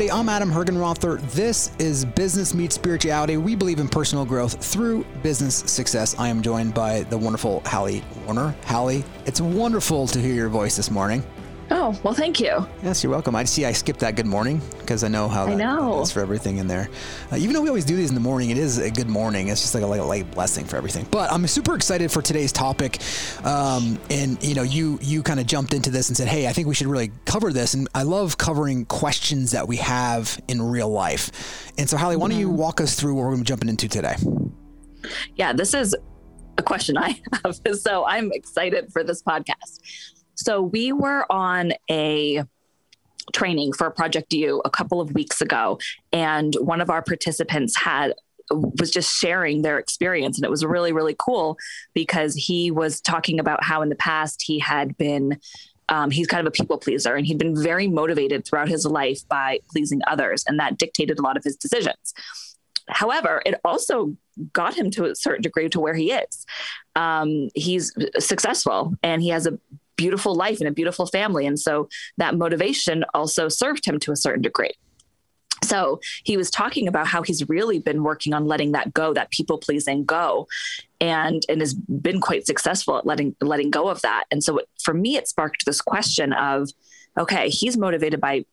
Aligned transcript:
everybody. 0.00 0.20
I'm 0.20 0.28
Adam 0.28 0.48
Hergenrother. 0.48 1.20
This 1.32 1.72
is 1.80 2.04
Business 2.04 2.54
Meets 2.54 2.76
Spirituality. 2.76 3.36
We 3.36 3.56
believe 3.56 3.80
in 3.80 3.88
personal 3.88 4.24
growth 4.24 4.64
through 4.64 5.04
business 5.24 5.56
success. 5.56 6.14
I 6.16 6.28
am 6.28 6.40
joined 6.40 6.72
by 6.72 7.02
the 7.04 7.18
wonderful 7.18 7.62
Hallie 7.66 8.04
Warner. 8.24 8.54
Hallie, 8.64 9.02
it's 9.26 9.40
wonderful 9.40 10.06
to 10.06 10.20
hear 10.20 10.34
your 10.34 10.50
voice 10.50 10.76
this 10.76 10.92
morning. 10.92 11.24
Oh, 11.70 11.98
well, 12.02 12.14
thank 12.14 12.40
you. 12.40 12.66
Yes, 12.82 13.02
you're 13.02 13.10
welcome. 13.10 13.36
I 13.36 13.44
see 13.44 13.66
I 13.66 13.72
skipped 13.72 14.00
that 14.00 14.16
good 14.16 14.26
morning 14.26 14.62
because 14.78 15.04
I 15.04 15.08
know 15.08 15.28
how 15.28 15.44
that 15.44 15.52
I 15.52 15.54
know. 15.54 16.00
is 16.00 16.10
for 16.10 16.20
everything 16.20 16.56
in 16.56 16.66
there. 16.66 16.88
Uh, 17.30 17.36
even 17.36 17.52
though 17.52 17.60
we 17.60 17.68
always 17.68 17.84
do 17.84 17.94
these 17.94 18.08
in 18.08 18.14
the 18.14 18.22
morning, 18.22 18.48
it 18.48 18.56
is 18.56 18.78
a 18.78 18.90
good 18.90 19.08
morning. 19.08 19.48
It's 19.48 19.60
just 19.60 19.74
like 19.74 19.82
a 19.82 19.86
light, 19.86 20.00
light 20.02 20.30
blessing 20.30 20.64
for 20.64 20.76
everything. 20.76 21.06
But 21.10 21.30
I'm 21.30 21.46
super 21.46 21.74
excited 21.74 22.10
for 22.10 22.22
today's 22.22 22.52
topic. 22.52 22.98
Um, 23.44 23.98
and, 24.08 24.42
you 24.42 24.54
know, 24.54 24.62
you, 24.62 24.98
you 25.02 25.22
kind 25.22 25.40
of 25.40 25.46
jumped 25.46 25.74
into 25.74 25.90
this 25.90 26.08
and 26.08 26.16
said, 26.16 26.28
hey, 26.28 26.46
I 26.46 26.52
think 26.54 26.68
we 26.68 26.74
should 26.74 26.86
really 26.86 27.12
cover 27.26 27.52
this. 27.52 27.74
And 27.74 27.86
I 27.94 28.02
love 28.02 28.38
covering 28.38 28.86
questions 28.86 29.50
that 29.50 29.68
we 29.68 29.76
have 29.76 30.40
in 30.48 30.62
real 30.62 30.88
life. 30.88 31.70
And 31.76 31.88
so, 31.88 31.98
Hallie, 31.98 32.16
why 32.16 32.28
don't 32.28 32.38
you 32.38 32.48
walk 32.48 32.80
us 32.80 32.98
through 32.98 33.14
what 33.14 33.22
we're 33.22 33.32
going 33.32 33.38
to 33.38 33.44
be 33.44 33.48
jumping 33.48 33.68
into 33.68 33.88
today? 33.88 34.16
Yeah, 35.36 35.52
this 35.52 35.74
is 35.74 35.94
a 36.56 36.62
question 36.62 36.96
I 36.96 37.20
have. 37.44 37.58
So 37.78 38.06
I'm 38.06 38.32
excited 38.32 38.90
for 38.92 39.04
this 39.04 39.22
podcast. 39.22 39.80
So 40.38 40.62
we 40.62 40.92
were 40.92 41.30
on 41.30 41.72
a 41.90 42.44
training 43.34 43.72
for 43.72 43.90
Project 43.90 44.32
U 44.32 44.62
a 44.64 44.70
couple 44.70 45.00
of 45.00 45.12
weeks 45.12 45.40
ago, 45.40 45.80
and 46.12 46.54
one 46.60 46.80
of 46.80 46.90
our 46.90 47.02
participants 47.02 47.76
had 47.76 48.14
was 48.50 48.90
just 48.90 49.14
sharing 49.14 49.60
their 49.60 49.78
experience 49.78 50.38
and 50.38 50.44
it 50.46 50.50
was 50.50 50.64
really 50.64 50.90
really 50.90 51.14
cool 51.18 51.58
because 51.92 52.34
he 52.34 52.70
was 52.70 52.98
talking 52.98 53.38
about 53.38 53.62
how 53.62 53.82
in 53.82 53.90
the 53.90 53.94
past 53.94 54.42
he 54.42 54.58
had 54.58 54.96
been 54.96 55.38
um, 55.90 56.10
he's 56.10 56.26
kind 56.26 56.40
of 56.40 56.46
a 56.46 56.50
people 56.50 56.78
pleaser 56.78 57.14
and 57.14 57.26
he'd 57.26 57.36
been 57.36 57.54
very 57.62 57.86
motivated 57.88 58.46
throughout 58.46 58.66
his 58.66 58.86
life 58.86 59.20
by 59.28 59.58
pleasing 59.70 60.00
others 60.06 60.44
and 60.48 60.58
that 60.58 60.78
dictated 60.78 61.18
a 61.18 61.22
lot 61.22 61.36
of 61.36 61.44
his 61.44 61.56
decisions. 61.56 62.14
However 62.88 63.42
it 63.44 63.60
also 63.66 64.16
got 64.54 64.74
him 64.74 64.90
to 64.92 65.04
a 65.04 65.14
certain 65.14 65.42
degree 65.42 65.68
to 65.68 65.78
where 65.78 65.94
he 65.94 66.12
is. 66.12 66.46
Um, 66.96 67.50
he's 67.54 67.92
successful 68.18 68.94
and 69.02 69.20
he 69.20 69.28
has 69.28 69.46
a 69.46 69.58
beautiful 69.98 70.34
life 70.34 70.60
and 70.60 70.68
a 70.68 70.72
beautiful 70.72 71.06
family. 71.06 71.44
And 71.46 71.60
so 71.60 71.88
that 72.16 72.34
motivation 72.34 73.04
also 73.12 73.50
served 73.50 73.84
him 73.84 73.98
to 74.00 74.12
a 74.12 74.16
certain 74.16 74.40
degree. 74.40 74.72
So 75.64 76.00
he 76.24 76.36
was 76.36 76.50
talking 76.50 76.88
about 76.88 77.08
how 77.08 77.22
he's 77.22 77.48
really 77.48 77.78
been 77.80 78.02
working 78.02 78.32
on 78.32 78.46
letting 78.46 78.72
that 78.72 78.94
go, 78.94 79.12
that 79.12 79.30
people 79.30 79.58
pleasing 79.58 80.04
go, 80.04 80.46
and 81.00 81.42
and 81.48 81.60
has 81.60 81.74
been 81.74 82.20
quite 82.20 82.46
successful 82.46 82.96
at 82.96 83.04
letting 83.04 83.34
letting 83.40 83.70
go 83.70 83.88
of 83.88 84.00
that. 84.02 84.24
And 84.30 84.42
so 84.42 84.58
it, 84.58 84.68
for 84.82 84.94
me, 84.94 85.16
it 85.16 85.28
sparked 85.28 85.66
this 85.66 85.80
question 85.80 86.32
of, 86.32 86.70
okay, 87.18 87.50
he's 87.50 87.76
motivated 87.76 88.20
by 88.20 88.44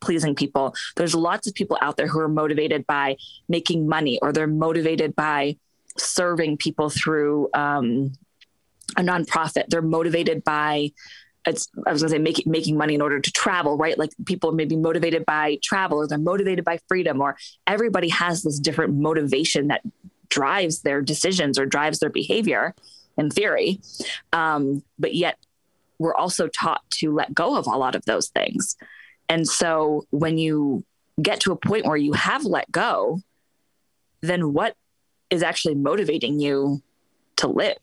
pleasing 0.00 0.34
people. 0.34 0.74
There's 0.96 1.14
lots 1.14 1.46
of 1.46 1.54
people 1.54 1.76
out 1.82 1.96
there 1.98 2.08
who 2.08 2.20
are 2.20 2.28
motivated 2.42 2.86
by 2.86 3.16
making 3.48 3.86
money, 3.86 4.18
or 4.22 4.32
they're 4.32 4.46
motivated 4.46 5.14
by 5.14 5.56
serving 5.98 6.56
people 6.56 6.88
through 6.88 7.50
um, 7.52 8.12
a 8.96 9.02
nonprofit. 9.02 9.68
They're 9.68 9.82
motivated 9.82 10.44
by 10.44 10.92
it's 11.46 11.68
I 11.86 11.92
was 11.92 12.02
gonna 12.02 12.10
say 12.10 12.18
making 12.18 12.50
making 12.50 12.76
money 12.76 12.94
in 12.94 13.02
order 13.02 13.18
to 13.18 13.32
travel, 13.32 13.76
right? 13.76 13.98
Like 13.98 14.10
people 14.26 14.52
may 14.52 14.66
be 14.66 14.76
motivated 14.76 15.24
by 15.24 15.58
travel 15.62 15.98
or 15.98 16.06
they're 16.06 16.18
motivated 16.18 16.64
by 16.64 16.78
freedom, 16.88 17.20
or 17.20 17.36
everybody 17.66 18.08
has 18.10 18.42
this 18.42 18.58
different 18.58 18.94
motivation 18.94 19.68
that 19.68 19.82
drives 20.28 20.82
their 20.82 21.00
decisions 21.02 21.58
or 21.58 21.66
drives 21.66 21.98
their 21.98 22.10
behavior 22.10 22.74
in 23.16 23.30
theory. 23.30 23.80
Um, 24.32 24.82
but 24.98 25.14
yet 25.14 25.38
we're 25.98 26.14
also 26.14 26.48
taught 26.48 26.82
to 26.90 27.12
let 27.12 27.34
go 27.34 27.56
of 27.56 27.66
a 27.66 27.76
lot 27.76 27.94
of 27.94 28.04
those 28.04 28.28
things. 28.28 28.76
And 29.28 29.46
so 29.46 30.06
when 30.10 30.38
you 30.38 30.84
get 31.20 31.40
to 31.40 31.52
a 31.52 31.56
point 31.56 31.86
where 31.86 31.96
you 31.96 32.12
have 32.14 32.44
let 32.44 32.70
go, 32.72 33.20
then 34.22 34.52
what 34.52 34.76
is 35.30 35.42
actually 35.42 35.74
motivating 35.74 36.40
you 36.40 36.82
to 37.36 37.48
live? 37.48 37.76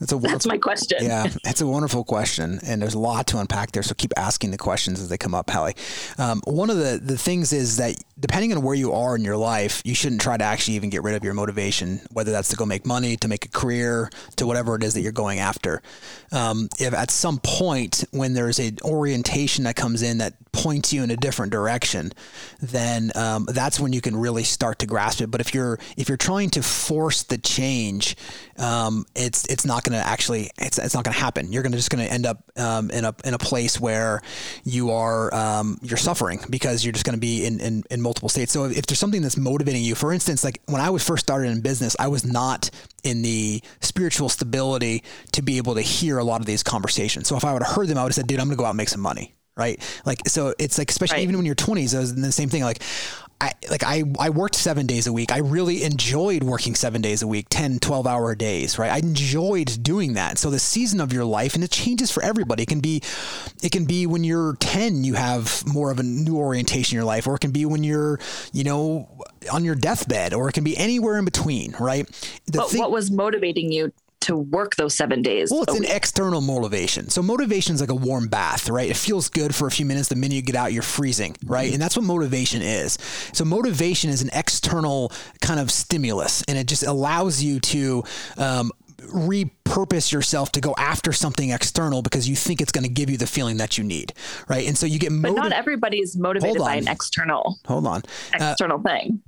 That's 0.00 0.12
a 0.12 0.16
That's 0.16 0.46
my 0.46 0.56
question. 0.56 0.98
Yeah, 1.02 1.26
that's 1.44 1.60
a 1.60 1.66
wonderful 1.66 2.04
question, 2.04 2.58
and 2.64 2.80
there's 2.80 2.94
a 2.94 2.98
lot 2.98 3.26
to 3.28 3.38
unpack 3.38 3.72
there. 3.72 3.82
So 3.82 3.94
keep 3.94 4.12
asking 4.16 4.50
the 4.50 4.56
questions 4.56 4.98
as 4.98 5.10
they 5.10 5.18
come 5.18 5.34
up, 5.34 5.50
Hallie. 5.50 5.74
Um, 6.16 6.40
one 6.44 6.70
of 6.70 6.78
the 6.78 6.98
the 7.02 7.18
things 7.18 7.52
is 7.52 7.76
that 7.76 7.96
depending 8.18 8.52
on 8.54 8.62
where 8.62 8.74
you 8.74 8.92
are 8.92 9.14
in 9.14 9.22
your 9.22 9.36
life, 9.36 9.82
you 9.84 9.94
shouldn't 9.94 10.22
try 10.22 10.38
to 10.38 10.44
actually 10.44 10.74
even 10.74 10.88
get 10.88 11.02
rid 11.02 11.14
of 11.14 11.22
your 11.22 11.34
motivation, 11.34 12.00
whether 12.12 12.32
that's 12.32 12.48
to 12.48 12.56
go 12.56 12.64
make 12.64 12.86
money, 12.86 13.16
to 13.18 13.28
make 13.28 13.44
a 13.44 13.48
career, 13.48 14.10
to 14.36 14.46
whatever 14.46 14.74
it 14.74 14.82
is 14.82 14.94
that 14.94 15.02
you're 15.02 15.12
going 15.12 15.38
after. 15.38 15.82
Um, 16.32 16.70
if 16.78 16.94
at 16.94 17.10
some 17.10 17.38
point 17.38 18.04
when 18.10 18.32
there's 18.32 18.58
an 18.58 18.78
orientation 18.82 19.64
that 19.64 19.76
comes 19.76 20.00
in 20.00 20.18
that 20.18 20.34
points 20.52 20.92
you 20.92 21.02
in 21.02 21.10
a 21.10 21.16
different 21.16 21.52
direction, 21.52 22.12
then 22.60 23.10
um, 23.14 23.46
that's 23.48 23.78
when 23.78 23.92
you 23.92 24.00
can 24.00 24.16
really 24.16 24.44
start 24.44 24.80
to 24.80 24.86
grasp 24.86 25.20
it. 25.20 25.30
But 25.30 25.40
if 25.40 25.54
you're 25.54 25.78
if 25.96 26.08
you're 26.08 26.18
trying 26.18 26.50
to 26.50 26.62
force 26.62 27.22
the 27.22 27.38
change, 27.38 28.16
um, 28.58 29.06
it's 29.14 29.46
it's 29.46 29.64
not 29.64 29.84
going 29.84 29.98
to 29.98 30.06
actually 30.06 30.50
it's, 30.58 30.78
it's 30.78 30.94
not 30.94 31.04
going 31.04 31.14
to 31.14 31.20
happen. 31.20 31.52
You're 31.52 31.62
going 31.62 31.72
to 31.72 31.78
just 31.78 31.90
going 31.90 32.04
to 32.04 32.12
end 32.12 32.26
up 32.26 32.42
um, 32.56 32.90
in 32.90 33.04
a 33.04 33.14
in 33.24 33.34
a 33.34 33.38
place 33.38 33.80
where 33.80 34.22
you 34.64 34.90
are 34.90 35.32
um, 35.34 35.78
you're 35.82 35.96
suffering 35.96 36.40
because 36.48 36.84
you're 36.84 36.92
just 36.92 37.04
going 37.04 37.16
to 37.16 37.20
be 37.20 37.44
in, 37.44 37.60
in 37.60 37.84
in 37.90 38.00
multiple 38.00 38.28
states. 38.28 38.52
So 38.52 38.64
if, 38.64 38.86
there's 38.86 38.98
something 38.98 39.22
that's 39.22 39.36
motivating 39.36 39.82
you, 39.82 39.94
for 39.94 40.12
instance, 40.12 40.44
like 40.44 40.60
when 40.66 40.80
I 40.80 40.90
was 40.90 41.06
first 41.06 41.24
started 41.24 41.50
in 41.50 41.60
business, 41.60 41.96
I 41.98 42.08
was 42.08 42.24
not 42.24 42.70
in 43.02 43.22
the 43.22 43.62
spiritual 43.80 44.28
stability 44.28 45.04
to 45.32 45.42
be 45.42 45.56
able 45.56 45.74
to 45.74 45.82
hear 45.82 46.18
a 46.18 46.24
lot 46.24 46.40
of 46.40 46.46
these 46.46 46.62
conversations. 46.62 47.28
So 47.28 47.36
if 47.36 47.44
I 47.44 47.52
would 47.52 47.62
have 47.62 47.74
heard 47.74 47.88
them, 47.88 47.98
I 47.98 48.02
would 48.02 48.10
have 48.10 48.14
said, 48.14 48.26
"Dude, 48.26 48.40
I'm 48.40 48.46
going 48.46 48.56
to 48.56 48.60
go 48.60 48.64
out 48.64 48.70
and 48.70 48.76
make 48.76 48.88
some 48.88 49.00
money." 49.00 49.34
Right. 49.60 49.78
Like, 50.06 50.26
so 50.26 50.54
it's 50.58 50.78
like, 50.78 50.90
especially 50.90 51.16
Right. 51.18 51.22
even 51.24 51.36
when 51.36 51.44
you're 51.44 51.54
20s, 51.54 51.94
I 51.94 51.98
was 52.00 52.12
in 52.12 52.22
the 52.22 52.32
same 52.32 52.48
thing. 52.48 52.62
Like, 52.64 52.82
I, 53.42 53.52
like 53.70 53.82
I, 53.84 54.04
I 54.18 54.28
worked 54.30 54.54
seven 54.54 54.86
days 54.86 55.06
a 55.06 55.12
week. 55.12 55.30
I 55.32 55.38
really 55.38 55.82
enjoyed 55.82 56.42
working 56.42 56.74
seven 56.74 57.00
days 57.02 57.22
a 57.22 57.26
week, 57.26 57.46
10, 57.50 57.78
12 57.78 58.06
hour 58.06 58.34
days, 58.34 58.78
right? 58.78 58.90
I 58.90 58.98
enjoyed 58.98 59.82
doing 59.82 60.12
that. 60.14 60.38
So 60.38 60.50
the 60.50 60.58
season 60.58 61.00
of 61.00 61.10
your 61.12 61.24
life, 61.24 61.54
and 61.54 61.64
it 61.64 61.70
changes 61.70 62.10
for 62.10 62.22
everybody. 62.22 62.62
It 62.64 62.68
can 62.68 62.80
be, 62.80 63.02
it 63.62 63.70
can 63.72 63.84
be 63.86 64.06
when 64.06 64.24
you're 64.24 64.56
10, 64.60 65.04
you 65.04 65.14
have 65.14 65.62
more 65.66 65.90
of 65.90 65.98
a 65.98 66.02
new 66.02 66.36
orientation 66.36 66.94
in 66.96 66.98
your 67.00 67.06
life, 67.06 67.26
or 67.26 67.34
it 67.34 67.40
can 67.40 67.50
be 67.50 67.64
when 67.66 67.82
you're, 67.84 68.18
you 68.52 68.64
know, 68.64 69.08
on 69.50 69.64
your 69.64 69.74
deathbed, 69.74 70.34
or 70.34 70.48
it 70.50 70.52
can 70.52 70.64
be 70.64 70.76
anywhere 70.76 71.16
in 71.18 71.24
between, 71.24 71.74
right? 71.80 72.06
The 72.46 72.58
But 72.58 72.70
thing- 72.70 72.80
what 72.80 72.90
was 72.90 73.10
motivating 73.10 73.72
you 73.72 73.90
to 74.22 74.36
work 74.36 74.76
those 74.76 74.94
seven 74.94 75.22
days? 75.22 75.50
well, 75.50 75.62
it's 75.62 75.74
an 75.74 75.80
week? 75.80 75.90
external 75.90 76.40
motivation. 76.40 77.08
So 77.08 77.22
motivation 77.22 77.74
is 77.74 77.80
like 77.80 77.90
a 77.90 77.94
warm 77.94 78.28
bath, 78.28 78.68
right? 78.68 78.90
It 78.90 78.96
feels 78.96 79.28
good 79.28 79.54
for 79.54 79.66
a 79.66 79.70
few 79.70 79.86
minutes. 79.86 80.08
The 80.08 80.16
minute 80.16 80.34
you 80.34 80.42
get 80.42 80.56
out, 80.56 80.72
you're 80.72 80.82
freezing, 80.82 81.36
right? 81.44 81.72
And 81.72 81.80
that's 81.80 81.96
what 81.96 82.04
motivation 82.04 82.62
is. 82.62 82.98
So 83.32 83.44
motivation 83.44 84.10
is 84.10 84.22
an 84.22 84.30
external 84.32 85.12
kind 85.40 85.60
of 85.60 85.70
stimulus, 85.70 86.44
and 86.48 86.58
it 86.58 86.66
just 86.66 86.82
allows 86.82 87.42
you 87.42 87.60
to 87.60 88.04
um, 88.36 88.70
repurpose 89.00 90.12
yourself 90.12 90.52
to 90.52 90.60
go 90.60 90.74
after 90.78 91.12
something 91.12 91.50
external 91.50 92.02
because 92.02 92.28
you 92.28 92.36
think 92.36 92.60
it's 92.60 92.72
going 92.72 92.84
to 92.84 92.90
give 92.90 93.10
you 93.10 93.16
the 93.16 93.26
feeling 93.26 93.56
that 93.58 93.78
you 93.78 93.84
need, 93.84 94.12
right? 94.48 94.66
And 94.66 94.76
so 94.76 94.86
you 94.86 94.98
get 94.98 95.12
motivated. 95.12 95.36
but 95.36 95.48
not 95.48 95.52
everybody 95.52 95.98
is 95.98 96.16
motivated 96.16 96.58
by 96.58 96.76
an 96.76 96.88
external 96.88 97.58
Hold 97.66 97.86
on. 97.86 98.02
Uh, 98.38 98.50
external 98.52 98.80
thing. 98.80 99.22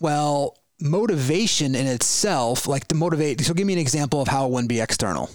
well, 0.00 0.56
motivation 0.80 1.74
in 1.74 1.86
itself, 1.86 2.66
like 2.66 2.88
the 2.88 2.94
motivate. 2.94 3.40
So 3.40 3.54
give 3.54 3.66
me 3.66 3.72
an 3.72 3.78
example 3.78 4.20
of 4.20 4.28
how 4.28 4.46
it 4.46 4.52
wouldn't 4.52 4.68
be 4.68 4.80
external. 4.80 5.30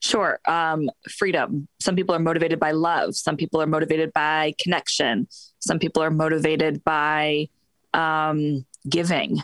Sure. 0.00 0.38
Um, 0.46 0.90
freedom. 1.10 1.68
Some 1.80 1.96
people 1.96 2.14
are 2.14 2.20
motivated 2.20 2.60
by 2.60 2.70
love. 2.70 3.16
Some 3.16 3.36
people 3.36 3.60
are 3.60 3.66
motivated 3.66 4.12
by 4.12 4.54
connection. 4.60 5.26
Some 5.58 5.78
people 5.78 6.02
are 6.02 6.10
motivated 6.10 6.84
by 6.84 7.48
um, 7.94 8.64
giving. 8.88 9.42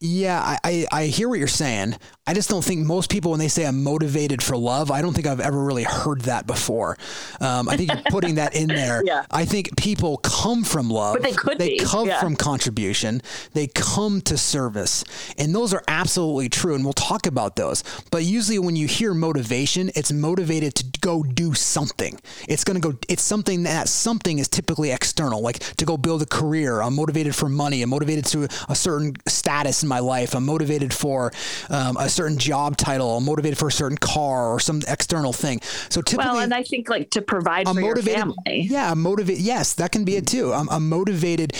Yeah, 0.00 0.40
I, 0.40 0.58
I, 0.64 0.86
I 0.92 1.06
hear 1.06 1.28
what 1.28 1.38
you're 1.38 1.48
saying. 1.48 1.96
I 2.28 2.34
just 2.34 2.50
don't 2.50 2.62
think 2.62 2.86
most 2.86 3.10
people, 3.10 3.30
when 3.30 3.40
they 3.40 3.48
say 3.48 3.64
I'm 3.64 3.82
motivated 3.82 4.42
for 4.42 4.54
love, 4.54 4.90
I 4.90 5.00
don't 5.00 5.14
think 5.14 5.26
I've 5.26 5.40
ever 5.40 5.64
really 5.64 5.84
heard 5.84 6.20
that 6.22 6.46
before. 6.46 6.98
Um, 7.40 7.70
I 7.70 7.78
think 7.78 7.90
you're 7.90 8.02
putting 8.10 8.34
that 8.34 8.54
in 8.54 8.68
there. 8.68 9.02
Yeah. 9.02 9.24
I 9.30 9.46
think 9.46 9.78
people 9.78 10.18
come 10.18 10.62
from 10.62 10.90
love. 10.90 11.14
But 11.14 11.22
they 11.22 11.32
could 11.32 11.56
They 11.56 11.70
be, 11.70 11.78
come 11.78 12.06
yeah. 12.06 12.20
from 12.20 12.36
contribution. 12.36 13.22
They 13.54 13.66
come 13.68 14.20
to 14.22 14.36
service. 14.36 15.04
And 15.38 15.54
those 15.54 15.72
are 15.72 15.82
absolutely 15.88 16.50
true. 16.50 16.74
And 16.74 16.84
we'll 16.84 16.92
talk 16.92 17.26
about 17.26 17.56
those. 17.56 17.82
But 18.10 18.24
usually 18.24 18.58
when 18.58 18.76
you 18.76 18.86
hear 18.86 19.14
motivation, 19.14 19.90
it's 19.94 20.12
motivated 20.12 20.74
to 20.74 21.00
go 21.00 21.22
do 21.22 21.54
something. 21.54 22.20
It's 22.46 22.62
going 22.62 22.78
to 22.78 22.92
go, 22.92 22.98
it's 23.08 23.22
something 23.22 23.62
that 23.62 23.88
something 23.88 24.38
is 24.38 24.48
typically 24.48 24.90
external, 24.90 25.40
like 25.40 25.60
to 25.78 25.86
go 25.86 25.96
build 25.96 26.20
a 26.20 26.26
career. 26.26 26.82
I'm 26.82 26.94
motivated 26.94 27.34
for 27.34 27.48
money. 27.48 27.80
I'm 27.80 27.88
motivated 27.88 28.26
to 28.26 28.48
a 28.68 28.74
certain 28.74 29.14
status 29.26 29.82
in 29.82 29.88
my 29.88 30.00
life. 30.00 30.34
I'm 30.34 30.44
motivated 30.44 30.92
for 30.92 31.32
um, 31.70 31.96
a 31.96 32.10
certain 32.18 32.38
job 32.38 32.76
title. 32.76 33.16
I'm 33.16 33.24
motivated 33.24 33.58
for 33.58 33.68
a 33.68 33.72
certain 33.72 33.98
car 33.98 34.52
or 34.52 34.58
some 34.60 34.82
external 34.88 35.32
thing. 35.32 35.60
So 35.88 36.00
typically, 36.02 36.26
Well, 36.32 36.38
and 36.40 36.52
I 36.52 36.62
think 36.64 36.88
like 36.88 37.10
to 37.10 37.22
provide 37.22 37.66
a 37.68 37.74
for 37.74 37.80
motivated 37.80 38.06
your 38.08 38.34
family. 38.34 38.60
yeah 38.68 38.92
a 38.92 38.94
motivated 38.96 39.42
yes 39.42 39.74
that 39.74 39.92
can 39.92 40.04
be 40.04 40.16
it 40.16 40.26
too 40.26 40.52
I'm, 40.52 40.68
I'm 40.70 40.88
motivated 40.88 41.52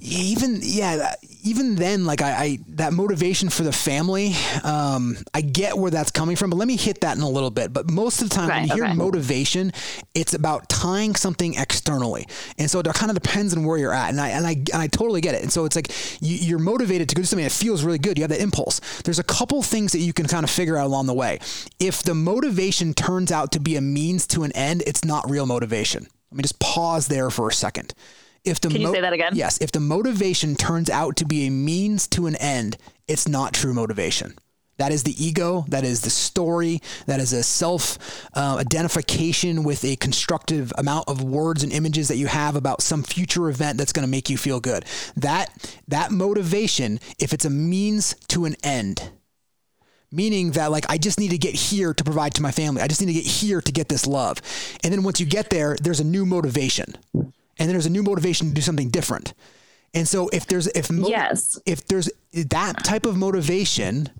even 0.00 0.58
yeah 0.62 1.14
even 1.44 1.74
then 1.74 2.04
like 2.04 2.22
I, 2.22 2.30
I 2.30 2.58
that 2.68 2.92
motivation 2.92 3.48
for 3.48 3.62
the 3.62 3.72
family 3.72 4.34
um, 4.64 5.16
i 5.34 5.40
get 5.40 5.76
where 5.76 5.90
that's 5.90 6.10
coming 6.10 6.36
from 6.36 6.50
but 6.50 6.56
let 6.56 6.68
me 6.68 6.76
hit 6.76 7.00
that 7.00 7.16
in 7.16 7.22
a 7.22 7.28
little 7.28 7.50
bit. 7.50 7.72
But 7.72 7.90
most 7.90 8.22
of 8.22 8.28
the 8.28 8.34
time 8.34 8.48
right, 8.48 8.68
when 8.68 8.76
you 8.76 8.84
hear 8.84 8.94
motivation 8.94 9.72
it's 10.14 10.34
about 10.34 10.68
tying 10.68 11.14
something 11.14 11.54
externally. 11.54 12.26
And 12.58 12.70
so 12.70 12.80
it 12.80 12.86
kind 12.94 13.10
of 13.10 13.20
depends 13.20 13.56
on 13.56 13.64
where 13.64 13.78
you're 13.78 13.94
at 13.94 14.10
and 14.10 14.20
i 14.20 14.28
and 14.28 14.46
i, 14.46 14.52
and 14.52 14.74
I 14.74 14.86
totally 14.86 15.20
get 15.20 15.34
it. 15.34 15.42
And 15.42 15.52
so 15.52 15.64
it's 15.64 15.76
like 15.76 15.90
you, 16.20 16.36
you're 16.36 16.58
motivated 16.58 17.08
to 17.10 17.14
do 17.14 17.24
something 17.24 17.44
that 17.44 17.52
feels 17.52 17.84
really 17.84 17.98
good. 17.98 18.18
You 18.18 18.22
have 18.22 18.30
that 18.30 18.40
impulse. 18.40 18.80
There's 19.02 19.18
a 19.18 19.24
couple 19.24 19.62
things 19.62 19.92
that 19.92 20.00
you 20.00 20.12
can 20.12 20.26
kind 20.26 20.44
of 20.44 20.50
figure 20.50 20.76
out 20.76 20.86
along 20.86 21.06
the 21.06 21.14
way. 21.14 21.38
If 21.78 22.02
the 22.02 22.14
motivation 22.14 22.94
turns 22.94 23.32
out 23.32 23.52
to 23.52 23.60
be 23.60 23.76
a 23.76 23.80
means 23.80 24.26
to 24.28 24.42
an 24.44 24.52
end 24.52 24.82
it's 24.86 25.04
not 25.04 25.30
real 25.30 25.46
motivation. 25.46 26.06
Let 26.30 26.36
me 26.36 26.42
just 26.42 26.58
pause 26.58 27.08
there 27.08 27.30
for 27.30 27.48
a 27.48 27.52
second 27.52 27.94
if 28.44 28.60
the 28.60 28.68
Can 28.68 28.80
you 28.80 28.88
mo- 28.88 28.92
say 28.92 29.00
that 29.00 29.12
again? 29.12 29.32
Yes. 29.34 29.58
If 29.60 29.72
the 29.72 29.80
motivation 29.80 30.56
turns 30.56 30.90
out 30.90 31.16
to 31.16 31.24
be 31.24 31.46
a 31.46 31.50
means 31.50 32.06
to 32.08 32.26
an 32.26 32.36
end, 32.36 32.76
it's 33.06 33.28
not 33.28 33.52
true 33.54 33.72
motivation. 33.72 34.34
That 34.78 34.90
is 34.90 35.04
the 35.04 35.24
ego. 35.24 35.64
That 35.68 35.84
is 35.84 36.00
the 36.00 36.10
story. 36.10 36.80
That 37.06 37.20
is 37.20 37.32
a 37.32 37.42
self 37.42 38.26
uh, 38.34 38.56
identification 38.58 39.62
with 39.62 39.84
a 39.84 39.96
constructive 39.96 40.72
amount 40.76 41.08
of 41.08 41.22
words 41.22 41.62
and 41.62 41.72
images 41.72 42.08
that 42.08 42.16
you 42.16 42.26
have 42.26 42.56
about 42.56 42.82
some 42.82 43.02
future 43.02 43.48
event 43.48 43.78
that's 43.78 43.92
going 43.92 44.04
to 44.04 44.10
make 44.10 44.28
you 44.28 44.36
feel 44.36 44.60
good. 44.60 44.84
That 45.16 45.76
that 45.88 46.10
motivation, 46.10 46.98
if 47.18 47.32
it's 47.32 47.44
a 47.44 47.50
means 47.50 48.14
to 48.28 48.44
an 48.44 48.56
end, 48.64 49.10
meaning 50.10 50.52
that 50.52 50.72
like 50.72 50.90
I 50.90 50.98
just 50.98 51.20
need 51.20 51.30
to 51.30 51.38
get 51.38 51.54
here 51.54 51.94
to 51.94 52.02
provide 52.02 52.34
to 52.34 52.42
my 52.42 52.50
family. 52.50 52.82
I 52.82 52.88
just 52.88 53.00
need 53.00 53.12
to 53.12 53.20
get 53.20 53.26
here 53.26 53.60
to 53.60 53.72
get 53.72 53.88
this 53.88 54.06
love, 54.06 54.40
and 54.82 54.92
then 54.92 55.04
once 55.04 55.20
you 55.20 55.26
get 55.26 55.50
there, 55.50 55.76
there's 55.80 56.00
a 56.00 56.04
new 56.04 56.26
motivation 56.26 56.94
and 57.62 57.68
then 57.68 57.74
there's 57.74 57.86
a 57.86 57.90
new 57.90 58.02
motivation 58.02 58.48
to 58.48 58.54
do 58.54 58.60
something 58.60 58.88
different. 58.88 59.34
And 59.94 60.08
so 60.08 60.28
if 60.30 60.46
there's 60.46 60.66
if 60.66 60.90
mo- 60.90 61.06
yes 61.06 61.60
if 61.64 61.86
there's 61.86 62.10
that 62.32 62.82
type 62.82 63.06
of 63.06 63.16
motivation 63.16 64.10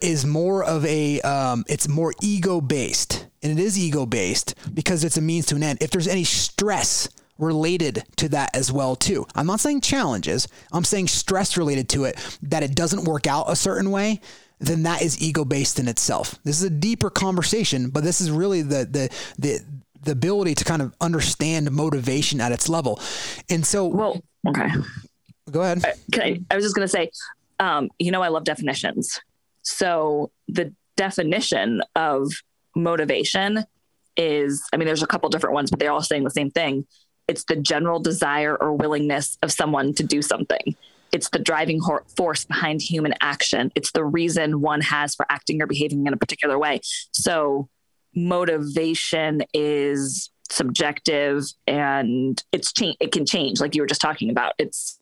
is 0.00 0.24
more 0.24 0.64
of 0.64 0.86
a 0.86 1.20
um, 1.20 1.64
it's 1.68 1.86
more 1.86 2.14
ego 2.22 2.62
based 2.62 3.26
and 3.42 3.52
it 3.52 3.62
is 3.62 3.78
ego 3.78 4.06
based 4.06 4.54
because 4.72 5.04
it's 5.04 5.18
a 5.18 5.20
means 5.20 5.44
to 5.46 5.56
an 5.56 5.62
end. 5.62 5.82
If 5.82 5.90
there's 5.90 6.08
any 6.08 6.24
stress 6.24 7.10
related 7.36 8.04
to 8.16 8.30
that 8.30 8.56
as 8.56 8.72
well 8.72 8.96
too. 8.96 9.26
I'm 9.34 9.46
not 9.46 9.60
saying 9.60 9.82
challenges. 9.82 10.48
I'm 10.72 10.84
saying 10.84 11.08
stress 11.08 11.58
related 11.58 11.90
to 11.90 12.04
it 12.04 12.38
that 12.42 12.62
it 12.62 12.74
doesn't 12.74 13.04
work 13.04 13.26
out 13.26 13.50
a 13.50 13.56
certain 13.56 13.90
way 13.90 14.20
then 14.62 14.84
that 14.84 15.02
is 15.02 15.20
ego 15.20 15.44
based 15.44 15.78
in 15.80 15.88
itself. 15.88 16.38
This 16.44 16.58
is 16.58 16.62
a 16.62 16.70
deeper 16.70 17.10
conversation, 17.10 17.90
but 17.90 18.04
this 18.04 18.20
is 18.20 18.30
really 18.30 18.62
the 18.62 18.86
the 18.86 19.10
the 19.38 19.60
the 20.02 20.12
ability 20.12 20.54
to 20.56 20.64
kind 20.64 20.82
of 20.82 20.94
understand 21.00 21.70
motivation 21.70 22.40
at 22.40 22.52
its 22.52 22.68
level. 22.68 23.00
And 23.48 23.64
so, 23.64 23.86
well, 23.86 24.20
okay, 24.46 24.68
go 25.50 25.62
ahead. 25.62 25.82
Okay, 26.12 26.40
I 26.50 26.56
was 26.56 26.64
just 26.64 26.74
going 26.74 26.86
to 26.86 26.92
say, 26.92 27.10
um, 27.60 27.90
you 27.98 28.10
know, 28.10 28.22
I 28.22 28.28
love 28.28 28.44
definitions. 28.44 29.20
So 29.62 30.30
the 30.48 30.74
definition 30.96 31.82
of 31.94 32.32
motivation 32.74 33.64
is, 34.16 34.62
I 34.72 34.76
mean, 34.76 34.86
there's 34.86 35.02
a 35.02 35.06
couple 35.06 35.28
different 35.30 35.54
ones, 35.54 35.70
but 35.70 35.78
they're 35.78 35.92
all 35.92 36.02
saying 36.02 36.24
the 36.24 36.30
same 36.30 36.50
thing. 36.50 36.86
It's 37.28 37.44
the 37.44 37.56
general 37.56 38.00
desire 38.00 38.56
or 38.56 38.74
willingness 38.74 39.38
of 39.42 39.52
someone 39.52 39.94
to 39.94 40.02
do 40.02 40.20
something. 40.22 40.74
It's 41.12 41.28
the 41.28 41.38
driving 41.38 41.80
force 42.16 42.44
behind 42.44 42.82
human 42.82 43.14
action. 43.20 43.70
It's 43.74 43.92
the 43.92 44.04
reason 44.04 44.60
one 44.60 44.80
has 44.80 45.14
for 45.14 45.26
acting 45.28 45.62
or 45.62 45.66
behaving 45.66 46.06
in 46.06 46.12
a 46.12 46.16
particular 46.16 46.58
way. 46.58 46.80
So 47.12 47.68
motivation 48.14 49.42
is 49.54 50.30
subjective 50.50 51.44
and 51.66 52.44
it's 52.52 52.72
change 52.72 52.96
it 53.00 53.10
can 53.10 53.24
change 53.24 53.60
like 53.60 53.74
you 53.74 53.82
were 53.82 53.86
just 53.86 54.00
talking 54.00 54.30
about. 54.30 54.54
It's 54.58 54.98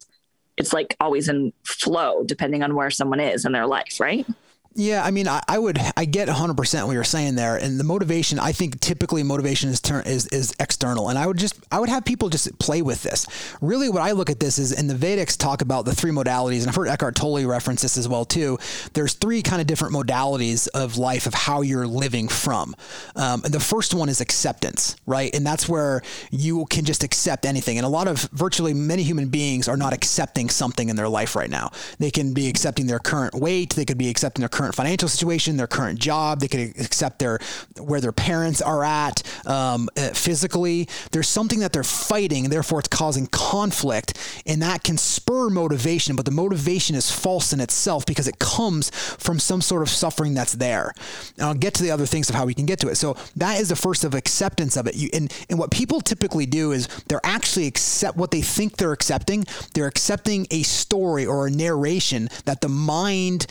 it's 0.56 0.72
like 0.72 0.96
always 1.00 1.28
in 1.28 1.52
flow 1.64 2.22
depending 2.24 2.62
on 2.62 2.74
where 2.74 2.90
someone 2.90 3.20
is 3.20 3.44
in 3.44 3.52
their 3.52 3.66
life 3.66 3.98
right 3.98 4.26
yeah, 4.74 5.04
I 5.04 5.10
mean, 5.10 5.26
I, 5.26 5.42
I, 5.48 5.58
would, 5.58 5.80
I 5.96 6.04
get 6.04 6.28
100% 6.28 6.86
what 6.86 6.92
you're 6.92 7.02
saying 7.02 7.34
there, 7.34 7.56
and 7.56 7.80
the 7.80 7.84
motivation. 7.84 8.38
I 8.38 8.52
think 8.52 8.78
typically 8.78 9.24
motivation 9.24 9.68
is 9.68 9.80
is 10.06 10.28
is 10.28 10.54
external, 10.60 11.08
and 11.08 11.18
I 11.18 11.26
would 11.26 11.38
just, 11.38 11.58
I 11.72 11.80
would 11.80 11.88
have 11.88 12.04
people 12.04 12.28
just 12.28 12.56
play 12.60 12.80
with 12.80 13.02
this. 13.02 13.26
Really, 13.60 13.88
what 13.88 14.00
I 14.00 14.12
look 14.12 14.30
at 14.30 14.38
this 14.38 14.58
is, 14.58 14.70
in 14.70 14.86
the 14.86 14.94
Vedics 14.94 15.36
talk 15.36 15.60
about 15.60 15.86
the 15.86 15.94
three 15.94 16.12
modalities, 16.12 16.60
and 16.60 16.68
I've 16.68 16.76
heard 16.76 16.86
Eckhart 16.86 17.16
Tolle 17.16 17.44
reference 17.46 17.82
this 17.82 17.98
as 17.98 18.06
well 18.06 18.24
too. 18.24 18.58
There's 18.92 19.14
three 19.14 19.42
kind 19.42 19.60
of 19.60 19.66
different 19.66 19.92
modalities 19.92 20.68
of 20.68 20.96
life 20.96 21.26
of 21.26 21.34
how 21.34 21.62
you're 21.62 21.88
living 21.88 22.28
from. 22.28 22.76
Um, 23.16 23.42
and 23.44 23.52
the 23.52 23.58
first 23.58 23.92
one 23.92 24.08
is 24.08 24.20
acceptance, 24.20 24.94
right, 25.04 25.34
and 25.34 25.44
that's 25.44 25.68
where 25.68 26.00
you 26.30 26.66
can 26.66 26.84
just 26.84 27.02
accept 27.02 27.44
anything. 27.44 27.76
And 27.76 27.84
a 27.84 27.90
lot 27.90 28.06
of 28.06 28.20
virtually 28.32 28.74
many 28.74 29.02
human 29.02 29.30
beings 29.30 29.66
are 29.66 29.76
not 29.76 29.92
accepting 29.92 30.48
something 30.48 30.88
in 30.88 30.94
their 30.94 31.08
life 31.08 31.34
right 31.34 31.50
now. 31.50 31.72
They 31.98 32.12
can 32.12 32.34
be 32.34 32.48
accepting 32.48 32.86
their 32.86 33.00
current 33.00 33.34
weight, 33.34 33.74
they 33.74 33.84
could 33.84 33.98
be 33.98 34.08
accepting 34.08 34.42
their 34.42 34.48
current 34.60 34.74
financial 34.74 35.08
situation, 35.08 35.56
their 35.56 35.66
current 35.66 35.98
job. 35.98 36.40
They 36.40 36.48
could 36.48 36.60
accept 36.78 37.18
their 37.18 37.38
where 37.78 38.00
their 38.00 38.12
parents 38.12 38.60
are 38.60 38.84
at 38.84 39.22
um, 39.46 39.88
uh, 39.96 40.10
physically. 40.10 40.86
There's 41.12 41.28
something 41.28 41.60
that 41.60 41.72
they're 41.72 41.82
fighting, 41.82 42.44
and 42.44 42.52
therefore 42.52 42.80
it's 42.80 42.88
causing 42.88 43.26
conflict, 43.28 44.18
and 44.44 44.60
that 44.60 44.84
can 44.84 44.98
spur 44.98 45.48
motivation. 45.48 46.14
But 46.14 46.26
the 46.26 46.30
motivation 46.30 46.94
is 46.94 47.10
false 47.10 47.54
in 47.54 47.60
itself 47.60 48.04
because 48.04 48.28
it 48.28 48.38
comes 48.38 48.90
from 48.90 49.38
some 49.38 49.62
sort 49.62 49.80
of 49.80 49.88
suffering 49.88 50.34
that's 50.34 50.52
there. 50.52 50.92
And 51.38 51.46
I'll 51.46 51.54
get 51.54 51.72
to 51.74 51.82
the 51.82 51.90
other 51.90 52.04
things 52.04 52.28
of 52.28 52.34
how 52.34 52.44
we 52.44 52.52
can 52.52 52.66
get 52.66 52.80
to 52.80 52.88
it. 52.88 52.96
So 52.96 53.16
that 53.36 53.60
is 53.60 53.70
the 53.70 53.76
first 53.76 54.04
of 54.04 54.14
acceptance 54.14 54.76
of 54.76 54.86
it. 54.86 54.94
You, 54.94 55.08
and 55.14 55.32
and 55.48 55.58
what 55.58 55.70
people 55.70 56.02
typically 56.02 56.44
do 56.44 56.72
is 56.72 56.86
they're 57.08 57.24
actually 57.24 57.66
accept 57.66 58.18
what 58.18 58.30
they 58.30 58.42
think 58.42 58.76
they're 58.76 58.92
accepting. 58.92 59.46
They're 59.72 59.86
accepting 59.86 60.46
a 60.50 60.62
story 60.64 61.24
or 61.24 61.46
a 61.46 61.50
narration 61.50 62.28
that 62.44 62.60
the 62.60 62.68
mind 62.68 63.46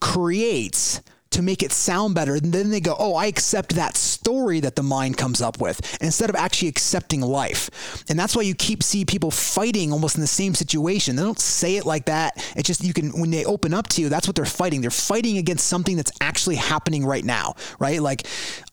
creates 0.00 1.02
to 1.30 1.42
make 1.42 1.62
it 1.62 1.72
sound 1.72 2.14
better. 2.14 2.34
And 2.34 2.52
then 2.52 2.70
they 2.70 2.80
go, 2.80 2.96
oh, 2.98 3.14
I 3.14 3.26
accept 3.26 3.74
that 3.74 3.96
story 3.96 4.60
that 4.60 4.76
the 4.76 4.82
mind 4.82 5.16
comes 5.16 5.40
up 5.40 5.60
with 5.60 5.80
instead 6.00 6.30
of 6.30 6.36
actually 6.36 6.68
accepting 6.68 7.20
life. 7.20 8.04
And 8.08 8.18
that's 8.18 8.34
why 8.34 8.42
you 8.42 8.54
keep 8.54 8.82
see 8.82 9.04
people 9.04 9.30
fighting 9.30 9.92
almost 9.92 10.16
in 10.16 10.20
the 10.20 10.26
same 10.26 10.54
situation. 10.54 11.16
They 11.16 11.22
don't 11.22 11.38
say 11.38 11.76
it 11.76 11.86
like 11.86 12.06
that. 12.06 12.36
It's 12.56 12.66
just 12.66 12.82
you 12.82 12.92
can 12.92 13.10
when 13.20 13.30
they 13.30 13.44
open 13.44 13.74
up 13.74 13.88
to 13.88 14.02
you, 14.02 14.08
that's 14.08 14.26
what 14.26 14.36
they're 14.36 14.44
fighting. 14.44 14.80
They're 14.80 14.90
fighting 14.90 15.38
against 15.38 15.66
something 15.66 15.96
that's 15.96 16.12
actually 16.20 16.56
happening 16.56 17.04
right 17.04 17.24
now, 17.24 17.54
right? 17.78 18.00
Like, 18.00 18.26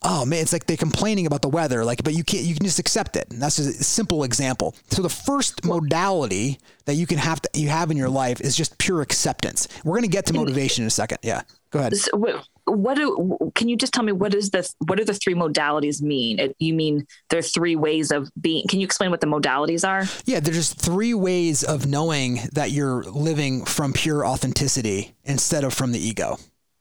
oh 0.03 0.25
man, 0.25 0.41
it's 0.41 0.53
like 0.53 0.65
they're 0.65 0.77
complaining 0.77 1.25
about 1.25 1.41
the 1.41 1.49
weather, 1.49 1.83
like, 1.83 2.03
but 2.03 2.13
you 2.13 2.23
can't 2.23 2.43
you 2.43 2.55
can 2.55 2.65
just 2.65 2.79
accept 2.79 3.15
it. 3.15 3.27
And 3.31 3.41
that's 3.41 3.59
a 3.59 3.71
simple 3.73 4.23
example. 4.23 4.75
So 4.89 5.01
the 5.01 5.09
first 5.09 5.65
modality 5.65 6.59
that 6.85 6.95
you 6.95 7.07
can 7.07 7.17
have 7.17 7.41
to, 7.41 7.49
you 7.53 7.69
have 7.69 7.91
in 7.91 7.97
your 7.97 8.09
life 8.09 8.41
is 8.41 8.55
just 8.55 8.77
pure 8.77 9.01
acceptance. 9.01 9.67
We're 9.83 9.93
going 9.93 10.03
to 10.03 10.07
get 10.07 10.25
to 10.27 10.33
motivation 10.33 10.83
in 10.83 10.87
a 10.87 10.91
second. 10.91 11.19
Yeah. 11.23 11.41
Go 11.75 11.79
ahead. 11.81 11.97
So, 11.97 12.41
what 12.63 12.95
do 12.95 13.51
can 13.53 13.67
you 13.67 13.75
just 13.75 13.93
tell 13.93 14.05
me 14.05 14.13
what 14.13 14.33
is 14.33 14.49
this 14.51 14.73
what 14.87 14.97
do 14.97 15.03
the 15.03 15.13
three 15.13 15.35
modalities 15.35 16.01
mean? 16.01 16.39
It, 16.39 16.55
you 16.57 16.73
mean 16.73 17.05
there 17.29 17.39
are 17.39 17.43
three 17.43 17.75
ways 17.75 18.11
of 18.11 18.29
being 18.39 18.65
can 18.69 18.79
you 18.79 18.85
explain 18.85 19.11
what 19.11 19.19
the 19.19 19.27
modalities 19.27 19.85
are? 19.85 20.05
Yeah 20.23 20.39
there's 20.39 20.55
just 20.55 20.79
three 20.79 21.13
ways 21.13 21.65
of 21.65 21.85
knowing 21.85 22.39
that 22.53 22.71
you're 22.71 23.03
living 23.03 23.65
from 23.65 23.91
pure 23.91 24.25
authenticity 24.25 25.15
instead 25.25 25.65
of 25.65 25.73
from 25.73 25.91
the 25.91 25.99
ego 25.99 26.37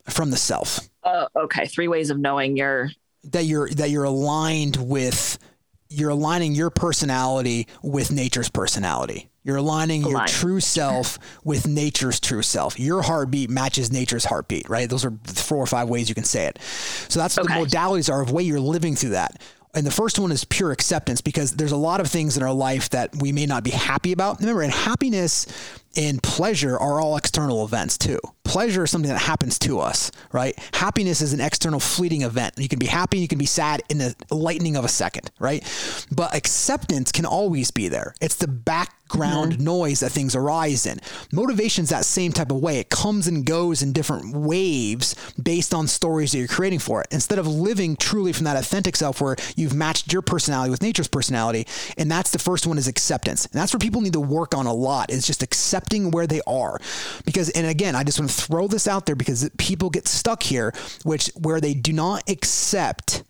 from 0.09 0.31
the 0.31 0.37
self. 0.37 0.79
Uh, 1.03 1.27
okay. 1.35 1.67
Three 1.67 1.89
ways 1.89 2.11
of 2.11 2.19
knowing 2.19 2.57
you're 2.57 2.91
that 3.25 3.45
you're 3.47 3.69
that 3.71 3.91
you're 3.91 4.05
aligned 4.05 4.77
with 4.77 5.41
you're 5.89 6.11
aligning 6.11 6.55
your 6.55 6.71
personality 6.71 7.67
with 7.83 8.13
nature's 8.13 8.49
personality 8.49 9.29
you're 9.45 9.57
aligning 9.57 10.03
your 10.03 10.25
true 10.27 10.59
self 10.59 11.19
with 11.45 11.69
nature's 11.69 12.19
true 12.19 12.43
self. 12.43 12.81
Your 12.81 13.03
heartbeat 13.03 13.51
matches 13.51 13.93
nature's 13.93 14.25
heartbeat, 14.25 14.69
right? 14.71 14.89
Those 14.89 15.05
are 15.05 15.13
four 15.25 15.59
or 15.59 15.67
five 15.67 15.89
ways 15.89 16.09
you 16.09 16.15
can 16.15 16.25
say 16.25 16.47
it. 16.47 16.59
So 17.09 17.21
that's 17.21 17.39
okay. 17.39 17.61
what 17.61 17.71
the 17.71 17.77
modalities 17.77 18.11
are 18.11 18.23
of 18.23 18.33
way 18.33 18.43
you're 18.43 18.59
living 18.59 18.97
through 18.97 19.11
that. 19.11 19.41
And 19.75 19.85
the 19.85 19.91
first 19.91 20.19
one 20.19 20.31
is 20.31 20.45
pure 20.45 20.71
acceptance 20.71 21.21
because 21.21 21.53
there's 21.53 21.73
a 21.73 21.77
lot 21.77 22.01
of 22.01 22.07
things 22.07 22.37
in 22.37 22.43
our 22.43 22.53
life 22.53 22.91
that 22.91 23.15
we 23.17 23.33
may 23.33 23.45
not 23.45 23.65
be 23.65 23.71
happy 23.71 24.13
about. 24.13 24.39
Remember, 24.39 24.63
and 24.63 24.73
happiness 24.73 25.47
and 25.97 26.23
pleasure 26.23 26.79
are 26.79 27.01
all 27.01 27.17
external 27.17 27.65
events 27.65 27.99
too. 27.99 28.21
Pleasure 28.45 28.85
is 28.85 28.91
something 28.91 29.11
that 29.11 29.21
happens 29.21 29.59
to 29.61 29.81
us, 29.81 30.13
right? 30.33 30.57
Happiness 30.75 31.21
is 31.21 31.33
an 31.33 31.41
external 31.41 31.81
fleeting 31.81 32.23
event. 32.23 32.55
You 32.57 32.69
can 32.69 32.79
be 32.79 32.87
happy, 32.87 33.19
you 33.19 33.29
can 33.29 33.39
be 33.39 33.47
sad 33.47 33.83
in 33.89 33.99
the 33.99 34.15
lightning 34.31 34.77
of 34.77 34.85
a 34.85 34.89
second, 34.89 35.31
right? 35.41 35.63
But 36.11 36.35
acceptance 36.35 37.11
can 37.11 37.27
always 37.27 37.71
be 37.73 37.89
there. 37.89 38.15
It's 38.21 38.37
the 38.37 38.49
background 39.15 39.53
mm-hmm. 39.53 39.65
noise 39.65 40.01
that 40.01 40.11
things 40.11 40.35
arise 40.35 40.87
in. 40.87 40.99
Motivation's 41.33 41.91
that 41.91 42.05
same 42.05 42.33
type 42.33 42.51
of 42.51 42.59
way. 42.59 42.79
It 42.79 42.91
comes 42.91 43.27
and 43.27 43.45
goes 43.45 43.83
in 43.83 43.93
different 43.93 44.35
waves 44.35 45.15
based 45.41 45.73
on 45.75 45.87
stories 45.87 46.33
that 46.33 46.39
you're 46.39 46.49
creating 46.49 46.81
for 46.81 47.01
it. 47.01 47.09
Instead 47.11 47.39
of 47.39 47.47
living 47.47 47.97
truly 47.97 48.33
from 48.33 48.45
that 48.45 48.57
authentic 48.57 48.97
self 48.97 49.21
where 49.21 49.37
you've 49.57 49.75
matched 49.75 50.13
your 50.13 50.23
personality 50.23 50.71
with 50.71 50.83
nature's 50.83 51.09
personality, 51.09 51.67
and 51.97 52.11
that's 52.11 52.31
the 52.31 52.39
first 52.39 52.67
one 52.67 52.79
is 52.79 52.89
acceptance. 52.89 53.47
And 53.47 53.55
that's 53.55 53.73
where 53.73 53.79
people 53.79 54.01
need 54.01 54.15
to 54.15 54.21
work 54.21 54.55
on 54.55 54.67
a 54.67 54.75
lot 54.75 55.11
is 55.11 55.27
just 55.27 55.43
accepting 55.43 56.11
where 56.11 56.27
they 56.27 56.41
are. 56.47 56.79
Because, 57.25 57.51
and 57.51 57.67
again, 57.67 57.95
I 57.95 58.05
just 58.05 58.19
want 58.19 58.31
to 58.31 58.43
throw 58.43 58.69
this 58.69 58.89
out 58.89 59.07
there 59.07 59.17
because 59.17 59.49
people 59.59 59.91
get 59.91 60.09
stuck 60.09 60.43
here, 60.43 60.73
which 61.05 61.31
where 61.41 61.61
they 61.61 61.75
do 61.75 61.93
not 61.93 62.29
accept 62.29 63.23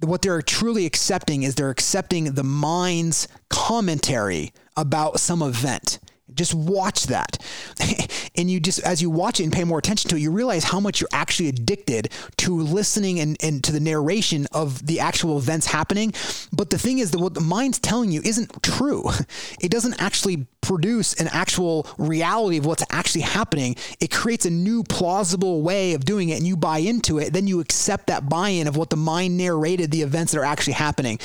what 0.00 0.22
they're 0.22 0.42
truly 0.42 0.86
accepting 0.86 1.42
is 1.42 1.54
they're 1.54 1.70
accepting 1.70 2.34
the 2.34 2.44
mind's 2.44 3.28
commentary 3.50 4.52
about 4.76 5.20
some 5.20 5.42
event. 5.42 5.98
Just 6.38 6.54
watch 6.54 7.08
that. 7.08 7.38
and 8.36 8.50
you 8.50 8.60
just, 8.60 8.80
as 8.80 9.02
you 9.02 9.10
watch 9.10 9.40
it 9.40 9.44
and 9.44 9.52
pay 9.52 9.64
more 9.64 9.78
attention 9.78 10.08
to 10.10 10.16
it, 10.16 10.20
you 10.20 10.30
realize 10.30 10.64
how 10.64 10.80
much 10.80 11.00
you're 11.00 11.08
actually 11.12 11.48
addicted 11.48 12.10
to 12.38 12.56
listening 12.56 13.20
and, 13.20 13.36
and 13.42 13.62
to 13.64 13.72
the 13.72 13.80
narration 13.80 14.46
of 14.52 14.86
the 14.86 15.00
actual 15.00 15.38
events 15.38 15.66
happening. 15.66 16.12
But 16.52 16.70
the 16.70 16.78
thing 16.78 16.98
is 16.98 17.10
that 17.10 17.20
what 17.20 17.34
the 17.34 17.40
mind's 17.40 17.78
telling 17.78 18.10
you 18.10 18.22
isn't 18.24 18.62
true. 18.62 19.04
It 19.60 19.70
doesn't 19.70 20.00
actually 20.00 20.46
produce 20.60 21.14
an 21.14 21.28
actual 21.32 21.86
reality 21.98 22.58
of 22.58 22.66
what's 22.66 22.84
actually 22.90 23.22
happening. 23.22 23.76
It 24.00 24.10
creates 24.10 24.44
a 24.46 24.50
new 24.50 24.84
plausible 24.84 25.62
way 25.62 25.94
of 25.94 26.04
doing 26.04 26.28
it 26.28 26.36
and 26.36 26.46
you 26.46 26.56
buy 26.56 26.78
into 26.78 27.18
it. 27.18 27.32
Then 27.32 27.46
you 27.46 27.60
accept 27.60 28.08
that 28.08 28.28
buy 28.28 28.50
in 28.50 28.68
of 28.68 28.76
what 28.76 28.90
the 28.90 28.96
mind 28.96 29.36
narrated 29.36 29.90
the 29.90 30.02
events 30.02 30.32
that 30.32 30.38
are 30.38 30.44
actually 30.44 30.74
happening. 30.74 31.18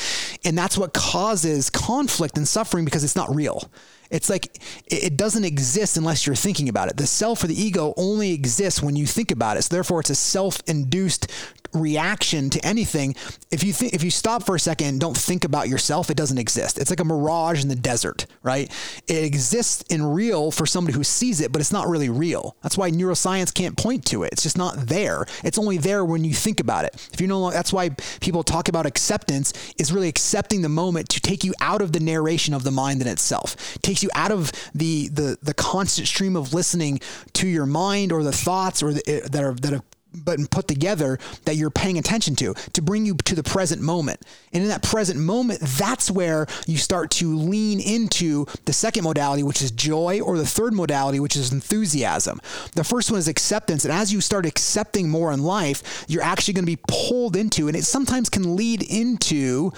And 0.46 0.58
that's 0.58 0.78
what 0.78 0.94
causes 0.94 1.70
conflict 1.70 2.38
and 2.38 2.48
suffering 2.48 2.86
because 2.86 3.04
it's 3.04 3.16
not 3.16 3.34
real. 3.36 3.70
It's 4.14 4.30
like 4.30 4.60
it 4.88 5.18
doesn't 5.18 5.44
exist 5.44 5.98
unless 5.98 6.26
you're 6.26 6.36
thinking 6.36 6.70
about 6.70 6.88
it. 6.88 6.96
The 6.96 7.08
self 7.08 7.44
or 7.44 7.48
the 7.48 7.62
ego 7.62 7.94
only 7.98 8.32
exists 8.32 8.82
when 8.82 8.96
you 8.96 9.06
think 9.06 9.32
about 9.32 9.58
it. 9.58 9.64
So 9.64 9.76
therefore, 9.76 10.00
it's 10.00 10.12
a 10.12 10.16
self-induced 10.16 11.30
reaction 11.74 12.52
to 12.52 12.64
anything. 12.64 13.16
If 13.52 13.64
you 13.64 13.74
think, 13.74 13.94
if 13.94 14.04
you 14.04 14.12
stop 14.12 14.44
for 14.44 14.56
a 14.56 14.60
second 14.60 14.88
and 14.88 15.00
don't 15.00 15.18
think 15.18 15.44
about 15.44 15.70
yourself, 15.70 16.12
it 16.12 16.18
doesn't 16.18 16.38
exist. 16.38 16.78
It's 16.78 16.92
like 16.92 17.00
a 17.00 17.06
mirage 17.06 17.64
in 17.64 17.70
the 17.70 17.76
desert, 17.76 18.28
right? 18.44 18.72
It 19.08 19.24
exists 19.24 19.84
in 19.90 20.06
real 20.06 20.52
for 20.52 20.68
somebody 20.68 20.96
who 20.96 21.04
sees 21.04 21.42
it, 21.42 21.52
but 21.52 21.62
it's 21.62 21.72
not 21.72 21.88
really 21.88 22.10
real. 22.10 22.56
That's 22.62 22.78
why 22.78 22.92
neuroscience 22.92 23.52
can't 23.52 23.76
point 23.76 24.06
to 24.08 24.22
it. 24.22 24.34
It's 24.34 24.44
just 24.44 24.58
not 24.58 24.76
there. 24.88 25.26
It's 25.44 25.58
only 25.58 25.78
there 25.78 26.06
when 26.06 26.24
you 26.24 26.36
think 26.36 26.60
about 26.60 26.86
it. 26.86 27.10
If 27.12 27.20
you 27.20 27.26
know, 27.26 27.50
that's 27.50 27.74
why 27.74 27.90
people 28.22 28.44
talk 28.44 28.68
about 28.70 28.86
acceptance 28.86 29.54
is 29.80 29.92
really 29.92 30.10
accepting 30.10 30.62
the 30.62 30.70
moment 30.70 31.10
to 31.10 31.20
take 31.20 31.44
you 31.44 31.56
out 31.60 31.82
of 31.82 31.92
the 31.92 32.00
narration 32.00 32.54
of 32.54 32.64
the 32.64 32.72
mind 32.72 33.02
in 33.02 33.08
itself. 33.08 33.76
It 33.76 33.82
takes 33.82 34.03
you 34.04 34.10
out 34.16 34.32
of 34.32 34.52
the 34.76 35.08
the 35.10 35.38
the 35.42 35.54
constant 35.54 36.08
stream 36.08 36.36
of 36.36 36.54
listening 36.54 37.00
to 37.34 37.48
your 37.48 37.66
mind 37.66 38.12
or 38.12 38.24
the 38.24 38.32
thoughts 38.32 38.84
or 38.84 38.94
the, 38.94 39.04
eh, 39.10 39.22
that 39.32 39.44
are 39.44 39.54
that 39.54 39.74
have 39.74 39.84
been 40.14 40.48
put 40.48 40.68
together 40.68 41.18
that 41.46 41.56
you're 41.56 41.72
paying 41.72 41.98
attention 41.98 42.36
to 42.36 42.54
to 42.74 42.82
bring 42.82 43.06
you 43.06 43.16
to 43.16 43.36
the 43.36 43.44
present 43.44 43.82
moment. 43.82 44.22
And 44.52 44.64
in 44.64 44.70
that 44.70 44.84
present 44.84 45.20
moment, 45.20 45.60
that's 45.62 46.12
where 46.12 46.48
you 46.68 46.78
start 46.78 47.12
to 47.12 47.36
lean 47.36 47.80
into 47.80 48.46
the 48.66 48.74
second 48.74 49.04
modality, 49.04 49.44
which 49.44 49.62
is 49.62 49.72
joy, 49.72 50.22
or 50.22 50.38
the 50.38 50.46
third 50.46 50.74
modality, 50.74 51.20
which 51.20 51.36
is 51.36 51.52
enthusiasm. 51.52 52.40
The 52.74 52.84
first 52.84 53.10
one 53.10 53.20
is 53.20 53.28
acceptance. 53.28 53.86
And 53.86 53.94
as 53.94 54.14
you 54.14 54.22
start 54.22 54.46
accepting 54.46 55.10
more 55.10 55.32
in 55.32 55.42
life, 55.42 56.06
you're 56.08 56.24
actually 56.24 56.54
going 56.54 56.66
to 56.66 56.72
be 56.72 56.82
pulled 56.88 57.36
into, 57.36 57.68
and 57.68 57.76
it 57.76 57.84
sometimes 57.84 58.30
can 58.30 58.56
lead 58.56 58.84
into 58.84 59.72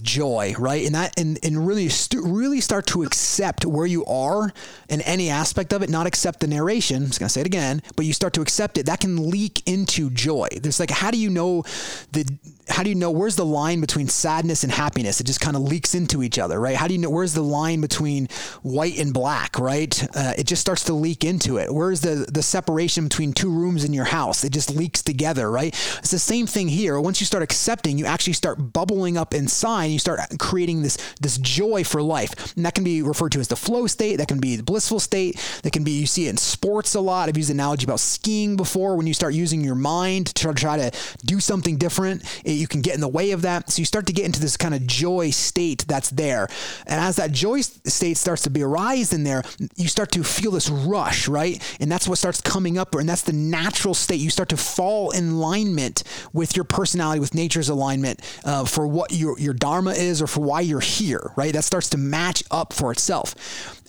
joy, 0.00 0.54
right? 0.58 0.84
And 0.84 0.94
that 0.94 1.18
and, 1.18 1.38
and 1.42 1.66
really 1.66 1.88
really 2.14 2.60
start 2.60 2.86
to 2.88 3.02
accept 3.02 3.64
where 3.64 3.86
you 3.86 4.04
are 4.06 4.52
in 4.88 5.00
any 5.02 5.30
aspect 5.30 5.72
of 5.72 5.82
it, 5.82 5.90
not 5.90 6.06
accept 6.06 6.40
the 6.40 6.46
narration. 6.46 7.02
I'm 7.02 7.06
just 7.08 7.20
gonna 7.20 7.28
say 7.28 7.40
it 7.40 7.46
again, 7.46 7.82
but 7.96 8.04
you 8.06 8.12
start 8.12 8.32
to 8.34 8.42
accept 8.42 8.78
it. 8.78 8.86
That 8.86 9.00
can 9.00 9.30
leak 9.30 9.62
into 9.66 10.10
joy. 10.10 10.48
There's 10.60 10.80
like 10.80 10.90
how 10.90 11.10
do 11.10 11.18
you 11.18 11.30
know 11.30 11.64
the 12.12 12.26
how 12.68 12.82
do 12.82 12.88
you 12.88 12.94
know 12.94 13.10
where's 13.10 13.36
the 13.36 13.44
line 13.44 13.80
between 13.80 14.08
sadness 14.08 14.64
and 14.64 14.72
happiness? 14.72 15.20
It 15.20 15.24
just 15.24 15.40
kind 15.40 15.56
of 15.56 15.62
leaks 15.62 15.94
into 15.94 16.22
each 16.22 16.38
other, 16.38 16.58
right? 16.58 16.76
How 16.76 16.86
do 16.86 16.94
you 16.94 17.00
know 17.00 17.10
where's 17.10 17.34
the 17.34 17.42
line 17.42 17.80
between 17.80 18.28
white 18.62 18.98
and 18.98 19.12
black, 19.12 19.58
right? 19.58 20.02
Uh, 20.16 20.32
it 20.38 20.46
just 20.46 20.62
starts 20.62 20.84
to 20.84 20.94
leak 20.94 21.24
into 21.24 21.58
it. 21.58 21.72
Where's 21.72 22.00
the 22.00 22.26
the 22.32 22.42
separation 22.42 23.04
between 23.04 23.32
two 23.32 23.50
rooms 23.50 23.84
in 23.84 23.92
your 23.92 24.06
house? 24.06 24.44
It 24.44 24.52
just 24.52 24.74
leaks 24.74 25.02
together, 25.02 25.50
right? 25.50 25.74
It's 25.98 26.10
the 26.10 26.18
same 26.18 26.46
thing 26.46 26.68
here. 26.68 26.98
Once 26.98 27.20
you 27.20 27.26
start 27.26 27.42
accepting, 27.42 27.98
you 27.98 28.06
actually 28.06 28.32
start 28.32 28.72
bubbling 28.72 29.16
up 29.16 29.34
inside. 29.34 29.83
And 29.84 29.92
you 29.92 29.98
start 29.98 30.20
creating 30.38 30.82
this 30.82 30.96
this 31.20 31.38
joy 31.38 31.84
for 31.84 32.02
life, 32.02 32.56
and 32.56 32.64
that 32.64 32.74
can 32.74 32.84
be 32.84 33.02
referred 33.02 33.32
to 33.32 33.40
as 33.40 33.48
the 33.48 33.56
flow 33.56 33.86
state. 33.86 34.16
That 34.16 34.28
can 34.28 34.40
be 34.40 34.56
the 34.56 34.62
blissful 34.62 35.00
state. 35.00 35.38
That 35.62 35.72
can 35.72 35.84
be 35.84 35.92
you 35.92 36.06
see 36.06 36.26
it 36.26 36.30
in 36.30 36.36
sports 36.36 36.94
a 36.94 37.00
lot. 37.00 37.28
I've 37.28 37.36
used 37.36 37.50
the 37.50 37.54
analogy 37.54 37.84
about 37.84 38.00
skiing 38.00 38.56
before. 38.56 38.96
When 38.96 39.06
you 39.06 39.14
start 39.14 39.34
using 39.34 39.62
your 39.62 39.74
mind 39.74 40.26
to 40.26 40.52
try 40.54 40.76
to 40.76 40.90
do 41.24 41.40
something 41.40 41.76
different. 41.76 42.24
It 42.44 42.52
you 42.52 42.66
can 42.66 42.80
get 42.80 42.94
in 42.94 43.00
the 43.00 43.08
way 43.08 43.32
of 43.32 43.42
that. 43.42 43.70
So 43.70 43.80
you 43.80 43.84
start 43.84 44.06
to 44.06 44.12
get 44.12 44.24
into 44.24 44.40
this 44.40 44.56
kind 44.56 44.74
of 44.74 44.86
joy 44.86 45.30
state 45.30 45.84
that's 45.86 46.10
there. 46.10 46.48
And 46.86 47.00
as 47.00 47.16
that 47.16 47.32
joy 47.32 47.60
state 47.60 48.16
starts 48.16 48.42
to 48.42 48.50
be 48.50 48.62
arised 48.62 49.12
in 49.12 49.24
there, 49.24 49.42
you 49.76 49.88
start 49.88 50.12
to 50.12 50.24
feel 50.24 50.50
this 50.50 50.70
rush, 50.70 51.28
right? 51.28 51.62
And 51.80 51.90
that's 51.90 52.08
what 52.08 52.18
starts 52.18 52.40
coming 52.40 52.78
up, 52.78 52.94
and 52.94 53.08
that's 53.08 53.22
the 53.22 53.32
natural 53.32 53.94
state. 53.94 54.20
You 54.20 54.30
start 54.30 54.48
to 54.50 54.56
fall 54.56 55.10
in 55.10 55.28
alignment 55.30 56.04
with 56.32 56.56
your 56.56 56.64
personality, 56.64 57.20
with 57.20 57.34
nature's 57.34 57.68
alignment 57.68 58.20
uh, 58.44 58.64
for 58.64 58.86
what 58.86 59.12
your, 59.12 59.38
your 59.38 59.54
dharma 59.74 59.90
is 59.90 60.22
or 60.22 60.28
for 60.28 60.40
why 60.40 60.60
you're 60.60 60.78
here, 60.78 61.32
right? 61.34 61.52
That 61.52 61.64
starts 61.64 61.88
to 61.90 61.98
match 61.98 62.44
up 62.50 62.72
for 62.72 62.92
itself 62.92 63.34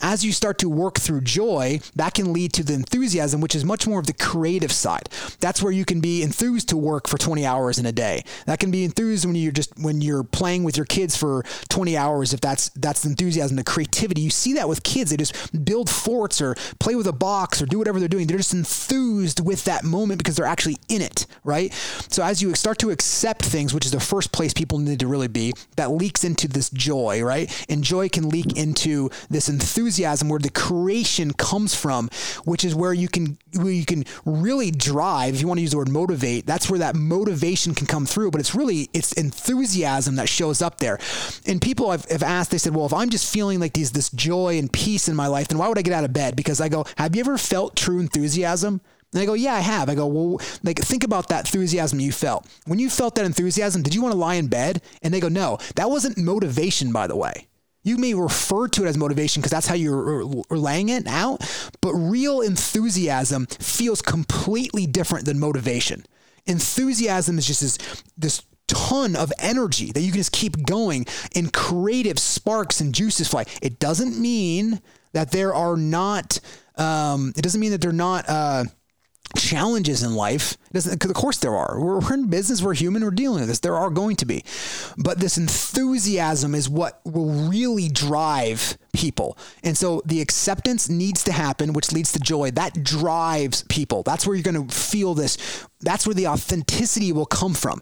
as 0.02 0.26
you 0.26 0.32
start 0.32 0.58
to 0.60 0.70
work 0.70 1.00
through 1.00 1.22
joy, 1.22 1.80
that 1.96 2.14
can 2.14 2.34
lead 2.34 2.54
to 2.54 2.64
the 2.64 2.74
enthusiasm, 2.74 3.42
which 3.42 3.56
is 3.56 3.64
much 3.64 3.88
more 3.88 4.00
of 4.00 4.08
the 4.08 4.14
creative 4.14 4.72
side. 4.72 5.10
That's 5.40 5.62
where 5.62 5.72
you 5.72 5.86
can 5.86 6.02
be 6.02 6.22
enthused 6.22 6.70
to 6.70 6.78
work 6.78 7.08
for 7.08 7.18
20 7.18 7.46
hours 7.46 7.78
in 7.78 7.86
a 7.86 7.92
day. 7.92 8.24
That 8.46 8.60
can 8.60 8.72
be 8.72 8.84
enthused 8.84 9.26
when 9.26 9.36
you're 9.36 9.52
just 9.52 9.78
when 9.80 10.02
you're 10.02 10.24
playing 10.24 10.64
with 10.64 10.78
your 10.78 10.86
kids 10.86 11.16
for 11.16 11.44
20 11.70 11.98
hours. 11.98 12.34
If 12.34 12.42
that's 12.42 12.70
that's 12.70 13.02
the 13.02 13.10
enthusiasm, 13.10 13.56
the 13.56 13.64
creativity. 13.64 14.22
You 14.22 14.30
see 14.30 14.54
that 14.54 14.68
with 14.68 14.84
kids. 14.84 15.12
They 15.12 15.18
just 15.18 15.66
build 15.66 15.90
forts 15.90 16.42
or 16.42 16.56
play 16.80 16.96
with 16.96 17.08
a 17.08 17.14
box 17.14 17.62
or 17.62 17.66
do 17.66 17.78
whatever 17.78 18.00
they're 18.00 18.08
doing. 18.08 18.28
They're 18.28 18.38
just 18.38 18.54
enthused 18.54 19.46
with 19.46 19.64
that 19.66 19.84
moment 19.84 20.18
because 20.20 20.36
they're 20.36 20.46
actually 20.46 20.78
in 20.90 21.02
it, 21.02 21.26
right? 21.44 21.74
So 22.10 22.24
as 22.24 22.42
you 22.42 22.54
start 22.56 22.80
to 22.80 22.92
accept 22.92 23.44
things, 23.44 23.74
which 23.74 23.86
is 23.86 23.92
the 23.92 24.00
first 24.00 24.32
place 24.32 24.54
people 24.54 24.80
need 24.80 25.00
to 25.00 25.08
really 25.08 25.28
be, 25.28 25.54
that 25.78 25.92
leaks 25.92 26.24
into 26.24 26.48
this 26.48 26.70
joy, 26.70 27.24
right? 27.24 27.52
And 27.70 27.84
joy 27.84 28.10
can 28.10 28.30
leak 28.30 28.58
into 28.58 29.10
this 29.30 29.50
enthusiasm 29.50 29.85
enthusiasm 29.86 30.30
where 30.30 30.40
the 30.40 30.50
creation 30.50 31.32
comes 31.34 31.76
from, 31.76 32.10
which 32.44 32.66
is 32.66 32.74
where 32.74 32.94
you 32.94 33.08
can 33.08 33.38
where 33.54 33.72
you 33.72 33.86
can 33.86 34.04
really 34.26 34.72
drive. 34.72 35.36
If 35.36 35.42
you 35.42 35.48
want 35.48 35.60
to 35.60 35.62
use 35.62 35.72
the 35.72 35.78
word 35.78 35.90
motivate, 35.90 36.48
that's 36.48 36.70
where 36.70 36.80
that 36.80 36.96
motivation 36.96 37.76
can 37.76 37.86
come 37.86 38.08
through. 38.08 38.32
But 38.32 38.42
it's 38.42 38.56
really 38.56 38.90
it's 38.94 39.14
enthusiasm 39.14 40.16
that 40.16 40.28
shows 40.28 40.64
up 40.64 40.80
there. 40.80 40.98
And 41.46 41.62
people 41.62 41.92
have, 41.92 42.06
have 42.06 42.24
asked, 42.24 42.50
they 42.50 42.58
said, 42.58 42.76
well, 42.76 42.88
if 42.88 42.94
I'm 42.94 43.12
just 43.12 43.32
feeling 43.32 43.60
like 43.60 43.74
these 43.74 43.92
this 43.92 44.10
joy 44.10 44.58
and 44.58 44.72
peace 44.74 45.08
in 45.08 45.16
my 45.16 45.28
life, 45.28 45.48
then 45.50 45.60
why 45.60 45.68
would 45.68 45.78
I 45.78 45.84
get 45.84 45.94
out 45.94 46.04
of 46.04 46.14
bed? 46.14 46.36
Because 46.36 46.60
I 46.60 46.68
go, 46.68 46.86
have 46.98 47.16
you 47.16 47.20
ever 47.20 47.38
felt 47.38 47.76
true 47.76 48.00
enthusiasm? 48.00 48.82
And 49.14 49.22
I 49.22 49.26
go, 49.26 49.34
yeah, 49.34 49.54
I 49.54 49.60
have. 49.60 49.88
I 49.88 49.96
go, 49.96 50.08
well, 50.08 50.42
like, 50.64 50.80
think 50.80 51.04
about 51.04 51.30
that 51.30 51.46
enthusiasm 51.46 52.00
you 52.02 52.12
felt. 52.12 52.48
When 52.66 52.80
you 52.80 52.90
felt 52.90 53.16
that 53.16 53.24
enthusiasm, 53.24 53.82
did 53.82 53.96
you 53.96 54.02
want 54.02 54.12
to 54.12 54.18
lie 54.18 54.36
in 54.36 54.48
bed? 54.48 54.82
And 55.04 55.14
they 55.14 55.22
go, 55.22 55.30
no, 55.30 55.58
that 55.76 55.90
wasn't 55.90 56.18
motivation, 56.18 56.92
by 56.92 57.08
the 57.08 57.16
way. 57.16 57.48
You 57.86 57.98
may 57.98 58.16
refer 58.16 58.68
to 58.68 58.84
it 58.84 58.88
as 58.88 58.98
motivation 58.98 59.42
because 59.42 59.52
that's 59.52 59.68
how 59.68 59.76
you're 59.76 60.26
laying 60.50 60.90
it 60.90 61.06
out, 61.06 61.42
but 61.82 61.94
real 61.94 62.42
enthusiasm 62.42 63.46
feels 63.46 64.02
completely 64.02 64.88
different 64.88 65.26
than 65.26 65.40
motivation. 65.40 66.04
Enthusiasm 66.48 67.38
is 67.38 67.46
just 67.46 67.62
this, 67.62 68.04
this 68.18 68.42
ton 68.68 69.16
of 69.16 69.32
energy 69.38 69.92
that 69.92 70.02
you 70.02 70.12
can 70.12 70.20
just 70.20 70.32
keep 70.32 70.66
going 70.66 71.06
and 71.36 71.54
creative 71.54 72.18
sparks 72.18 72.82
and 72.82 72.94
juices 72.94 73.28
fly. 73.28 73.46
It 73.62 73.78
doesn't 73.78 74.20
mean 74.20 74.82
that 75.14 75.30
there 75.30 75.54
are 75.54 75.78
not, 75.78 76.40
um, 76.78 77.34
it 77.38 77.44
doesn't 77.44 77.62
mean 77.62 77.72
that 77.72 77.82
they're 77.82 77.92
not, 77.92 78.26
uh, 78.28 78.64
challenges 79.36 80.04
in 80.04 80.16
life. 80.16 80.58
Of 80.74 81.14
course, 81.14 81.38
there 81.38 81.56
are. 81.56 81.80
We're, 81.80 82.00
we're, 82.00 82.14
in 82.14 82.28
business. 82.28 82.62
We're 82.62 82.74
human. 82.74 83.04
We're 83.04 83.12
dealing 83.12 83.40
with 83.42 83.50
this. 83.50 83.60
There 83.60 83.76
are 83.76 83.90
going 83.90 84.16
to 84.18 84.26
be, 84.26 84.44
but 84.98 85.20
this 85.20 85.38
enthusiasm 85.38 86.56
is 86.56 86.70
what 86.70 87.02
will 87.06 87.30
really 87.50 87.90
drive 87.90 88.78
people. 88.94 89.38
And 89.64 89.78
so 89.78 90.02
the 90.06 90.22
acceptance 90.22 90.90
needs 90.90 91.24
to 91.26 91.32
happen, 91.32 91.74
which 91.74 91.92
leads 91.92 92.12
to 92.14 92.20
joy. 92.20 92.52
That 92.52 92.84
drives 92.84 93.64
people. 93.64 94.04
That's 94.04 94.26
where 94.26 94.36
you're 94.36 94.44
going 94.44 94.68
to 94.68 94.74
feel 94.76 95.14
this. 95.14 95.38
That's 95.82 96.08
where 96.08 96.16
the 96.16 96.28
authenticity 96.28 97.12
will 97.12 97.26
come 97.26 97.54
from 97.54 97.82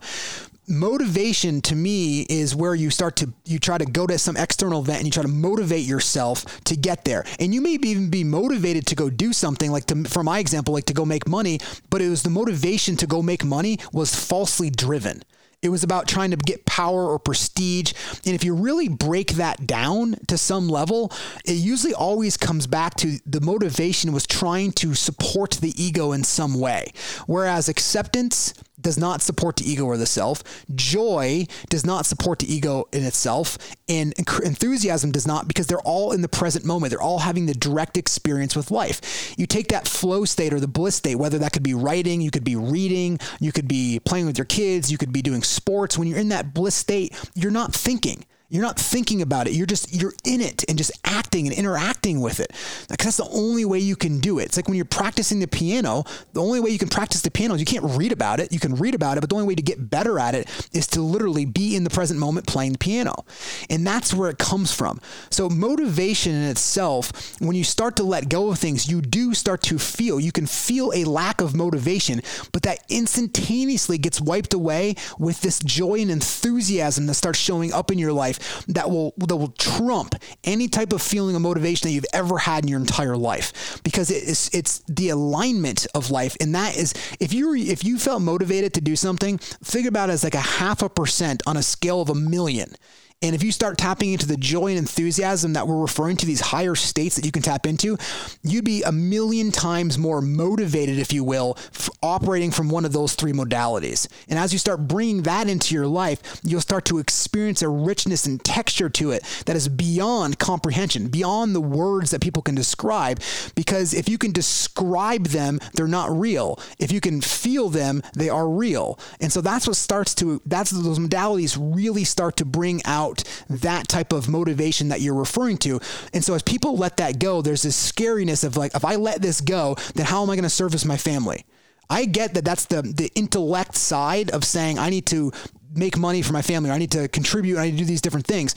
motivation 0.67 1.61
to 1.61 1.75
me 1.75 2.21
is 2.29 2.55
where 2.55 2.75
you 2.75 2.89
start 2.89 3.15
to 3.17 3.33
you 3.45 3.59
try 3.59 3.77
to 3.77 3.85
go 3.85 4.07
to 4.07 4.17
some 4.17 4.37
external 4.37 4.81
event 4.81 4.99
and 4.99 5.05
you 5.05 5.11
try 5.11 5.23
to 5.23 5.29
motivate 5.29 5.85
yourself 5.85 6.63
to 6.63 6.75
get 6.75 7.03
there 7.03 7.25
and 7.39 7.53
you 7.53 7.61
may 7.61 7.71
even 7.71 8.09
be 8.09 8.23
motivated 8.23 8.85
to 8.87 8.95
go 8.95 9.09
do 9.09 9.33
something 9.33 9.71
like 9.71 9.85
to 9.85 10.03
for 10.05 10.23
my 10.23 10.39
example 10.39 10.73
like 10.73 10.85
to 10.85 10.93
go 10.93 11.05
make 11.05 11.27
money 11.27 11.59
but 11.89 12.01
it 12.01 12.09
was 12.09 12.23
the 12.23 12.29
motivation 12.29 12.95
to 12.95 13.05
go 13.05 13.21
make 13.21 13.43
money 13.43 13.77
was 13.91 14.15
falsely 14.15 14.69
driven 14.69 15.21
it 15.63 15.69
was 15.69 15.81
about 15.81 16.09
trying 16.09 16.31
to 16.31 16.37
get 16.37 16.65
power 16.65 17.09
or 17.09 17.17
prestige. 17.17 17.93
And 18.25 18.35
if 18.35 18.43
you 18.43 18.53
really 18.53 18.89
break 18.89 19.33
that 19.33 19.65
down 19.65 20.15
to 20.27 20.37
some 20.37 20.67
level, 20.67 21.11
it 21.45 21.53
usually 21.53 21.93
always 21.93 22.35
comes 22.35 22.67
back 22.67 22.95
to 22.95 23.17
the 23.25 23.39
motivation 23.39 24.11
was 24.11 24.27
trying 24.27 24.73
to 24.73 24.93
support 24.93 25.51
the 25.51 25.73
ego 25.81 26.11
in 26.11 26.25
some 26.25 26.59
way. 26.59 26.91
Whereas 27.27 27.69
acceptance 27.69 28.53
does 28.83 28.97
not 28.97 29.21
support 29.21 29.57
the 29.57 29.69
ego 29.69 29.85
or 29.85 29.97
the 29.97 30.05
self. 30.05 30.43
Joy 30.75 31.45
does 31.69 31.85
not 31.85 32.05
support 32.05 32.39
the 32.39 32.53
ego 32.53 32.87
in 32.91 33.03
itself. 33.03 33.57
And 33.89 34.13
enthusiasm 34.17 35.11
does 35.11 35.25
not 35.27 35.47
because 35.47 35.67
they're 35.67 35.79
all 35.79 36.11
in 36.11 36.21
the 36.21 36.27
present 36.27 36.65
moment. 36.65 36.91
They're 36.91 37.01
all 37.01 37.19
having 37.19 37.45
the 37.45 37.53
direct 37.53 37.97
experience 37.97 38.55
with 38.55 38.71
life. 38.71 39.33
You 39.37 39.47
take 39.47 39.69
that 39.69 39.87
flow 39.87 40.25
state 40.25 40.53
or 40.53 40.59
the 40.59 40.67
bliss 40.67 40.95
state, 40.95 41.15
whether 41.15 41.39
that 41.39 41.53
could 41.53 41.63
be 41.63 41.73
writing, 41.73 42.21
you 42.21 42.31
could 42.31 42.43
be 42.43 42.55
reading, 42.55 43.19
you 43.39 43.51
could 43.51 43.67
be 43.67 43.99
playing 44.05 44.25
with 44.25 44.37
your 44.37 44.45
kids, 44.45 44.91
you 44.91 44.97
could 44.97 45.13
be 45.13 45.21
doing 45.21 45.43
sports. 45.43 45.97
When 45.97 46.07
you're 46.07 46.19
in 46.19 46.29
that 46.29 46.53
bliss 46.53 46.75
state, 46.75 47.13
you're 47.35 47.51
not 47.51 47.73
thinking 47.73 48.25
You're 48.49 48.61
not 48.61 48.77
thinking 48.77 49.21
about 49.21 49.47
it. 49.47 49.53
You're 49.53 49.65
just 49.65 49.93
you're 49.99 50.13
in 50.23 50.39
it 50.39 50.63
and 50.69 50.77
just 50.77 50.91
acting 51.03 51.47
and 51.47 51.55
interacting 51.55 52.21
with 52.21 52.39
it. 52.39 52.51
Because 52.87 53.17
that's 53.17 53.29
the 53.29 53.35
only 53.35 53.65
way 53.65 53.79
you 53.79 53.95
can 53.95 54.19
do 54.19 54.37
it. 54.37 54.43
It's 54.43 54.57
like 54.57 54.67
when 54.67 54.75
you're 54.75 54.85
practicing 54.85 55.39
the 55.39 55.47
piano, 55.47 56.03
the 56.33 56.41
only 56.41 56.59
way 56.59 56.69
you 56.69 56.77
can 56.77 56.89
practice 56.89 57.21
the 57.21 57.31
piano 57.31 57.55
is 57.55 57.59
you 57.59 57.65
can't 57.65 57.97
read 57.97 58.11
about 58.11 58.39
it. 58.39 58.51
You 58.51 58.59
can 58.59 58.75
read 58.75 58.93
about 58.93 59.17
it, 59.17 59.21
but 59.21 59.29
the 59.29 59.35
only 59.35 59.47
way 59.47 59.55
to 59.55 59.61
get 59.61 59.89
better 59.89 60.19
at 60.19 60.35
it 60.35 60.47
is 60.71 60.85
to 60.87 61.01
literally 61.01 61.45
be 61.45 61.75
in 61.75 61.83
the 61.83 61.89
present 61.89 62.19
moment 62.19 62.45
playing 62.45 62.73
the 62.73 62.77
piano. 62.77 63.25
And 63.69 63.87
that's 63.87 64.13
where 64.13 64.29
it 64.29 64.37
comes 64.37 64.71
from. 64.71 64.99
So 65.31 65.49
motivation 65.49 66.33
in 66.33 66.43
itself, 66.43 67.39
when 67.39 67.55
you 67.55 67.63
start 67.63 67.95
to 67.95 68.03
let 68.03 68.29
go 68.29 68.49
of 68.51 68.59
things, 68.59 68.87
you 68.87 69.01
do 69.01 69.33
start 69.33 69.63
to 69.63 69.79
feel. 69.79 70.19
You 70.19 70.31
can 70.31 70.45
feel 70.45 70.91
a 70.93 71.05
lack 71.05 71.41
of 71.41 71.55
motivation, 71.55 72.21
but 72.51 72.61
that 72.63 72.79
instantaneously 72.89 73.97
gets 73.97 74.21
wiped 74.21 74.53
away 74.53 74.95
with 75.17 75.41
this 75.41 75.57
joy 75.59 76.01
and 76.01 76.11
enthusiasm 76.11 77.07
that 77.07 77.15
starts 77.15 77.39
showing 77.39 77.73
up 77.73 77.89
in 77.89 77.97
your 77.97 78.13
life 78.13 78.32
that 78.67 78.89
will 78.89 79.13
that 79.17 79.35
will 79.35 79.53
trump 79.57 80.15
any 80.43 80.67
type 80.67 80.93
of 80.93 81.01
feeling 81.01 81.35
of 81.35 81.41
motivation 81.41 81.87
that 81.87 81.93
you've 81.93 82.05
ever 82.13 82.37
had 82.37 82.63
in 82.63 82.69
your 82.69 82.79
entire 82.79 83.17
life. 83.17 83.81
Because 83.83 84.09
it's 84.09 84.53
it's 84.53 84.79
the 84.87 85.09
alignment 85.09 85.87
of 85.93 86.11
life. 86.11 86.35
And 86.39 86.53
that 86.55 86.77
is 86.77 86.93
if 87.19 87.33
you 87.33 87.55
if 87.55 87.83
you 87.83 87.97
felt 87.97 88.21
motivated 88.21 88.73
to 88.73 88.81
do 88.81 88.95
something 88.95 89.37
think 89.37 89.87
about 89.87 90.09
it 90.09 90.13
as 90.13 90.23
like 90.23 90.35
a 90.35 90.39
half 90.39 90.81
a 90.81 90.89
percent 90.89 91.43
on 91.45 91.57
a 91.57 91.63
scale 91.63 92.01
of 92.01 92.09
a 92.09 92.15
million 92.15 92.75
and 93.23 93.33
if 93.33 93.41
you 93.41 93.53
start 93.53 93.77
tapping 93.77 94.11
into 94.11 94.27
the 94.27 94.35
joy 94.35 94.67
and 94.67 94.77
enthusiasm 94.77 95.53
that 95.53 95.65
we're 95.65 95.79
referring 95.79 96.17
to, 96.17 96.25
these 96.25 96.41
higher 96.41 96.75
states 96.75 97.15
that 97.15 97.25
you 97.25 97.31
can 97.31 97.41
tap 97.41 97.65
into, 97.65 97.97
you'd 98.43 98.65
be 98.65 98.83
a 98.83 98.91
million 98.91 99.49
times 99.49 99.97
more 99.97 100.21
motivated, 100.21 100.99
if 100.99 101.13
you 101.13 101.23
will, 101.23 101.57
operating 102.01 102.51
from 102.51 102.69
one 102.69 102.83
of 102.83 102.91
those 102.91 103.15
three 103.15 103.31
modalities. 103.31 104.09
And 104.27 104.37
as 104.37 104.51
you 104.51 104.59
start 104.59 104.89
bringing 104.89 105.23
that 105.23 105.47
into 105.47 105.73
your 105.73 105.87
life, 105.87 106.41
you'll 106.43 106.59
start 106.59 106.83
to 106.85 106.99
experience 106.99 107.61
a 107.61 107.69
richness 107.69 108.25
and 108.25 108.43
texture 108.43 108.89
to 108.89 109.11
it 109.11 109.23
that 109.45 109.55
is 109.55 109.69
beyond 109.69 110.37
comprehension, 110.37 111.07
beyond 111.07 111.55
the 111.55 111.61
words 111.61 112.11
that 112.11 112.21
people 112.21 112.41
can 112.41 112.55
describe. 112.55 113.21
Because 113.55 113.93
if 113.93 114.09
you 114.09 114.17
can 114.17 114.33
describe 114.33 115.27
them, 115.27 115.61
they're 115.75 115.87
not 115.87 116.11
real. 116.11 116.59
If 116.77 116.91
you 116.91 116.99
can 116.99 117.21
feel 117.21 117.69
them, 117.69 118.03
they 118.17 118.27
are 118.27 118.49
real. 118.49 118.99
And 119.21 119.31
so 119.31 119.39
that's 119.39 119.65
what 119.65 119.77
starts 119.77 120.13
to, 120.15 120.41
that's 120.45 120.71
those 120.71 120.99
modalities 120.99 121.57
really 121.57 122.03
start 122.03 122.35
to 122.37 122.45
bring 122.45 122.81
out 122.83 123.12
out 123.13 123.23
that 123.49 123.87
type 123.87 124.13
of 124.13 124.27
motivation 124.29 124.89
that 124.89 125.01
you're 125.01 125.13
referring 125.13 125.57
to. 125.59 125.79
And 126.13 126.23
so 126.23 126.33
as 126.33 126.43
people 126.43 126.77
let 126.77 126.97
that 126.97 127.19
go, 127.19 127.41
there's 127.41 127.61
this 127.63 127.91
scariness 127.91 128.43
of 128.43 128.57
like, 128.57 128.75
if 128.75 128.85
I 128.85 128.95
let 128.95 129.21
this 129.21 129.41
go, 129.41 129.75
then 129.95 130.05
how 130.05 130.23
am 130.23 130.29
I 130.29 130.35
going 130.35 130.43
to 130.43 130.49
service 130.49 130.85
my 130.85 130.97
family? 130.97 131.45
I 131.89 132.05
get 132.05 132.33
that 132.35 132.45
that's 132.45 132.65
the 132.65 132.81
the 132.81 133.09
intellect 133.15 133.75
side 133.75 134.31
of 134.31 134.43
saying 134.43 134.79
I 134.79 134.89
need 134.89 135.05
to 135.07 135.31
make 135.75 135.97
money 135.97 136.21
for 136.21 136.33
my 136.33 136.41
family 136.41 136.69
or 136.69 136.73
I 136.73 136.77
need 136.77 136.91
to 136.91 137.07
contribute 137.07 137.57
I 137.57 137.65
need 137.65 137.71
to 137.71 137.77
do 137.77 137.85
these 137.85 138.01
different 138.01 138.25
things. 138.25 138.55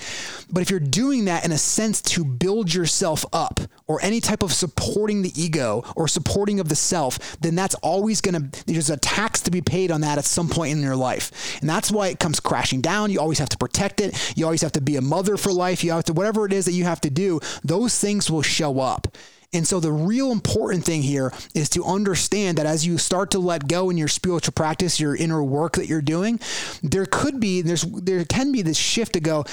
But 0.50 0.60
if 0.60 0.70
you're 0.70 0.80
doing 0.80 1.26
that 1.26 1.44
in 1.44 1.52
a 1.52 1.58
sense 1.58 2.02
to 2.02 2.24
build 2.24 2.72
yourself 2.72 3.24
up 3.32 3.60
or 3.86 3.98
any 4.02 4.20
type 4.20 4.42
of 4.42 4.52
supporting 4.52 5.22
the 5.22 5.32
ego 5.40 5.82
or 5.96 6.08
supporting 6.08 6.60
of 6.60 6.68
the 6.68 6.76
self, 6.76 7.36
then 7.40 7.54
that's 7.54 7.74
always 7.76 8.20
going 8.20 8.50
to, 8.50 8.64
there's 8.66 8.90
a 8.90 8.96
tax 8.96 9.40
to 9.42 9.50
be 9.50 9.60
paid 9.60 9.90
on 9.90 10.02
that 10.02 10.18
at 10.18 10.24
some 10.24 10.48
point 10.48 10.72
in 10.72 10.82
your 10.82 10.96
life. 10.96 11.58
And 11.60 11.68
that's 11.68 11.90
why 11.90 12.08
it 12.08 12.18
comes 12.18 12.40
crashing 12.40 12.80
down. 12.80 13.10
You 13.10 13.20
always 13.20 13.38
have 13.38 13.48
to 13.50 13.58
protect 13.58 14.00
it. 14.00 14.36
You 14.36 14.44
always 14.44 14.62
have 14.62 14.72
to 14.72 14.80
be 14.80 14.96
a 14.96 15.00
mother 15.00 15.36
for 15.36 15.52
life. 15.52 15.82
You 15.82 15.92
have 15.92 16.04
to, 16.04 16.12
whatever 16.12 16.46
it 16.46 16.52
is 16.52 16.64
that 16.66 16.72
you 16.72 16.84
have 16.84 17.00
to 17.02 17.10
do, 17.10 17.40
those 17.64 17.98
things 17.98 18.30
will 18.30 18.42
show 18.42 18.80
up. 18.80 19.16
And 19.52 19.66
so 19.66 19.80
the 19.80 19.92
real 19.92 20.32
important 20.32 20.84
thing 20.84 21.02
here 21.02 21.32
is 21.54 21.68
to 21.70 21.84
understand 21.84 22.58
that 22.58 22.66
as 22.66 22.86
you 22.86 22.98
start 22.98 23.30
to 23.32 23.38
let 23.38 23.68
go 23.68 23.90
in 23.90 23.96
your 23.96 24.08
spiritual 24.08 24.52
practice, 24.52 25.00
your 25.00 25.16
inner 25.16 25.42
work 25.42 25.74
that 25.74 25.86
you're 25.86 26.02
doing, 26.02 26.40
there 26.82 27.06
could 27.06 27.40
be 27.40 27.62
there's 27.62 27.82
there 27.82 28.24
can 28.24 28.52
be 28.52 28.62
this 28.62 28.76
shift 28.76 29.14
to 29.14 29.20
go, 29.20 29.44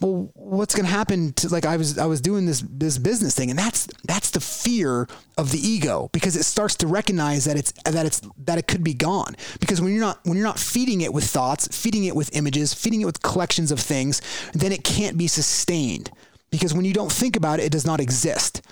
well, 0.00 0.30
what's 0.34 0.74
going 0.74 0.86
to 0.86 0.92
happen 0.92 1.32
to 1.34 1.48
like 1.48 1.66
I 1.66 1.76
was 1.76 1.98
I 1.98 2.06
was 2.06 2.20
doing 2.20 2.46
this 2.46 2.64
this 2.68 2.98
business 2.98 3.34
thing. 3.34 3.50
And 3.50 3.58
that's 3.58 3.88
that's 4.04 4.30
the 4.30 4.40
fear 4.40 5.08
of 5.38 5.50
the 5.50 5.58
ego 5.58 6.10
because 6.12 6.36
it 6.36 6.44
starts 6.44 6.76
to 6.76 6.86
recognize 6.86 7.44
that 7.44 7.56
it's 7.56 7.72
that 7.84 8.06
it's 8.06 8.20
that 8.38 8.58
it 8.58 8.66
could 8.66 8.84
be 8.84 8.94
gone. 8.94 9.36
Because 9.60 9.80
when 9.80 9.92
you're 9.92 10.00
not 10.00 10.20
when 10.24 10.36
you're 10.36 10.46
not 10.46 10.58
feeding 10.58 11.00
it 11.00 11.12
with 11.12 11.24
thoughts, 11.24 11.68
feeding 11.68 12.04
it 12.04 12.16
with 12.16 12.34
images, 12.36 12.74
feeding 12.74 13.00
it 13.00 13.06
with 13.06 13.22
collections 13.22 13.70
of 13.70 13.80
things, 13.80 14.20
then 14.52 14.72
it 14.72 14.84
can't 14.84 15.16
be 15.16 15.26
sustained. 15.26 16.10
Because 16.50 16.74
when 16.74 16.84
you 16.84 16.92
don't 16.92 17.10
think 17.10 17.36
about 17.36 17.60
it, 17.60 17.64
it 17.64 17.72
does 17.72 17.86
not 17.86 18.00
exist. 18.00 18.62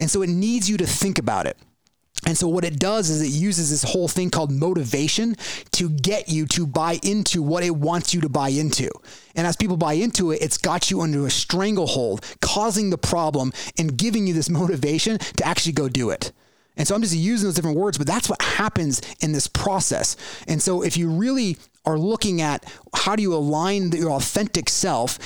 And 0.00 0.10
so 0.10 0.22
it 0.22 0.30
needs 0.30 0.68
you 0.68 0.76
to 0.78 0.86
think 0.86 1.18
about 1.18 1.46
it. 1.46 1.56
And 2.26 2.36
so 2.36 2.48
what 2.48 2.64
it 2.64 2.78
does 2.78 3.08
is 3.08 3.22
it 3.22 3.28
uses 3.28 3.70
this 3.70 3.82
whole 3.82 4.08
thing 4.08 4.30
called 4.30 4.52
motivation 4.52 5.36
to 5.72 5.88
get 5.88 6.28
you 6.28 6.46
to 6.48 6.66
buy 6.66 6.98
into 7.02 7.42
what 7.42 7.64
it 7.64 7.74
wants 7.74 8.12
you 8.12 8.20
to 8.20 8.28
buy 8.28 8.50
into. 8.50 8.90
And 9.34 9.46
as 9.46 9.56
people 9.56 9.76
buy 9.76 9.94
into 9.94 10.30
it, 10.30 10.42
it's 10.42 10.58
got 10.58 10.90
you 10.90 11.00
under 11.00 11.26
a 11.26 11.30
stranglehold, 11.30 12.24
causing 12.42 12.90
the 12.90 12.98
problem 12.98 13.52
and 13.78 13.96
giving 13.96 14.26
you 14.26 14.34
this 14.34 14.50
motivation 14.50 15.18
to 15.18 15.46
actually 15.46 15.72
go 15.72 15.88
do 15.88 16.10
it. 16.10 16.32
And 16.76 16.86
so 16.86 16.94
I'm 16.94 17.02
just 17.02 17.16
using 17.16 17.46
those 17.46 17.54
different 17.54 17.76
words, 17.76 17.98
but 17.98 18.06
that's 18.06 18.28
what 18.28 18.40
happens 18.42 19.00
in 19.20 19.32
this 19.32 19.46
process. 19.46 20.16
And 20.46 20.62
so 20.62 20.82
if 20.82 20.96
you 20.96 21.10
really 21.10 21.56
are 21.84 21.98
looking 21.98 22.40
at 22.42 22.64
how 22.94 23.16
do 23.16 23.22
you 23.22 23.34
align 23.34 23.92
your 23.92 24.12
authentic 24.12 24.68
self 24.68 25.18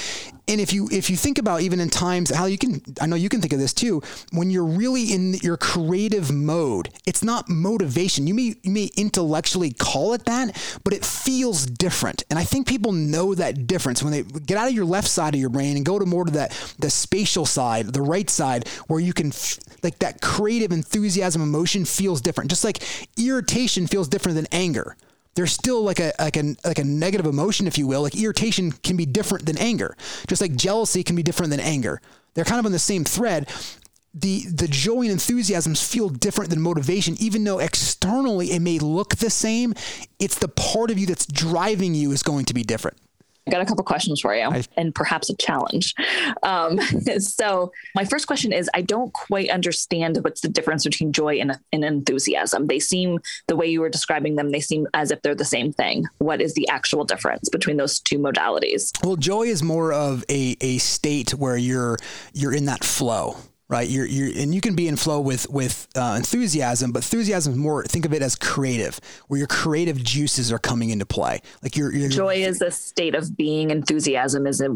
and 0.49 0.61
if 0.61 0.73
you 0.73 0.89
if 0.91 1.11
you 1.11 1.17
think 1.17 1.39
about 1.39 1.61
even 1.61 1.81
in 1.81 1.89
times 1.89 2.31
how 2.31 2.47
you 2.47 2.59
can 2.59 2.83
i 3.01 3.07
know 3.07 3.17
you 3.17 3.29
can 3.29 3.41
think 3.41 3.53
of 3.53 3.59
this 3.59 3.73
too 3.73 4.03
when 4.33 4.51
you're 4.51 4.65
really 4.65 5.13
in 5.13 5.35
your 5.35 5.57
creative 5.57 6.31
mode 6.33 6.91
it's 7.07 7.23
not 7.23 7.49
motivation. 7.49 8.27
You 8.27 8.35
may 8.35 8.55
you 8.63 8.71
may 8.71 8.91
intellectually 8.97 9.73
call 9.73 10.15
it 10.15 10.25
that 10.25 10.57
but 10.85 10.93
it 10.93 11.05
feels 11.05 11.67
different. 11.67 12.25
And 12.31 12.39
i 12.39 12.45
think 12.45 12.67
people 12.67 12.93
know 12.93 13.35
that 13.35 13.67
difference. 13.67 14.03
When 14.03 14.13
they 14.13 14.23
get 14.23 14.59
out 14.59 14.69
of 14.69 14.75
your 14.75 14.85
left 14.85 15.09
side 15.09 15.35
of 15.35 15.41
your 15.41 15.51
brain 15.51 15.77
and 15.77 15.85
go 15.85 15.99
to 15.99 16.07
more 16.07 16.25
to 16.25 16.33
that 16.33 16.53
the 16.79 16.91
spatial 16.91 17.47
side 17.47 17.87
the 17.87 18.03
right 18.03 18.29
side 18.29 18.69
where 18.87 19.01
you 19.01 19.13
can 19.13 19.33
like 19.83 19.99
that 20.01 20.21
creative 20.21 20.73
enthusiasm 20.73 21.43
emotion 21.43 21.85
feels 21.85 22.21
different. 22.21 22.51
Just 22.51 22.65
like 22.65 22.83
irritation 23.17 23.87
feels 23.87 24.09
different 24.09 24.37
than 24.37 24.47
anger 24.53 24.97
there's 25.35 25.53
still 25.53 25.83
like 25.83 26.01
a 26.01 26.13
like 26.19 26.37
a 26.37 26.57
like 26.65 26.79
a 26.79 26.85
negative 26.85 27.27
emotion, 27.27 27.67
if 27.67 27.79
you 27.79 27.87
will. 27.87 28.03
Like 28.03 28.17
irritation 28.17 28.73
can 28.73 28.97
be 28.97 29.07
different 29.07 29.47
than 29.47 29.59
anger, 29.59 29.97
just 30.27 30.41
like 30.41 30.57
jealousy 30.57 31.03
can 31.03 31.17
be 31.17 31.23
different 31.23 31.51
than 31.51 31.61
anger. 31.61 32.01
They're 32.35 32.45
kind 32.45 32.61
of 32.61 32.67
on 32.67 32.73
the 32.73 32.79
same 32.79 33.05
thread. 33.05 33.49
The 34.13 34.45
the 34.47 34.69
joy 34.69 35.03
and 35.03 35.11
enthusiasms 35.11 35.87
feel 35.87 36.09
different 36.09 36.51
than 36.51 36.61
motivation, 36.61 37.17
even 37.19 37.43
though 37.43 37.59
externally 37.59 38.53
it 38.53 38.61
may 38.61 38.79
look 38.79 39.17
the 39.17 39.31
same. 39.31 39.75
It's 40.21 40.39
the 40.39 40.49
part 40.49 40.91
of 40.91 40.99
you 40.99 41.07
that's 41.07 41.27
driving 41.27 41.95
you 41.95 42.13
is 42.13 42.23
going 42.23 42.45
to 42.47 42.55
be 42.55 42.63
different. 42.63 42.97
I 43.47 43.51
got 43.51 43.61
a 43.61 43.67
couple 43.67 43.85
questions 43.85 44.21
for 44.21 44.35
you 44.35 44.43
I, 44.43 44.65
and 44.77 44.95
perhaps 44.95 45.29
a 45.29 45.37
challenge. 45.37 45.95
Um, 46.43 46.79
so, 47.19 47.73
my 47.95 48.05
first 48.05 48.27
question 48.27 48.53
is 48.53 48.71
I 48.75 48.81
don't 48.81 49.13
quite 49.13 49.51
understand 49.51 50.19
what's 50.23 50.41
the 50.41 50.49
difference 50.49 50.85
between 50.85 51.13
joy 51.13 51.37
and, 51.37 51.59
and 51.73 51.85
enthusiasm. 51.85 52.67
They 52.67 52.81
seem, 52.81 53.19
the 53.49 53.57
way 53.57 53.67
you 53.67 53.81
were 53.81 53.91
describing 53.91 54.37
them, 54.37 54.51
they 54.51 54.61
seem 54.61 54.87
as 54.95 55.11
if 55.11 55.21
they're 55.23 55.35
the 55.35 55.45
same 55.45 55.73
thing. 55.73 56.07
What 56.19 56.41
is 56.41 56.55
the 56.55 56.69
actual 56.69 57.05
difference 57.05 57.49
between 57.51 57.77
those 57.77 58.01
two 58.01 58.19
modalities? 58.19 58.91
Well, 59.05 59.17
joy 59.17 59.43
is 59.43 59.63
more 59.63 59.93
of 59.93 60.25
a, 60.31 60.57
a 60.61 60.79
state 60.79 61.33
where 61.33 61.57
you're 61.57 61.99
you're 62.33 62.55
in 62.55 62.65
that 62.67 62.85
flow 62.85 63.37
right? 63.69 63.89
You're, 63.89 64.07
you're, 64.07 64.37
and 64.37 64.55
you 64.55 64.61
can 64.61 64.75
be 64.75 64.89
in 64.89 64.97
flow 64.97 65.21
with 65.21 65.49
with 65.49 65.89
uh, 65.97 66.15
enthusiasm, 66.17 66.93
but 66.93 66.99
enthusiasm 66.99 67.55
is 67.55 67.59
more. 67.59 67.85
Think 67.85 68.05
of 68.05 68.13
it 68.13 68.23
as 68.23 68.37
creative, 68.37 69.01
where 69.29 69.39
your 69.39 69.47
creative 69.47 70.03
juices 70.03 70.53
are 70.53 70.59
coming 70.59 70.91
into 70.91 71.07
play. 71.07 71.41
Like 71.63 71.77
your, 71.77 71.93
your 71.93 72.09
joy 72.09 72.37
is 72.37 72.61
a 72.61 72.71
state 72.71 73.15
of 73.15 73.37
being. 73.37 73.71
Enthusiasm 73.71 74.47
is 74.47 74.61
a, 74.61 74.69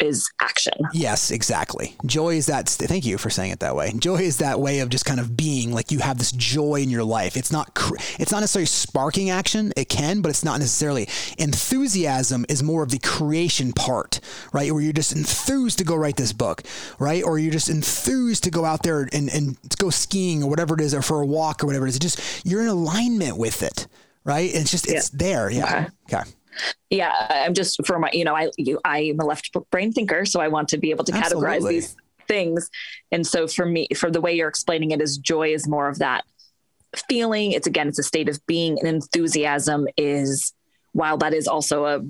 is 0.00 0.30
action. 0.40 0.74
Yes, 0.92 1.30
exactly. 1.30 1.96
Joy 2.06 2.36
is 2.36 2.46
that. 2.46 2.68
Thank 2.68 3.04
you 3.04 3.18
for 3.18 3.30
saying 3.30 3.50
it 3.50 3.60
that 3.60 3.74
way. 3.74 3.92
Joy 3.98 4.16
is 4.16 4.38
that 4.38 4.60
way 4.60 4.80
of 4.80 4.88
just 4.88 5.04
kind 5.04 5.20
of 5.20 5.36
being. 5.36 5.72
Like 5.72 5.90
you 5.90 5.98
have 5.98 6.18
this 6.18 6.32
joy 6.32 6.76
in 6.76 6.90
your 6.90 7.04
life. 7.04 7.36
It's 7.36 7.52
not. 7.52 7.76
It's 8.18 8.32
not 8.32 8.40
necessarily 8.40 8.66
sparking 8.66 9.30
action. 9.30 9.72
It 9.76 9.88
can, 9.88 10.20
but 10.20 10.30
it's 10.30 10.44
not 10.44 10.60
necessarily. 10.60 11.08
Enthusiasm 11.38 12.46
is 12.48 12.62
more 12.62 12.82
of 12.82 12.90
the 12.90 12.98
creation 13.00 13.72
part, 13.72 14.20
right? 14.52 14.70
Where 14.72 14.80
you're 14.80 14.92
just 14.92 15.12
enthused 15.12 15.78
to 15.78 15.84
go 15.84 15.96
write 15.96 16.16
this 16.16 16.32
book, 16.32 16.62
right? 16.98 17.22
Or 17.22 17.38
you're 17.38 17.52
just 17.52 17.68
enthused 17.68 18.19
choose 18.20 18.40
to 18.40 18.50
go 18.50 18.64
out 18.64 18.82
there 18.82 19.08
and, 19.12 19.28
and 19.30 19.56
go 19.78 19.90
skiing 19.90 20.42
or 20.42 20.50
whatever 20.50 20.74
it 20.74 20.80
is, 20.80 20.94
or 20.94 21.02
for 21.02 21.20
a 21.20 21.26
walk 21.26 21.62
or 21.62 21.66
whatever 21.66 21.86
it 21.86 21.90
is, 21.90 21.96
it 21.96 22.02
just 22.02 22.46
you're 22.46 22.62
in 22.62 22.68
alignment 22.68 23.36
with 23.36 23.62
it, 23.62 23.86
right? 24.24 24.50
it's 24.52 24.70
just 24.70 24.88
it's 24.88 25.10
yeah. 25.12 25.18
there. 25.18 25.50
Yeah. 25.50 25.64
Okay. 26.08 26.18
okay. 26.18 26.30
Yeah, 26.90 27.12
I'm 27.30 27.54
just 27.54 27.84
for 27.86 27.98
my, 27.98 28.10
you 28.12 28.24
know, 28.24 28.34
I 28.34 28.50
you, 28.58 28.80
I'm 28.84 29.18
a 29.20 29.24
left 29.24 29.50
brain 29.70 29.92
thinker, 29.92 30.24
so 30.24 30.40
I 30.40 30.48
want 30.48 30.68
to 30.70 30.78
be 30.78 30.90
able 30.90 31.04
to 31.04 31.14
Absolutely. 31.14 31.48
categorize 31.48 31.68
these 31.68 31.96
things. 32.28 32.70
And 33.12 33.26
so 33.26 33.46
for 33.46 33.64
me, 33.64 33.88
for 33.96 34.10
the 34.10 34.20
way 34.20 34.34
you're 34.34 34.48
explaining 34.48 34.90
it, 34.90 35.00
is 35.00 35.16
joy 35.16 35.54
is 35.54 35.66
more 35.68 35.88
of 35.88 35.98
that 36.00 36.24
feeling. 37.08 37.52
It's 37.52 37.66
again, 37.66 37.88
it's 37.88 37.98
a 37.98 38.02
state 38.02 38.28
of 38.28 38.44
being, 38.46 38.78
and 38.78 38.88
enthusiasm 38.88 39.86
is 39.96 40.52
while 40.92 41.16
that 41.18 41.32
is 41.32 41.46
also 41.46 41.86
a 41.86 42.02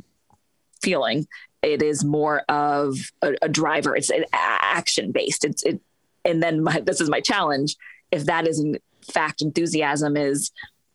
feeling, 0.83 1.27
it 1.63 1.83
is 1.83 2.03
more 2.03 2.41
of 2.49 2.97
a, 3.21 3.35
a 3.43 3.49
driver. 3.49 3.95
It's 3.95 4.11
an 4.11 4.25
action 4.33 5.13
based. 5.13 5.45
It's 5.45 5.63
it 5.63 5.81
and 6.25 6.43
then 6.43 6.63
my, 6.63 6.81
this 6.81 7.01
is 7.01 7.11
my 7.11 7.21
challenge. 7.21 7.77
If 8.11 8.27
that 8.27 8.47
is 8.47 8.61
in 8.61 8.79
fact 9.03 9.43
enthusiasm 9.43 10.17
is, 10.17 10.51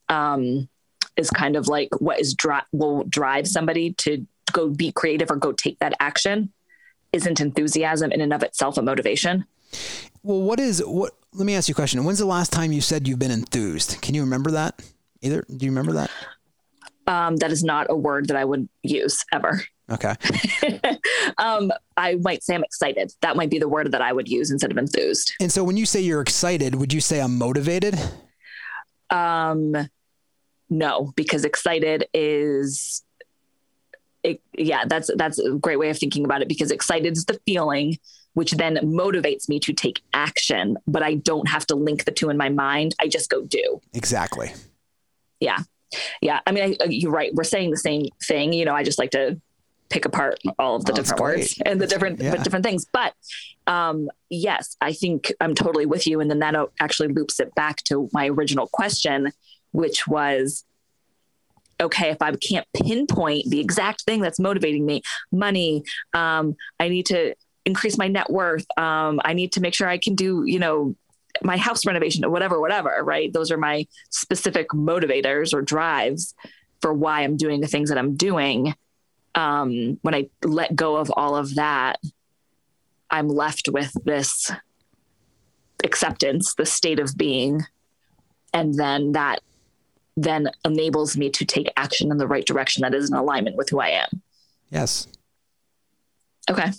um, 0.09 0.67
is 1.17 1.29
kind 1.29 1.55
of 1.55 1.67
like 1.67 1.89
what 1.99 2.19
is 2.19 2.33
dri- 2.33 2.59
will 2.71 3.03
drive 3.05 3.47
somebody 3.47 3.93
to 3.93 4.25
go 4.51 4.69
be 4.69 4.91
creative 4.91 5.31
or 5.31 5.35
go 5.35 5.51
take 5.51 5.79
that 5.79 5.93
action. 5.99 6.51
isn't 7.13 7.39
enthusiasm 7.39 8.11
in 8.11 8.21
and 8.21 8.33
of 8.33 8.43
itself 8.43 8.77
a 8.77 8.81
motivation? 8.81 9.45
Well, 10.23 10.41
what 10.41 10.59
is 10.59 10.83
what? 10.85 11.13
Let 11.33 11.45
me 11.45 11.55
ask 11.55 11.67
you 11.67 11.73
a 11.73 11.75
question. 11.75 12.03
When's 12.03 12.19
the 12.19 12.25
last 12.25 12.51
time 12.51 12.71
you 12.71 12.81
said 12.81 13.07
you've 13.07 13.19
been 13.19 13.31
enthused? 13.31 14.01
Can 14.01 14.15
you 14.15 14.21
remember 14.21 14.51
that? 14.51 14.81
Either? 15.21 15.45
Do 15.49 15.65
you 15.65 15.71
remember 15.71 15.93
that? 15.93 16.11
Um, 17.07 17.38
that 17.38 17.51
is 17.51 17.63
not 17.63 17.88
a 17.89 17.95
word 17.95 18.27
that 18.27 18.38
I 18.38 18.45
would 18.45 18.67
use 18.83 19.23
ever. 19.31 19.61
Okay. 19.91 20.15
um, 21.38 21.71
I 21.95 22.15
might 22.15 22.43
say 22.43 22.56
I'm 22.56 22.63
excited. 22.63 23.13
That 23.21 23.36
might 23.36 23.50
be 23.50 23.60
the 23.60 23.69
word 23.69 23.91
that 23.91 24.02
I 24.02 24.13
would 24.13 24.28
use 24.28 24.50
instead 24.52 24.71
of 24.71 24.78
enthused. 24.78 25.34
And 25.39 25.52
so 25.52 25.63
when 25.63 25.78
you 25.78 25.86
say 25.86 26.02
you're 26.02 26.21
excited, 26.21 26.76
would 26.76 26.91
you 26.91 27.02
say 27.02 27.19
I'm 27.19 27.38
motivated? 27.38 28.00
Um, 29.10 29.76
no, 30.69 31.13
because 31.15 31.45
excited 31.45 32.08
is 32.13 33.04
it, 34.24 34.41
yeah, 34.58 34.86
that's 34.88 35.12
that's 35.15 35.38
a 35.38 35.52
great 35.52 35.78
way 35.78 35.89
of 35.89 36.00
thinking 36.00 36.26
about 36.26 36.41
it 36.41 36.48
because 36.48 36.71
excited 36.71 37.15
is 37.15 37.26
the 37.26 37.39
feeling 37.45 38.00
which 38.36 38.52
then 38.52 38.76
motivates 38.78 39.48
me 39.48 39.60
to 39.62 39.71
take 39.71 40.02
action, 40.13 40.78
but 40.86 41.02
I 41.02 41.15
don't 41.15 41.48
have 41.48 41.65
to 41.67 41.76
link 41.76 42.04
the 42.04 42.12
two 42.12 42.30
in 42.30 42.36
my 42.36 42.50
mind. 42.50 42.93
I 43.00 43.08
just 43.08 43.30
go 43.30 43.43
do. 43.45 43.80
Exactly. 43.93 44.52
Yeah. 45.39 45.60
Yeah. 46.21 46.41
I 46.45 46.52
mean, 46.52 46.76
I, 46.82 46.86
you're 46.86 47.13
right. 47.13 47.34
We're 47.34 47.45
saying 47.45 47.71
the 47.71 47.78
same 47.78 48.08
thing. 48.21 48.52
You 48.52 48.65
know, 48.65 48.74
I 48.76 48.84
just 48.84 49.00
like 49.00 49.12
to 49.12 49.39
pick 49.89 50.06
apart 50.06 50.39
all 50.58 50.76
of 50.76 50.86
the 50.86 50.91
oh, 50.91 50.95
different 50.95 51.21
words 51.21 51.62
and 51.65 51.80
the 51.80 51.88
different 51.88 52.19
yeah. 52.19 52.36
different 52.36 52.65
things. 52.65 52.86
But 52.91 53.13
um, 53.67 54.10
yes, 54.30 54.76
I 54.82 54.93
think 54.93 55.32
I'm 55.39 55.56
totally 55.56 55.86
with 55.86 56.08
you. 56.08 56.19
And 56.19 56.30
then 56.30 56.39
that 56.39 56.56
actually 56.80 57.10
loops 57.10 57.39
it 57.39 57.54
back 57.56 57.84
to 57.86 58.10
my 58.12 58.28
original 58.28 58.67
question, 58.67 59.32
which 59.71 60.08
was 60.08 60.65
okay, 61.80 62.10
if 62.10 62.21
I 62.21 62.32
can't 62.36 62.65
pinpoint 62.74 63.50
the 63.50 63.60
exact 63.60 64.04
thing 64.04 64.21
that's 64.21 64.39
motivating 64.39 64.86
me, 64.86 65.02
money, 65.32 65.84
um, 66.13 66.56
I 66.80 66.88
need 66.88 67.08
to 67.08 67.36
increase 67.65 67.98
my 67.98 68.08
net 68.08 68.30
worth. 68.30 68.65
Um, 68.78 69.19
I 69.26 69.34
need 69.34 69.52
to 69.54 69.62
make 69.62 69.74
sure 69.74 69.88
I 69.88 69.98
can 69.98 70.15
do, 70.15 70.43
you 70.45 70.60
know, 70.60 70.95
my 71.41 71.58
house 71.58 71.86
renovation 71.86 72.24
or 72.24 72.30
whatever, 72.30 72.62
whatever, 72.62 73.00
right? 73.04 73.32
Those 73.34 73.52
are 73.52 73.58
my 73.58 73.88
specific 74.10 74.69
motivators 74.69 75.54
or 75.54 75.62
drives 75.62 76.34
for 76.82 76.93
why 76.93 77.21
I'm 77.21 77.36
doing 77.36 77.62
the 77.62 77.67
things 77.67 77.89
that 77.89 77.98
I'm 77.98 78.15
doing. 78.15 78.74
Um, 79.36 80.00
when 80.02 80.15
I 80.15 80.30
let 80.43 80.76
go 80.76 80.95
of 80.95 81.12
all 81.15 81.36
of 81.36 81.56
that, 81.56 82.00
I'm 83.10 83.28
left 83.28 83.69
with 83.69 83.91
this 84.06 84.52
acceptance, 85.84 86.56
the 86.56 86.65
state 86.65 87.00
of 87.00 87.17
being. 87.17 87.62
And 88.54 88.74
then 88.76 89.12
that 89.12 89.41
then 90.17 90.50
enables 90.63 91.17
me 91.17 91.30
to 91.30 91.45
take 91.45 91.71
action 91.76 92.10
in 92.12 92.17
the 92.17 92.28
right 92.28 92.45
direction 92.45 92.82
that 92.82 92.95
is 92.95 93.10
in 93.10 93.15
alignment 93.15 93.58
with 93.58 93.69
who 93.69 93.80
I 93.80 93.89
am. 93.89 94.21
Yes. 94.69 95.08
Okay. 96.50 96.71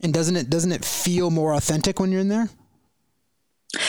And 0.00 0.12
doesn't 0.12 0.36
it 0.36 0.50
doesn't 0.50 0.72
it 0.72 0.84
feel 0.84 1.30
more 1.30 1.54
authentic 1.54 2.00
when 2.00 2.10
you're 2.10 2.20
in 2.20 2.28
there? 2.28 2.48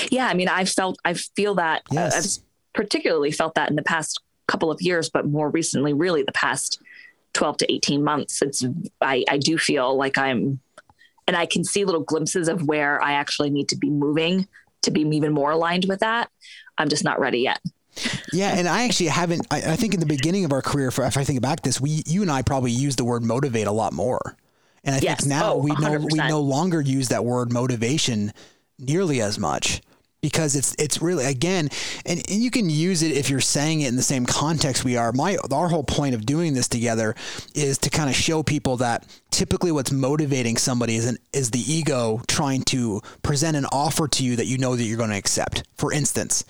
Yeah, 0.09 0.27
I 0.27 0.33
mean, 0.33 0.47
I 0.47 0.65
felt 0.65 0.97
I 1.03 1.13
feel 1.13 1.55
that 1.55 1.81
uh, 1.91 1.95
yes. 1.95 2.37
I've 2.37 2.43
particularly 2.73 3.31
felt 3.31 3.55
that 3.55 3.69
in 3.69 3.75
the 3.75 3.83
past 3.83 4.21
couple 4.47 4.69
of 4.69 4.81
years, 4.81 5.09
but 5.09 5.27
more 5.27 5.49
recently, 5.49 5.93
really 5.93 6.23
the 6.23 6.31
past 6.33 6.81
12 7.33 7.57
to 7.57 7.71
18 7.71 8.03
months. 8.03 8.41
It's 8.41 8.65
I, 9.01 9.23
I 9.29 9.37
do 9.37 9.57
feel 9.57 9.95
like 9.95 10.17
I'm 10.17 10.59
and 11.27 11.37
I 11.37 11.45
can 11.45 11.63
see 11.63 11.85
little 11.85 12.01
glimpses 12.01 12.47
of 12.47 12.67
where 12.67 13.01
I 13.01 13.13
actually 13.13 13.49
need 13.49 13.69
to 13.69 13.77
be 13.77 13.89
moving 13.89 14.47
to 14.81 14.91
be 14.91 15.01
even 15.01 15.33
more 15.33 15.51
aligned 15.51 15.85
with 15.87 16.01
that. 16.01 16.29
I'm 16.77 16.89
just 16.89 17.03
not 17.03 17.19
ready 17.19 17.39
yet. 17.39 17.59
Yeah, 18.33 18.57
and 18.57 18.67
I 18.67 18.83
actually 18.85 19.07
haven't. 19.07 19.47
I, 19.51 19.57
I, 19.57 19.75
think 19.75 19.93
in 19.93 19.99
the 19.99 20.05
beginning 20.05 20.45
of 20.45 20.51
our 20.51 20.63
career, 20.63 20.87
if 20.87 20.99
I 20.99 21.23
think 21.23 21.41
back 21.41 21.61
this, 21.61 21.79
we, 21.79 22.01
you 22.07 22.23
and 22.23 22.31
I 22.31 22.41
probably 22.41 22.71
used 22.71 22.97
the 22.97 23.05
word 23.05 23.23
motivate 23.23 23.67
a 23.67 23.71
lot 23.71 23.93
more. 23.93 24.35
And 24.83 24.95
I 24.95 24.99
yes. 24.99 25.19
think 25.21 25.29
now 25.29 25.53
oh, 25.53 25.57
we 25.57 25.71
no 25.79 25.99
we 25.99 26.17
no 26.17 26.41
longer 26.41 26.81
use 26.81 27.09
that 27.09 27.23
word 27.23 27.53
motivation 27.53 28.33
nearly 28.79 29.21
as 29.21 29.37
much 29.39 29.81
because 30.23 30.55
it's 30.55 30.73
it's 30.79 31.01
really 31.01 31.25
again 31.25 31.69
and, 32.05 32.19
and 32.31 32.41
you 32.41 32.49
can 32.49 32.69
use 32.69 33.03
it 33.03 33.11
if 33.11 33.29
you're 33.29 33.41
saying 33.41 33.81
it 33.81 33.89
in 33.89 33.97
the 33.97 34.01
same 34.01 34.25
context 34.25 34.83
we 34.83 34.95
are. 34.97 35.11
My 35.11 35.37
our 35.51 35.67
whole 35.67 35.83
point 35.83 36.15
of 36.15 36.25
doing 36.25 36.53
this 36.53 36.67
together 36.67 37.13
is 37.53 37.77
to 37.79 37.89
kind 37.91 38.09
of 38.09 38.15
show 38.15 38.41
people 38.41 38.77
that 38.77 39.05
typically 39.29 39.71
what's 39.71 39.91
motivating 39.91 40.55
somebody 40.57 40.95
is 40.95 41.07
an, 41.07 41.17
is 41.33 41.51
the 41.51 41.59
ego 41.59 42.21
trying 42.27 42.61
to 42.61 43.01
present 43.21 43.57
an 43.57 43.65
offer 43.71 44.07
to 44.07 44.23
you 44.23 44.37
that 44.37 44.45
you 44.45 44.57
know 44.57 44.75
that 44.75 44.83
you're 44.83 44.97
going 44.97 45.09
to 45.09 45.17
accept. 45.17 45.63
For 45.75 45.91
instance 45.91 46.45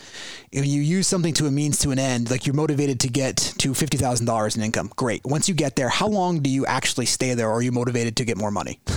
if 0.51 0.67
you 0.67 0.81
use 0.81 1.07
something 1.07 1.33
to 1.33 1.47
a 1.47 1.51
means 1.51 1.79
to 1.79 1.89
an 1.89 1.97
end 1.97 2.29
like 2.29 2.45
you're 2.45 2.55
motivated 2.55 2.99
to 2.99 3.07
get 3.09 3.37
to 3.57 3.71
$50,000 3.71 4.55
in 4.55 4.61
income 4.61 4.91
great. 4.95 5.25
Once 5.25 5.49
you 5.49 5.55
get 5.55 5.75
there 5.75 5.89
how 5.89 6.07
long 6.07 6.41
do 6.41 6.49
you 6.49 6.63
actually 6.67 7.07
stay 7.07 7.33
there 7.33 7.49
or 7.49 7.53
are 7.53 7.61
you 7.63 7.71
motivated 7.71 8.15
to 8.17 8.25
get 8.25 8.37
more 8.37 8.51
money? 8.51 8.79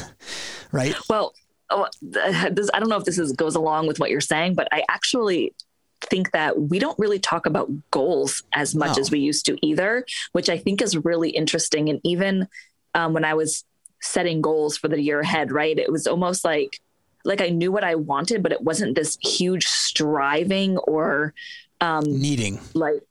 Right? 0.72 0.96
Well 1.08 1.32
oh, 1.70 1.86
this, 2.02 2.70
I 2.72 2.78
don't 2.78 2.88
know 2.88 2.96
if 2.96 3.04
this 3.04 3.18
is, 3.18 3.32
goes 3.32 3.54
along 3.54 3.86
with 3.86 3.98
what 3.98 4.10
you're 4.10 4.20
saying, 4.20 4.54
but 4.54 4.68
I 4.72 4.84
actually 4.88 5.54
think 6.02 6.32
that 6.32 6.60
we 6.60 6.78
don't 6.78 6.98
really 6.98 7.18
talk 7.18 7.46
about 7.46 7.70
goals 7.90 8.42
as 8.54 8.74
much 8.74 8.96
no. 8.96 9.00
as 9.00 9.10
we 9.10 9.18
used 9.18 9.46
to 9.46 9.56
either, 9.66 10.04
which 10.32 10.48
I 10.48 10.58
think 10.58 10.82
is 10.82 10.96
really 10.96 11.30
interesting. 11.30 11.88
And 11.88 12.00
even 12.04 12.48
um, 12.94 13.12
when 13.12 13.24
I 13.24 13.34
was 13.34 13.64
setting 14.00 14.40
goals 14.40 14.76
for 14.76 14.88
the 14.88 15.00
year 15.00 15.20
ahead, 15.20 15.52
right, 15.52 15.78
it 15.78 15.90
was 15.90 16.06
almost 16.06 16.44
like 16.44 16.80
like 17.24 17.40
I 17.40 17.48
knew 17.48 17.72
what 17.72 17.82
I 17.82 17.96
wanted, 17.96 18.42
but 18.42 18.52
it 18.52 18.62
wasn't 18.62 18.94
this 18.94 19.18
huge 19.20 19.66
striving 19.66 20.78
or 20.78 21.34
um, 21.80 22.04
needing 22.04 22.60
like 22.74 23.02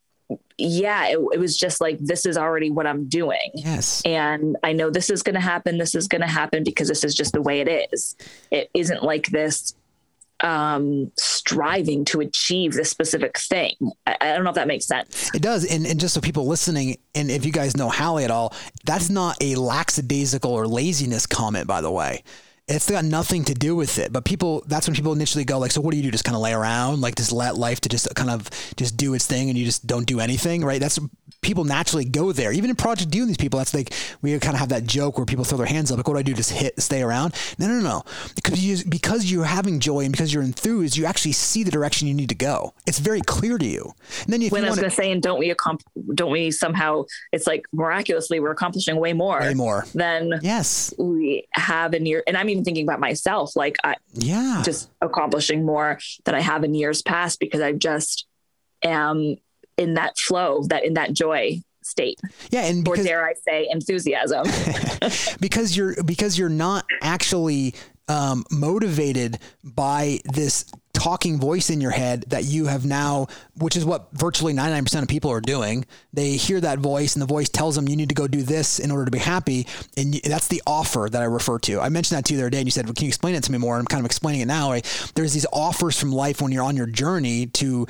yeah, 0.58 1.08
it, 1.08 1.18
it, 1.32 1.38
was 1.38 1.56
just 1.56 1.80
like, 1.80 1.98
this 1.98 2.24
is 2.24 2.36
already 2.36 2.70
what 2.70 2.86
I'm 2.86 3.08
doing. 3.08 3.50
Yes. 3.54 4.02
And 4.04 4.56
I 4.62 4.72
know 4.72 4.90
this 4.90 5.10
is 5.10 5.22
going 5.22 5.34
to 5.34 5.40
happen. 5.40 5.78
This 5.78 5.94
is 5.94 6.08
going 6.08 6.22
to 6.22 6.26
happen 6.26 6.64
because 6.64 6.88
this 6.88 7.04
is 7.04 7.14
just 7.14 7.32
the 7.32 7.42
way 7.42 7.60
it 7.60 7.88
is. 7.92 8.16
It 8.50 8.70
isn't 8.74 9.02
like 9.02 9.26
this 9.28 9.74
um, 10.40 11.12
striving 11.16 12.04
to 12.06 12.20
achieve 12.20 12.72
this 12.72 12.90
specific 12.90 13.38
thing. 13.38 13.74
I, 14.06 14.16
I, 14.20 14.34
don't 14.34 14.44
know 14.44 14.50
if 14.50 14.56
that 14.56 14.68
makes 14.68 14.86
sense. 14.86 15.30
It 15.34 15.42
does. 15.42 15.64
And, 15.64 15.86
and 15.86 16.00
just 16.00 16.14
so 16.14 16.20
people 16.20 16.46
listening, 16.46 16.98
and 17.14 17.30
if 17.30 17.46
you 17.46 17.52
guys 17.52 17.76
know 17.76 17.88
Hallie 17.88 18.24
at 18.24 18.30
all, 18.30 18.54
that's 18.84 19.08
not 19.08 19.36
a 19.42 19.54
lackadaisical 19.56 20.50
or 20.50 20.66
laziness 20.66 21.26
comment, 21.26 21.66
by 21.66 21.80
the 21.80 21.90
way 21.90 22.22
it's 22.68 22.90
got 22.90 23.04
nothing 23.04 23.44
to 23.44 23.54
do 23.54 23.76
with 23.76 23.98
it. 23.98 24.12
But 24.12 24.24
people, 24.24 24.64
that's 24.66 24.88
when 24.88 24.96
people 24.96 25.12
initially 25.12 25.44
go 25.44 25.58
like, 25.58 25.70
so 25.70 25.80
what 25.80 25.92
do 25.92 25.96
you 25.96 26.02
do? 26.02 26.10
Just 26.10 26.24
kind 26.24 26.34
of 26.34 26.42
lay 26.42 26.52
around, 26.52 27.00
like 27.00 27.14
just 27.14 27.30
let 27.30 27.56
life 27.56 27.80
to 27.82 27.88
just 27.88 28.12
kind 28.16 28.30
of 28.30 28.50
just 28.76 28.96
do 28.96 29.14
its 29.14 29.26
thing, 29.26 29.48
and 29.48 29.58
you 29.58 29.64
just 29.64 29.86
don't 29.86 30.06
do 30.06 30.18
anything, 30.18 30.64
right? 30.64 30.80
That's 30.80 30.98
people 31.42 31.64
naturally 31.64 32.04
go 32.04 32.32
there. 32.32 32.50
Even 32.50 32.70
in 32.70 32.76
Project 32.76 33.10
doing 33.10 33.28
these 33.28 33.36
people, 33.36 33.58
that's 33.58 33.72
like 33.72 33.92
we 34.20 34.36
kind 34.40 34.54
of 34.54 34.60
have 34.60 34.70
that 34.70 34.84
joke 34.84 35.16
where 35.16 35.26
people 35.26 35.44
throw 35.44 35.58
their 35.58 35.66
hands 35.66 35.92
up, 35.92 35.98
like, 35.98 36.08
what 36.08 36.14
do 36.14 36.18
I 36.18 36.22
do? 36.22 36.34
Just 36.34 36.50
hit, 36.50 36.80
stay 36.82 37.02
around? 37.02 37.34
No, 37.58 37.68
no, 37.68 37.80
no. 37.80 38.02
Because 38.34 38.64
you 38.64 38.84
because 38.88 39.30
you're 39.30 39.44
having 39.44 39.78
joy 39.78 40.00
and 40.00 40.10
because 40.10 40.34
you're 40.34 40.42
enthused, 40.42 40.96
you 40.96 41.06
actually 41.06 41.32
see 41.32 41.62
the 41.62 41.70
direction 41.70 42.08
you 42.08 42.14
need 42.14 42.30
to 42.30 42.34
go. 42.34 42.74
It's 42.86 42.98
very 42.98 43.20
clear 43.20 43.58
to 43.58 43.66
you. 43.66 43.94
And 44.24 44.32
then 44.32 44.40
you, 44.40 44.48
when 44.50 44.64
I 44.64 44.70
was 44.70 44.78
going 44.78 44.90
to 44.90 44.96
say, 44.96 45.12
and 45.12 45.22
don't 45.22 45.38
we 45.38 45.50
accomplish? 45.50 45.86
Don't 46.14 46.32
we 46.32 46.50
somehow? 46.50 47.04
It's 47.32 47.46
like 47.46 47.64
miraculously 47.72 48.40
we're 48.40 48.50
accomplishing 48.50 48.96
way 48.96 49.12
more, 49.12 49.38
way 49.38 49.54
more 49.54 49.86
than 49.94 50.40
yes 50.42 50.92
we 50.98 51.46
have 51.52 51.94
in 51.94 52.06
year. 52.06 52.24
And 52.26 52.36
I 52.36 52.42
mean 52.42 52.55
even 52.56 52.64
thinking 52.64 52.84
about 52.84 53.00
myself, 53.00 53.56
like 53.56 53.76
I 53.84 53.96
yeah, 54.14 54.62
just 54.64 54.90
accomplishing 55.00 55.64
more 55.64 55.98
than 56.24 56.34
I 56.34 56.40
have 56.40 56.64
in 56.64 56.74
years 56.74 57.02
past 57.02 57.40
because 57.40 57.60
I 57.60 57.72
just 57.72 58.26
am 58.82 59.36
in 59.76 59.94
that 59.94 60.18
flow, 60.18 60.62
that 60.64 60.84
in 60.84 60.94
that 60.94 61.12
joy 61.12 61.60
state. 61.82 62.18
Yeah, 62.50 62.62
and 62.66 62.84
because, 62.84 63.00
or 63.00 63.08
dare 63.08 63.24
I 63.24 63.34
say 63.34 63.68
enthusiasm? 63.70 64.46
because 65.40 65.76
you're 65.76 66.02
because 66.02 66.38
you're 66.38 66.48
not 66.48 66.84
actually 67.02 67.74
um, 68.08 68.44
motivated 68.50 69.38
by 69.64 70.20
this 70.24 70.70
talking 70.92 71.38
voice 71.38 71.68
in 71.68 71.80
your 71.80 71.90
head 71.90 72.24
that 72.28 72.44
you 72.44 72.66
have 72.66 72.86
now, 72.86 73.26
which 73.58 73.76
is 73.76 73.84
what 73.84 74.08
virtually 74.12 74.54
99% 74.54 75.02
of 75.02 75.08
people 75.08 75.30
are 75.30 75.42
doing. 75.42 75.84
They 76.12 76.32
hear 76.32 76.60
that 76.60 76.78
voice 76.78 77.14
and 77.14 77.22
the 77.22 77.26
voice 77.26 77.48
tells 77.50 77.76
them 77.76 77.86
you 77.86 77.96
need 77.96 78.08
to 78.08 78.14
go 78.14 78.26
do 78.26 78.42
this 78.42 78.78
in 78.78 78.90
order 78.90 79.04
to 79.04 79.10
be 79.10 79.18
happy. 79.18 79.66
And 79.96 80.14
that's 80.24 80.48
the 80.48 80.62
offer 80.66 81.08
that 81.10 81.20
I 81.20 81.26
refer 81.26 81.58
to. 81.60 81.80
I 81.80 81.90
mentioned 81.90 82.16
that 82.16 82.24
to 82.26 82.32
you 82.32 82.38
the 82.38 82.44
other 82.44 82.50
day 82.50 82.58
and 82.58 82.66
you 82.66 82.70
said, 82.70 82.86
well, 82.86 82.94
can 82.94 83.04
you 83.04 83.08
explain 83.08 83.34
it 83.34 83.44
to 83.44 83.52
me 83.52 83.58
more? 83.58 83.76
I'm 83.76 83.84
kind 83.84 84.00
of 84.00 84.06
explaining 84.06 84.40
it 84.40 84.46
now. 84.46 84.72
There's 85.14 85.34
these 85.34 85.46
offers 85.52 86.00
from 86.00 86.12
life 86.12 86.40
when 86.40 86.50
you're 86.50 86.64
on 86.64 86.76
your 86.76 86.86
journey 86.86 87.46
to 87.46 87.86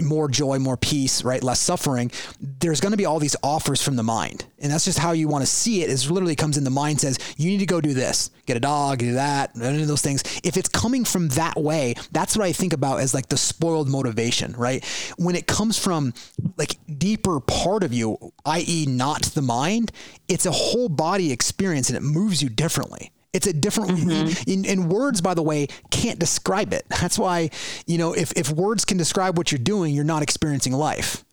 more 0.00 0.28
joy, 0.28 0.58
more 0.58 0.76
peace, 0.76 1.24
right? 1.24 1.42
Less 1.42 1.60
suffering. 1.60 2.10
There's 2.40 2.80
going 2.80 2.92
to 2.92 2.96
be 2.96 3.06
all 3.06 3.18
these 3.18 3.36
offers 3.42 3.82
from 3.82 3.96
the 3.96 4.02
mind. 4.02 4.44
And 4.58 4.72
that's 4.72 4.84
just 4.84 4.98
how 4.98 5.12
you 5.12 5.28
want 5.28 5.42
to 5.42 5.46
see 5.46 5.82
it 5.82 5.90
is 5.90 6.10
literally 6.10 6.36
comes 6.36 6.56
in 6.56 6.64
the 6.64 6.70
mind 6.70 7.00
says, 7.00 7.18
you 7.36 7.50
need 7.50 7.58
to 7.58 7.66
go 7.66 7.80
do 7.80 7.94
this, 7.94 8.30
get 8.46 8.56
a 8.56 8.60
dog, 8.60 8.98
do 8.98 9.14
that, 9.14 9.50
any 9.60 9.82
of 9.82 9.88
those 9.88 10.02
things. 10.02 10.22
If 10.44 10.56
it's 10.56 10.68
coming 10.68 11.04
from 11.04 11.28
that 11.30 11.56
way, 11.56 11.94
that's 12.12 12.36
what 12.36 12.46
I 12.46 12.52
think 12.52 12.72
about 12.72 13.00
as 13.00 13.14
like 13.14 13.28
the 13.28 13.36
spoiled 13.36 13.88
motivation, 13.88 14.52
right? 14.52 14.84
When 15.18 15.34
it 15.34 15.46
comes 15.46 15.78
from 15.78 16.14
like 16.56 16.76
deeper 16.98 17.40
part 17.40 17.82
of 17.82 17.92
you, 17.92 18.32
i.e. 18.46 18.86
not 18.88 19.22
the 19.22 19.42
mind, 19.42 19.92
it's 20.28 20.46
a 20.46 20.52
whole 20.52 20.88
body 20.88 21.32
experience 21.32 21.88
and 21.88 21.96
it 21.96 22.02
moves 22.02 22.42
you 22.42 22.48
differently. 22.48 23.10
It's 23.32 23.46
a 23.46 23.52
different, 23.52 23.92
mm-hmm. 23.92 24.50
in, 24.50 24.64
in, 24.64 24.88
words, 24.88 25.22
by 25.22 25.32
the 25.32 25.42
way, 25.42 25.68
can't 25.90 26.18
describe 26.18 26.72
it. 26.74 26.84
That's 27.00 27.18
why, 27.18 27.50
you 27.86 27.96
know, 27.96 28.12
if, 28.12 28.32
if 28.32 28.50
words 28.50 28.84
can 28.84 28.98
describe 28.98 29.38
what 29.38 29.50
you're 29.50 29.58
doing, 29.58 29.94
you're 29.94 30.04
not 30.04 30.22
experiencing 30.22 30.74
life. 30.74 31.24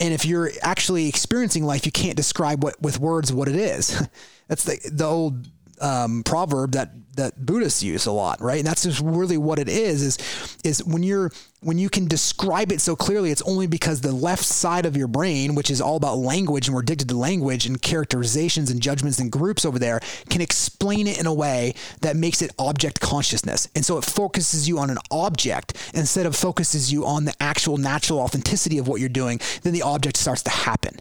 And 0.00 0.12
if 0.12 0.24
you're 0.24 0.50
actually 0.62 1.08
experiencing 1.08 1.64
life, 1.64 1.86
you 1.86 1.92
can't 1.92 2.16
describe 2.16 2.64
what 2.64 2.80
with 2.80 2.98
words 2.98 3.32
what 3.32 3.48
it 3.48 3.56
is. 3.56 4.06
That's 4.48 4.64
the, 4.64 4.78
the 4.92 5.04
old 5.04 5.46
um, 5.80 6.22
proverb 6.24 6.72
that 6.72 6.90
that 7.16 7.46
Buddhists 7.46 7.82
use 7.82 8.06
a 8.06 8.12
lot, 8.12 8.40
right? 8.40 8.58
And 8.58 8.66
that's 8.66 8.82
just 8.82 9.00
really 9.00 9.38
what 9.38 9.58
it 9.58 9.68
is. 9.68 10.02
Is 10.02 10.58
is 10.64 10.84
when 10.84 11.02
you're 11.02 11.30
when 11.60 11.78
you 11.78 11.88
can 11.88 12.06
describe 12.06 12.72
it 12.72 12.80
so 12.80 12.94
clearly, 12.94 13.30
it's 13.30 13.42
only 13.42 13.66
because 13.66 14.00
the 14.00 14.12
left 14.12 14.44
side 14.44 14.84
of 14.84 14.96
your 14.96 15.08
brain, 15.08 15.54
which 15.54 15.70
is 15.70 15.80
all 15.80 15.96
about 15.96 16.18
language, 16.18 16.68
and 16.68 16.74
we're 16.74 16.82
addicted 16.82 17.08
to 17.08 17.16
language 17.16 17.66
and 17.66 17.80
characterizations 17.80 18.70
and 18.70 18.80
judgments 18.80 19.18
and 19.18 19.32
groups 19.32 19.64
over 19.64 19.78
there, 19.78 20.00
can 20.28 20.40
explain 20.40 21.06
it 21.06 21.18
in 21.18 21.26
a 21.26 21.34
way 21.34 21.74
that 22.02 22.16
makes 22.16 22.42
it 22.42 22.50
object 22.58 23.00
consciousness. 23.00 23.68
And 23.74 23.84
so 23.84 23.96
it 23.96 24.04
focuses 24.04 24.68
you 24.68 24.78
on 24.78 24.90
an 24.90 24.98
object 25.10 25.74
instead 25.94 26.26
of 26.26 26.36
focuses 26.36 26.92
you 26.92 27.06
on 27.06 27.24
the 27.24 27.34
actual 27.40 27.78
natural 27.78 28.18
authenticity 28.20 28.78
of 28.78 28.88
what 28.88 29.00
you're 29.00 29.08
doing. 29.08 29.40
Then 29.62 29.72
the 29.72 29.82
object 29.82 30.16
starts 30.16 30.42
to 30.42 30.50
happen. 30.50 31.00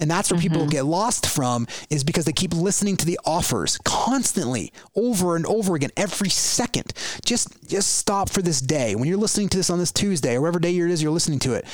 And 0.00 0.10
that's 0.10 0.30
where 0.30 0.40
mm-hmm. 0.40 0.52
people 0.52 0.66
get 0.66 0.84
lost 0.84 1.26
from 1.26 1.66
is 1.90 2.02
because 2.02 2.24
they 2.24 2.32
keep 2.32 2.54
listening 2.54 2.96
to 2.98 3.06
the 3.06 3.20
offers 3.24 3.78
constantly 3.84 4.72
over 4.96 5.36
and 5.36 5.46
over 5.46 5.74
again 5.74 5.90
every 5.96 6.30
second. 6.30 6.92
Just 7.24 7.68
just 7.68 7.96
stop 7.96 8.30
for 8.30 8.42
this 8.42 8.60
day. 8.60 8.94
When 8.94 9.08
you're 9.08 9.18
listening 9.18 9.48
to 9.50 9.56
this 9.56 9.70
on 9.70 9.78
this 9.78 9.92
Tuesday 9.92 10.34
or 10.36 10.40
whatever 10.40 10.58
day 10.58 10.76
it 10.76 10.90
is 10.90 11.02
you're 11.02 11.12
listening 11.12 11.38
to 11.40 11.54
it, 11.54 11.66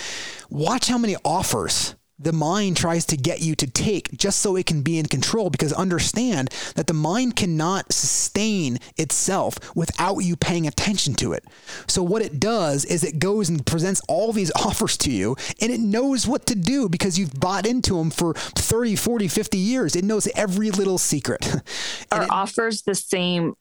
watch 0.51 0.89
how 0.89 0.99
many 0.99 1.17
offers 1.25 1.95
the 2.19 2.33
mind 2.33 2.77
tries 2.77 3.05
to 3.07 3.17
get 3.17 3.41
you 3.41 3.55
to 3.57 3.67
take 3.67 4.17
just 4.17 4.41
so 4.41 4.57
it 4.57 4.67
can 4.67 4.83
be 4.83 4.99
in 4.99 5.07
control 5.07 5.51
because 5.51 5.73
understand 5.73 6.51
that 6.75 6.87
the 6.87 6.95
mind 6.95 7.37
cannot 7.37 7.93
sustain 7.93 8.79
itself 8.97 9.59
without 9.77 10.19
you 10.19 10.37
paying 10.37 10.67
attention 10.67 11.15
to 11.15 11.33
it. 11.33 11.45
So 11.87 12.03
what 12.03 12.23
it 12.23 12.41
does 12.41 12.85
is 12.85 13.05
it 13.05 13.19
goes 13.19 13.49
and 13.49 13.65
presents 13.65 14.01
all 14.09 14.33
these 14.33 14.51
offers 14.57 14.97
to 14.99 15.11
you 15.11 15.37
and 15.61 15.71
it 15.71 15.81
knows 15.81 16.27
what 16.27 16.47
to 16.47 16.55
do 16.55 16.89
because 16.89 17.19
you've 17.19 17.39
bought 17.39 17.67
into 17.67 17.97
them 17.97 18.11
for 18.11 18.35
30, 18.35 18.97
40, 18.97 19.29
50 19.29 19.59
years. 19.59 19.95
It 19.95 20.05
knows 20.05 20.27
every 20.35 20.71
little 20.71 20.99
secret. 20.99 21.47
Are 22.13 22.23
it, 22.23 22.31
offers 22.31 22.83
the 22.83 22.95
same 22.95 23.55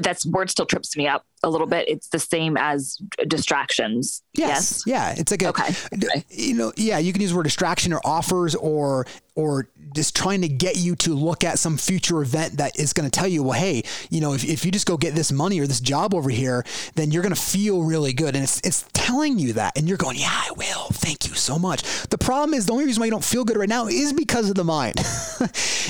that's 0.00 0.24
word 0.24 0.50
still 0.50 0.64
trips 0.64 0.96
me 0.96 1.06
up 1.06 1.24
a 1.42 1.50
little 1.50 1.66
bit. 1.66 1.88
It's 1.88 2.08
the 2.08 2.18
same 2.18 2.56
as 2.56 2.98
distractions. 3.26 4.22
Yes. 4.34 4.48
yes? 4.48 4.82
Yeah. 4.86 5.14
It's 5.16 5.30
like 5.30 5.42
a, 5.42 5.48
okay. 5.48 6.24
you 6.28 6.54
know, 6.54 6.72
yeah, 6.76 6.98
you 6.98 7.12
can 7.12 7.20
use 7.20 7.30
the 7.30 7.36
word 7.36 7.44
distraction 7.44 7.92
or 7.92 8.00
offers 8.04 8.54
or, 8.54 9.06
or 9.34 9.68
just 9.94 10.14
trying 10.14 10.42
to 10.42 10.48
get 10.48 10.76
you 10.76 10.94
to 10.96 11.14
look 11.14 11.42
at 11.42 11.58
some 11.58 11.76
future 11.76 12.22
event 12.22 12.58
that 12.58 12.78
is 12.78 12.92
going 12.92 13.08
to 13.08 13.10
tell 13.10 13.26
you, 13.26 13.42
well, 13.42 13.58
hey, 13.58 13.82
you 14.10 14.20
know, 14.20 14.34
if, 14.34 14.44
if 14.44 14.64
you 14.64 14.70
just 14.70 14.86
go 14.86 14.96
get 14.96 15.14
this 15.14 15.32
money 15.32 15.58
or 15.60 15.66
this 15.66 15.80
job 15.80 16.14
over 16.14 16.30
here, 16.30 16.64
then 16.94 17.10
you're 17.10 17.22
going 17.22 17.34
to 17.34 17.40
feel 17.40 17.82
really 17.82 18.12
good. 18.12 18.34
And 18.34 18.44
it's, 18.44 18.60
it's 18.60 18.84
telling 18.92 19.38
you 19.38 19.54
that. 19.54 19.76
And 19.76 19.88
you're 19.88 19.98
going, 19.98 20.18
yeah, 20.18 20.30
I 20.30 20.52
will. 20.56 20.86
Thank 20.92 21.28
you 21.28 21.34
so 21.34 21.58
much. 21.58 21.82
The 22.08 22.18
problem 22.18 22.54
is 22.54 22.66
the 22.66 22.72
only 22.72 22.84
reason 22.84 23.00
why 23.00 23.06
you 23.06 23.10
don't 23.10 23.24
feel 23.24 23.44
good 23.44 23.56
right 23.56 23.68
now 23.68 23.86
is 23.86 24.12
because 24.12 24.48
of 24.48 24.54
the 24.54 24.64
mind. 24.64 24.94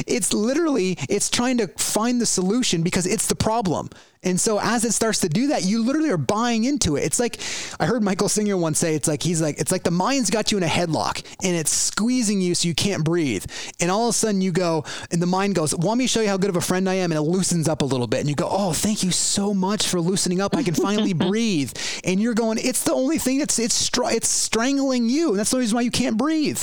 it's 0.06 0.32
literally, 0.32 0.96
it's 1.08 1.28
trying 1.28 1.58
to 1.58 1.68
find 1.68 2.20
the 2.20 2.26
solution 2.26 2.82
because 2.82 3.06
it's 3.06 3.26
the 3.26 3.36
problem. 3.36 3.90
And 4.24 4.40
so 4.40 4.61
as 4.61 4.85
it 4.85 4.92
starts 4.92 5.20
to 5.20 5.28
do 5.28 5.48
that, 5.48 5.64
you 5.64 5.82
literally 5.82 6.11
are 6.11 6.16
buying 6.16 6.64
into 6.64 6.96
it. 6.96 7.02
It's 7.02 7.18
like 7.18 7.38
I 7.80 7.87
heard 7.87 8.02
Michael 8.02 8.28
Singer 8.28 8.56
once 8.56 8.78
say, 8.78 8.94
it's 8.94 9.08
like 9.08 9.22
he's 9.22 9.42
like, 9.42 9.58
it's 9.58 9.72
like 9.72 9.82
the 9.82 9.90
mind's 9.90 10.30
got 10.30 10.52
you 10.52 10.58
in 10.58 10.62
a 10.62 10.68
headlock 10.68 11.24
and 11.42 11.56
it's 11.56 11.70
squeezing 11.70 12.40
you 12.40 12.54
so 12.54 12.68
you 12.68 12.74
can't 12.74 13.04
breathe. 13.04 13.44
And 13.80 13.90
all 13.90 14.08
of 14.08 14.11
a 14.11 14.12
sudden 14.12 14.40
you 14.40 14.52
go, 14.52 14.85
and 15.11 15.20
the 15.20 15.26
mind 15.26 15.56
goes, 15.56 15.74
Want 15.74 15.98
me 15.98 16.04
to 16.04 16.08
show 16.08 16.20
you 16.20 16.28
how 16.28 16.37
good 16.37 16.50
of 16.50 16.56
a 16.56 16.61
friend 16.61 16.88
I 16.88 16.94
am? 16.94 17.11
And 17.11 17.18
it 17.18 17.22
loosens 17.22 17.68
up 17.68 17.82
a 17.82 17.85
little 17.85 18.06
bit. 18.06 18.20
And 18.20 18.28
you 18.28 18.37
go, 18.37 18.48
Oh, 18.48 18.72
thank 18.72 19.02
you 19.02 19.11
so 19.11 19.52
much 19.52 19.88
for 19.88 20.00
loosening 20.00 20.40
up. 20.40 20.56
I 20.56 20.62
can 20.62 20.74
finally 20.74 21.12
breathe. 21.14 21.72
And 22.04 22.20
you're 22.20 22.35
going, 22.35 22.58
It's 22.58 22.85
the 22.85 22.92
only 22.92 23.18
thing 23.18 23.38
that's 23.38 23.58
it's 23.58 23.74
str- 23.74 24.11
it's 24.11 24.28
strangling 24.28 25.08
you. 25.08 25.30
And 25.30 25.38
that's 25.38 25.50
the 25.50 25.58
reason 25.58 25.74
why 25.74 25.82
you 25.82 25.90
can't 25.90 26.16
breathe. 26.16 26.62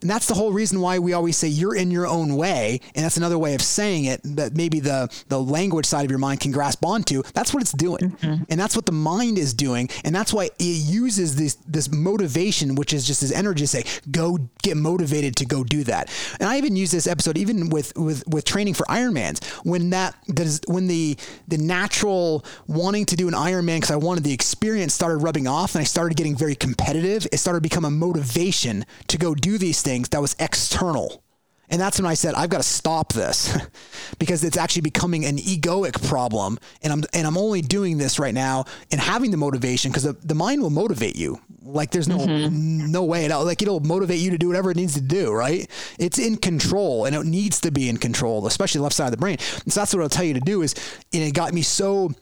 And 0.00 0.08
that's 0.08 0.26
the 0.26 0.34
whole 0.34 0.52
reason 0.52 0.80
why 0.80 1.00
we 1.00 1.12
always 1.12 1.36
say 1.36 1.48
you're 1.48 1.74
in 1.74 1.90
your 1.90 2.06
own 2.06 2.36
way. 2.36 2.80
And 2.94 3.04
that's 3.04 3.16
another 3.16 3.38
way 3.38 3.54
of 3.54 3.62
saying 3.62 4.04
it 4.04 4.20
that 4.24 4.54
maybe 4.54 4.78
the 4.78 5.08
the 5.28 5.40
language 5.40 5.86
side 5.86 6.04
of 6.04 6.10
your 6.10 6.18
mind 6.20 6.40
can 6.40 6.52
grasp 6.52 6.84
on 6.84 6.99
onto, 7.00 7.22
that's 7.32 7.52
what 7.54 7.62
it's 7.62 7.72
doing. 7.72 8.10
Mm-hmm. 8.10 8.44
And 8.48 8.60
that's 8.60 8.76
what 8.76 8.86
the 8.86 8.92
mind 8.92 9.38
is 9.38 9.54
doing. 9.54 9.88
And 10.04 10.14
that's 10.14 10.32
why 10.32 10.50
it 10.58 10.62
uses 10.62 11.36
this 11.36 11.54
this 11.66 11.90
motivation, 11.90 12.74
which 12.74 12.92
is 12.92 13.06
just 13.06 13.20
this 13.20 13.32
energy 13.32 13.62
to 13.64 13.68
say, 13.68 13.84
go 14.10 14.38
get 14.62 14.76
motivated 14.76 15.36
to 15.36 15.46
go 15.46 15.64
do 15.64 15.84
that. 15.84 16.10
And 16.38 16.48
I 16.48 16.58
even 16.58 16.76
use 16.76 16.90
this 16.90 17.06
episode 17.06 17.38
even 17.38 17.70
with 17.70 17.96
with 17.96 18.26
with 18.28 18.44
training 18.44 18.74
for 18.74 18.84
Ironmans. 18.86 19.44
When 19.64 19.90
that 19.90 20.14
that 20.28 20.46
is 20.46 20.60
when 20.66 20.86
the 20.86 21.16
the 21.48 21.58
natural 21.58 22.44
wanting 22.66 23.06
to 23.06 23.16
do 23.16 23.28
an 23.28 23.34
Ironman 23.34 23.76
because 23.76 23.90
I 23.90 23.96
wanted 23.96 24.24
the 24.24 24.32
experience 24.32 24.94
started 24.94 25.18
rubbing 25.18 25.46
off 25.46 25.74
and 25.74 25.80
I 25.80 25.84
started 25.84 26.16
getting 26.16 26.36
very 26.36 26.54
competitive, 26.54 27.26
it 27.32 27.38
started 27.38 27.58
to 27.58 27.68
become 27.68 27.84
a 27.84 27.90
motivation 27.90 28.84
to 29.08 29.18
go 29.18 29.34
do 29.34 29.58
these 29.58 29.82
things 29.82 30.08
that 30.10 30.20
was 30.20 30.36
external. 30.38 31.22
And 31.70 31.80
that's 31.80 31.98
when 31.98 32.06
I 32.06 32.14
said, 32.14 32.34
I've 32.34 32.50
got 32.50 32.58
to 32.58 32.68
stop 32.68 33.12
this 33.12 33.56
because 34.18 34.42
it's 34.44 34.56
actually 34.56 34.82
becoming 34.82 35.24
an 35.24 35.38
egoic 35.38 36.06
problem. 36.08 36.58
And 36.82 36.92
I'm, 36.92 37.04
and 37.14 37.26
I'm 37.26 37.38
only 37.38 37.62
doing 37.62 37.96
this 37.96 38.18
right 38.18 38.34
now 38.34 38.64
and 38.90 39.00
having 39.00 39.30
the 39.30 39.36
motivation 39.36 39.90
because 39.90 40.02
the, 40.02 40.12
the 40.12 40.34
mind 40.34 40.62
will 40.62 40.70
motivate 40.70 41.16
you. 41.16 41.40
Like 41.62 41.90
there's 41.90 42.08
no, 42.08 42.18
mm-hmm. 42.18 42.90
no 42.90 43.04
way. 43.04 43.24
It'll, 43.26 43.44
like 43.44 43.62
it'll 43.62 43.80
motivate 43.80 44.18
you 44.18 44.30
to 44.30 44.38
do 44.38 44.48
whatever 44.48 44.70
it 44.70 44.76
needs 44.76 44.94
to 44.94 45.00
do, 45.00 45.32
right? 45.32 45.68
It's 45.98 46.18
in 46.18 46.36
control 46.36 47.04
and 47.04 47.14
it 47.14 47.24
needs 47.26 47.60
to 47.62 47.70
be 47.70 47.88
in 47.88 47.98
control, 47.98 48.46
especially 48.46 48.78
the 48.78 48.84
left 48.84 48.96
side 48.96 49.06
of 49.06 49.10
the 49.12 49.18
brain. 49.18 49.36
And 49.64 49.72
so 49.72 49.80
that's 49.80 49.92
what 49.92 50.00
it'll 50.00 50.08
tell 50.08 50.24
you 50.24 50.34
to 50.34 50.40
do 50.40 50.62
is, 50.62 50.74
and 51.12 51.22
it 51.22 51.32
got 51.34 51.52
me 51.52 51.62
so 51.62 52.12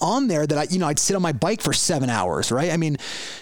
on 0.00 0.28
there 0.28 0.46
that 0.46 0.58
I, 0.58 0.62
you 0.64 0.78
know, 0.78 0.86
I'd 0.86 0.98
sit 0.98 1.16
on 1.16 1.22
my 1.22 1.32
bike 1.32 1.60
for 1.60 1.72
seven 1.72 2.10
hours, 2.10 2.52
right? 2.52 2.70
I 2.70 2.76
mean, 2.76 2.96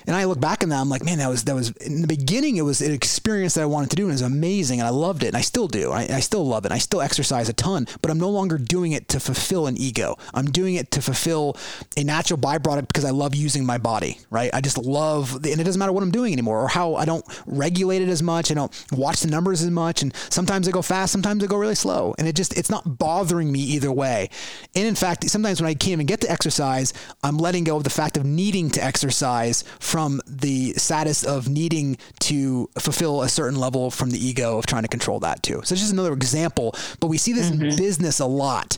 and 0.06 0.14
I 0.14 0.24
look 0.24 0.40
back 0.40 0.62
on 0.62 0.68
that, 0.70 0.80
I'm 0.80 0.88
like, 0.88 1.04
man, 1.04 1.18
that 1.18 1.28
was, 1.28 1.44
that 1.44 1.54
was 1.54 1.70
in 1.78 2.00
the 2.00 2.06
beginning, 2.06 2.56
it 2.56 2.62
was 2.62 2.80
an 2.80 2.92
experience 2.92 3.54
that 3.54 3.62
I 3.62 3.66
wanted 3.66 3.90
to 3.90 3.96
do 3.96 4.04
and 4.04 4.10
it 4.10 4.14
was 4.14 4.22
amazing 4.22 4.80
and 4.80 4.86
I 4.86 4.90
loved 4.90 5.22
it 5.22 5.28
and 5.28 5.36
I 5.36 5.40
still 5.40 5.68
do. 5.68 5.90
I, 5.90 6.02
I 6.02 6.20
still 6.20 6.46
love 6.46 6.64
it. 6.64 6.72
I 6.72 6.78
still 6.78 7.00
exercise 7.00 7.48
a 7.48 7.52
ton, 7.52 7.86
but 8.02 8.10
I'm 8.10 8.18
no 8.18 8.30
longer 8.30 8.58
doing 8.58 8.92
it 8.92 9.08
to 9.10 9.20
fulfill 9.20 9.66
an 9.66 9.76
ego. 9.76 10.16
I'm 10.32 10.46
doing 10.46 10.76
it 10.76 10.90
to 10.92 11.02
fulfill 11.02 11.56
a 11.96 12.04
natural 12.04 12.38
byproduct 12.38 12.88
because 12.88 13.04
I 13.04 13.10
love 13.10 13.34
using 13.34 13.64
my 13.66 13.78
body, 13.78 14.18
right? 14.30 14.50
I 14.52 14.60
just 14.60 14.78
love, 14.78 15.43
and 15.46 15.60
it 15.60 15.64
doesn't 15.64 15.78
matter 15.78 15.92
what 15.92 16.02
I'm 16.02 16.10
doing 16.10 16.32
anymore 16.32 16.62
or 16.62 16.68
how 16.68 16.94
I 16.94 17.04
don't 17.04 17.24
regulate 17.46 18.02
it 18.02 18.08
as 18.08 18.22
much. 18.22 18.50
I 18.50 18.54
don't 18.54 18.72
watch 18.92 19.20
the 19.20 19.28
numbers 19.28 19.62
as 19.62 19.70
much. 19.70 20.02
And 20.02 20.14
sometimes 20.30 20.68
I 20.68 20.70
go 20.70 20.82
fast, 20.82 21.12
sometimes 21.12 21.42
I 21.42 21.46
go 21.46 21.56
really 21.56 21.74
slow. 21.74 22.14
And 22.18 22.26
it 22.28 22.34
just, 22.34 22.56
it's 22.56 22.70
not 22.70 22.98
bothering 22.98 23.50
me 23.50 23.60
either 23.60 23.92
way. 23.92 24.30
And 24.74 24.86
in 24.86 24.94
fact, 24.94 25.28
sometimes 25.30 25.60
when 25.60 25.68
I 25.68 25.74
can't 25.74 25.92
even 25.92 26.06
get 26.06 26.20
to 26.22 26.30
exercise, 26.30 26.92
I'm 27.22 27.38
letting 27.38 27.64
go 27.64 27.76
of 27.76 27.84
the 27.84 27.90
fact 27.90 28.16
of 28.16 28.24
needing 28.24 28.70
to 28.70 28.84
exercise 28.84 29.64
from 29.80 30.20
the 30.26 30.72
status 30.74 31.24
of 31.24 31.48
needing 31.48 31.96
to 32.20 32.68
fulfill 32.78 33.22
a 33.22 33.28
certain 33.28 33.58
level 33.58 33.90
from 33.90 34.10
the 34.10 34.18
ego 34.18 34.58
of 34.58 34.66
trying 34.66 34.82
to 34.82 34.88
control 34.88 35.20
that 35.20 35.42
too. 35.42 35.60
So 35.64 35.72
it's 35.72 35.82
just 35.82 35.92
another 35.92 36.12
example, 36.12 36.74
but 37.00 37.08
we 37.08 37.18
see 37.18 37.32
this 37.32 37.50
mm-hmm. 37.50 37.64
in 37.64 37.76
business 37.76 38.20
a 38.20 38.26
lot. 38.26 38.76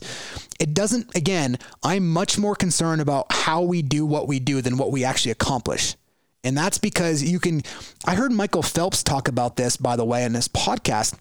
It 0.59 0.73
doesn't, 0.73 1.15
again, 1.15 1.57
I'm 1.83 2.11
much 2.11 2.37
more 2.37 2.55
concerned 2.55 3.01
about 3.01 3.31
how 3.31 3.61
we 3.61 3.81
do 3.81 4.05
what 4.05 4.27
we 4.27 4.39
do 4.39 4.61
than 4.61 4.77
what 4.77 4.91
we 4.91 5.03
actually 5.03 5.31
accomplish. 5.31 5.95
And 6.47 6.57
that's 6.57 6.77
because 6.77 7.21
you 7.21 7.39
can, 7.39 7.61
I 8.05 8.15
heard 8.15 8.31
Michael 8.31 8.63
Phelps 8.63 9.03
talk 9.03 9.27
about 9.27 9.57
this, 9.57 9.77
by 9.77 9.95
the 9.97 10.05
way, 10.05 10.23
in 10.23 10.33
this 10.33 10.47
podcast. 10.47 11.17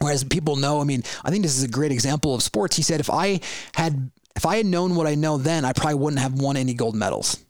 Whereas 0.00 0.22
people 0.22 0.56
know, 0.56 0.80
I 0.80 0.84
mean, 0.84 1.02
I 1.24 1.30
think 1.30 1.42
this 1.42 1.56
is 1.56 1.64
a 1.64 1.68
great 1.68 1.90
example 1.90 2.34
of 2.34 2.42
sports. 2.42 2.76
He 2.76 2.82
said, 2.82 3.00
if 3.00 3.10
I 3.10 3.40
had 3.74 4.10
if 4.36 4.46
I 4.46 4.58
had 4.58 4.66
known 4.66 4.94
what 4.94 5.08
I 5.08 5.16
know 5.16 5.36
then, 5.36 5.64
I 5.64 5.72
probably 5.72 5.96
wouldn't 5.96 6.20
have 6.20 6.34
won 6.34 6.56
any 6.56 6.72
gold 6.72 6.94
medals. 6.94 7.44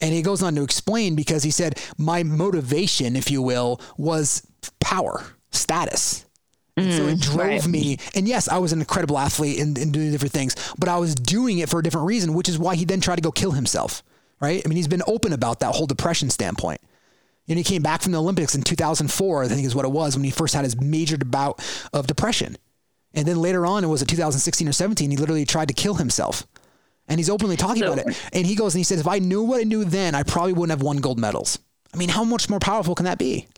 And 0.00 0.14
he 0.14 0.22
goes 0.22 0.42
on 0.42 0.54
to 0.54 0.62
explain 0.62 1.14
because 1.14 1.42
he 1.42 1.50
said, 1.50 1.78
my 1.98 2.22
motivation, 2.22 3.16
if 3.16 3.30
you 3.30 3.42
will, 3.42 3.82
was 3.98 4.46
power, 4.80 5.22
status. 5.50 6.24
Mm, 6.78 6.96
so 6.96 7.06
it 7.06 7.18
mm, 7.18 7.22
drove 7.22 7.38
right. 7.38 7.66
me. 7.66 7.98
And 8.14 8.26
yes, 8.26 8.48
I 8.48 8.56
was 8.56 8.72
an 8.72 8.80
incredible 8.80 9.18
athlete 9.18 9.58
and, 9.60 9.76
and 9.76 9.92
doing 9.92 10.10
different 10.10 10.32
things, 10.32 10.56
but 10.78 10.88
I 10.88 10.96
was 10.96 11.14
doing 11.14 11.58
it 11.58 11.68
for 11.68 11.80
a 11.80 11.82
different 11.82 12.06
reason, 12.06 12.32
which 12.32 12.48
is 12.48 12.58
why 12.58 12.76
he 12.76 12.86
then 12.86 13.02
tried 13.02 13.16
to 13.16 13.22
go 13.22 13.32
kill 13.32 13.50
himself. 13.50 14.02
Right. 14.40 14.62
I 14.64 14.68
mean, 14.68 14.76
he's 14.76 14.88
been 14.88 15.02
open 15.06 15.32
about 15.32 15.60
that 15.60 15.74
whole 15.74 15.86
depression 15.86 16.30
standpoint. 16.30 16.80
And 17.48 17.58
he 17.58 17.64
came 17.64 17.82
back 17.82 18.00
from 18.02 18.12
the 18.12 18.18
Olympics 18.18 18.54
in 18.54 18.62
2004, 18.62 19.42
I 19.42 19.48
think 19.48 19.66
is 19.66 19.74
what 19.74 19.84
it 19.84 19.90
was, 19.90 20.16
when 20.16 20.24
he 20.24 20.30
first 20.30 20.54
had 20.54 20.64
his 20.64 20.80
major 20.80 21.18
bout 21.18 21.60
of 21.92 22.06
depression. 22.06 22.56
And 23.12 23.26
then 23.26 23.36
later 23.36 23.66
on, 23.66 23.82
it 23.82 23.88
was 23.88 24.02
in 24.02 24.06
2016 24.06 24.68
or 24.68 24.72
17, 24.72 25.10
he 25.10 25.16
literally 25.16 25.44
tried 25.44 25.68
to 25.68 25.74
kill 25.74 25.94
himself. 25.94 26.46
And 27.08 27.18
he's 27.18 27.28
openly 27.28 27.56
talking 27.56 27.82
so, 27.82 27.92
about 27.92 28.06
it. 28.06 28.30
And 28.32 28.46
he 28.46 28.54
goes 28.54 28.74
and 28.74 28.78
he 28.78 28.84
says, 28.84 29.00
if 29.00 29.08
I 29.08 29.18
knew 29.18 29.42
what 29.42 29.60
I 29.60 29.64
knew 29.64 29.84
then, 29.84 30.14
I 30.14 30.22
probably 30.22 30.52
wouldn't 30.52 30.70
have 30.70 30.82
won 30.82 30.98
gold 30.98 31.18
medals. 31.18 31.58
I 31.92 31.96
mean, 31.96 32.08
how 32.08 32.22
much 32.22 32.48
more 32.48 32.60
powerful 32.60 32.94
can 32.94 33.04
that 33.04 33.18
be? 33.18 33.48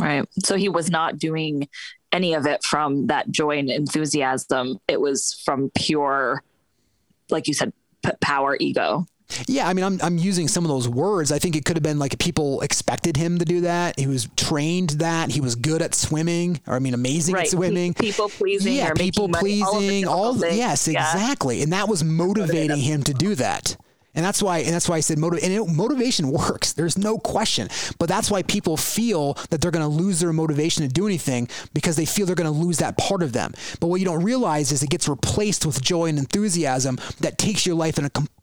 Right. 0.00 0.28
So 0.44 0.56
he 0.56 0.68
was 0.68 0.90
not 0.90 1.18
doing 1.18 1.68
any 2.12 2.34
of 2.34 2.46
it 2.46 2.64
from 2.64 3.06
that 3.06 3.30
joy 3.30 3.58
and 3.58 3.70
enthusiasm. 3.70 4.78
It 4.88 5.00
was 5.00 5.40
from 5.44 5.70
pure, 5.76 6.42
like 7.30 7.46
you 7.46 7.54
said, 7.54 7.72
p- 8.04 8.12
power 8.20 8.56
ego. 8.58 9.06
Yeah, 9.46 9.68
I 9.68 9.74
mean, 9.74 9.84
I'm, 9.84 10.00
I'm 10.02 10.18
using 10.18 10.48
some 10.48 10.64
of 10.64 10.68
those 10.68 10.88
words. 10.88 11.30
I 11.32 11.38
think 11.38 11.54
it 11.54 11.64
could 11.64 11.76
have 11.76 11.82
been 11.82 11.98
like 11.98 12.18
people 12.18 12.60
expected 12.62 13.16
him 13.16 13.38
to 13.38 13.44
do 13.44 13.62
that. 13.62 13.98
He 13.98 14.06
was 14.06 14.28
trained 14.36 14.90
that. 14.90 15.30
He 15.30 15.40
was 15.40 15.54
good 15.54 15.82
at 15.82 15.94
swimming, 15.94 16.60
or 16.66 16.74
I 16.74 16.78
mean, 16.78 16.94
amazing 16.94 17.34
right. 17.34 17.44
at 17.44 17.50
swimming. 17.50 17.94
People 17.94 18.28
pleasing. 18.28 18.74
Yeah, 18.74 18.92
people 18.94 19.28
pleasing. 19.28 20.06
All, 20.06 20.34
all 20.34 20.36
yes, 20.38 20.88
yeah. 20.88 21.00
exactly. 21.00 21.62
And 21.62 21.72
that 21.72 21.88
was 21.88 22.02
motivating 22.02 22.78
him 22.78 23.02
to 23.04 23.14
do 23.14 23.34
that. 23.36 23.76
And 24.14 24.24
that's 24.24 24.42
why, 24.42 24.58
and 24.58 24.74
that's 24.74 24.88
why 24.88 24.96
I 24.96 25.00
said 25.00 25.18
motiv- 25.18 25.44
and 25.44 25.52
it, 25.52 25.64
motivation 25.68 26.30
works. 26.30 26.72
There's 26.72 26.98
no 26.98 27.18
question. 27.18 27.68
But 27.98 28.08
that's 28.08 28.30
why 28.30 28.42
people 28.42 28.76
feel 28.76 29.34
that 29.50 29.60
they're 29.60 29.70
going 29.70 29.88
to 29.88 30.02
lose 30.02 30.20
their 30.20 30.32
motivation 30.32 30.82
to 30.82 30.92
do 30.92 31.06
anything 31.06 31.48
because 31.74 31.96
they 31.96 32.06
feel 32.06 32.26
they're 32.26 32.34
going 32.34 32.52
to 32.52 32.58
lose 32.58 32.78
that 32.78 32.96
part 32.96 33.22
of 33.22 33.32
them. 33.32 33.52
But 33.78 33.88
what 33.88 34.00
you 34.00 34.06
don't 34.06 34.24
realize 34.24 34.72
is 34.72 34.82
it 34.82 34.90
gets 34.90 35.08
replaced 35.08 35.66
with 35.66 35.82
joy 35.82 36.06
and 36.06 36.18
enthusiasm 36.18 36.98
that 37.20 37.38
takes 37.38 37.66
your 37.66 37.76
life 37.76 37.98
in 37.98 38.06
a 38.06 38.10
completely 38.10 38.37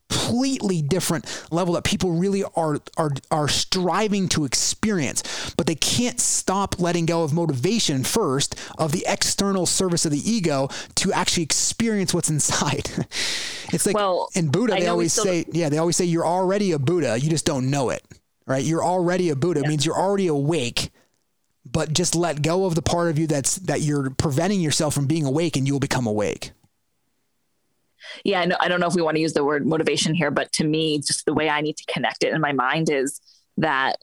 different 0.81 1.25
level 1.51 1.73
that 1.73 1.83
people 1.83 2.11
really 2.11 2.43
are 2.55 2.79
are 2.97 3.11
are 3.31 3.47
striving 3.47 4.27
to 4.29 4.45
experience. 4.45 5.53
But 5.57 5.67
they 5.67 5.75
can't 5.75 6.19
stop 6.19 6.79
letting 6.79 7.05
go 7.05 7.23
of 7.23 7.33
motivation 7.33 8.03
first 8.03 8.55
of 8.77 8.91
the 8.91 9.05
external 9.07 9.65
service 9.65 10.05
of 10.05 10.11
the 10.11 10.31
ego 10.31 10.69
to 10.95 11.11
actually 11.13 11.43
experience 11.43 12.13
what's 12.13 12.29
inside. 12.35 12.89
It's 13.73 13.85
like 13.85 13.95
well, 13.95 14.29
in 14.35 14.49
buddha 14.49 14.75
they 14.75 14.87
always 14.87 15.13
say 15.13 15.45
yeah 15.51 15.69
they 15.69 15.77
always 15.77 15.95
say 15.95 16.05
you're 16.05 16.25
already 16.25 16.71
a 16.71 16.79
buddha 16.79 17.19
you 17.19 17.29
just 17.29 17.45
don't 17.45 17.69
know 17.69 17.89
it 17.89 18.03
right? 18.47 18.63
You're 18.63 18.83
already 18.83 19.29
a 19.29 19.35
buddha 19.35 19.61
yeah. 19.61 19.65
it 19.65 19.69
means 19.69 19.85
you're 19.85 19.97
already 19.97 20.27
awake 20.27 20.91
but 21.65 21.93
just 21.93 22.15
let 22.15 22.41
go 22.41 22.65
of 22.65 22.75
the 22.75 22.81
part 22.81 23.09
of 23.09 23.17
you 23.17 23.27
that's 23.27 23.55
that 23.55 23.81
you're 23.81 24.11
preventing 24.11 24.61
yourself 24.61 24.93
from 24.93 25.07
being 25.07 25.25
awake 25.25 25.57
and 25.57 25.67
you'll 25.67 25.79
become 25.79 26.05
awake 26.05 26.51
yeah, 28.23 28.41
I, 28.41 28.45
know, 28.45 28.57
I 28.59 28.67
don't 28.67 28.79
know 28.79 28.87
if 28.87 28.95
we 28.95 29.01
want 29.01 29.15
to 29.15 29.21
use 29.21 29.33
the 29.33 29.43
word 29.43 29.65
motivation 29.65 30.13
here, 30.13 30.31
but 30.31 30.51
to 30.53 30.63
me, 30.63 30.99
just 30.99 31.25
the 31.25 31.33
way 31.33 31.49
I 31.49 31.61
need 31.61 31.77
to 31.77 31.85
connect 31.91 32.23
it 32.23 32.33
in 32.33 32.41
my 32.41 32.53
mind 32.53 32.89
is 32.89 33.19
that 33.57 33.97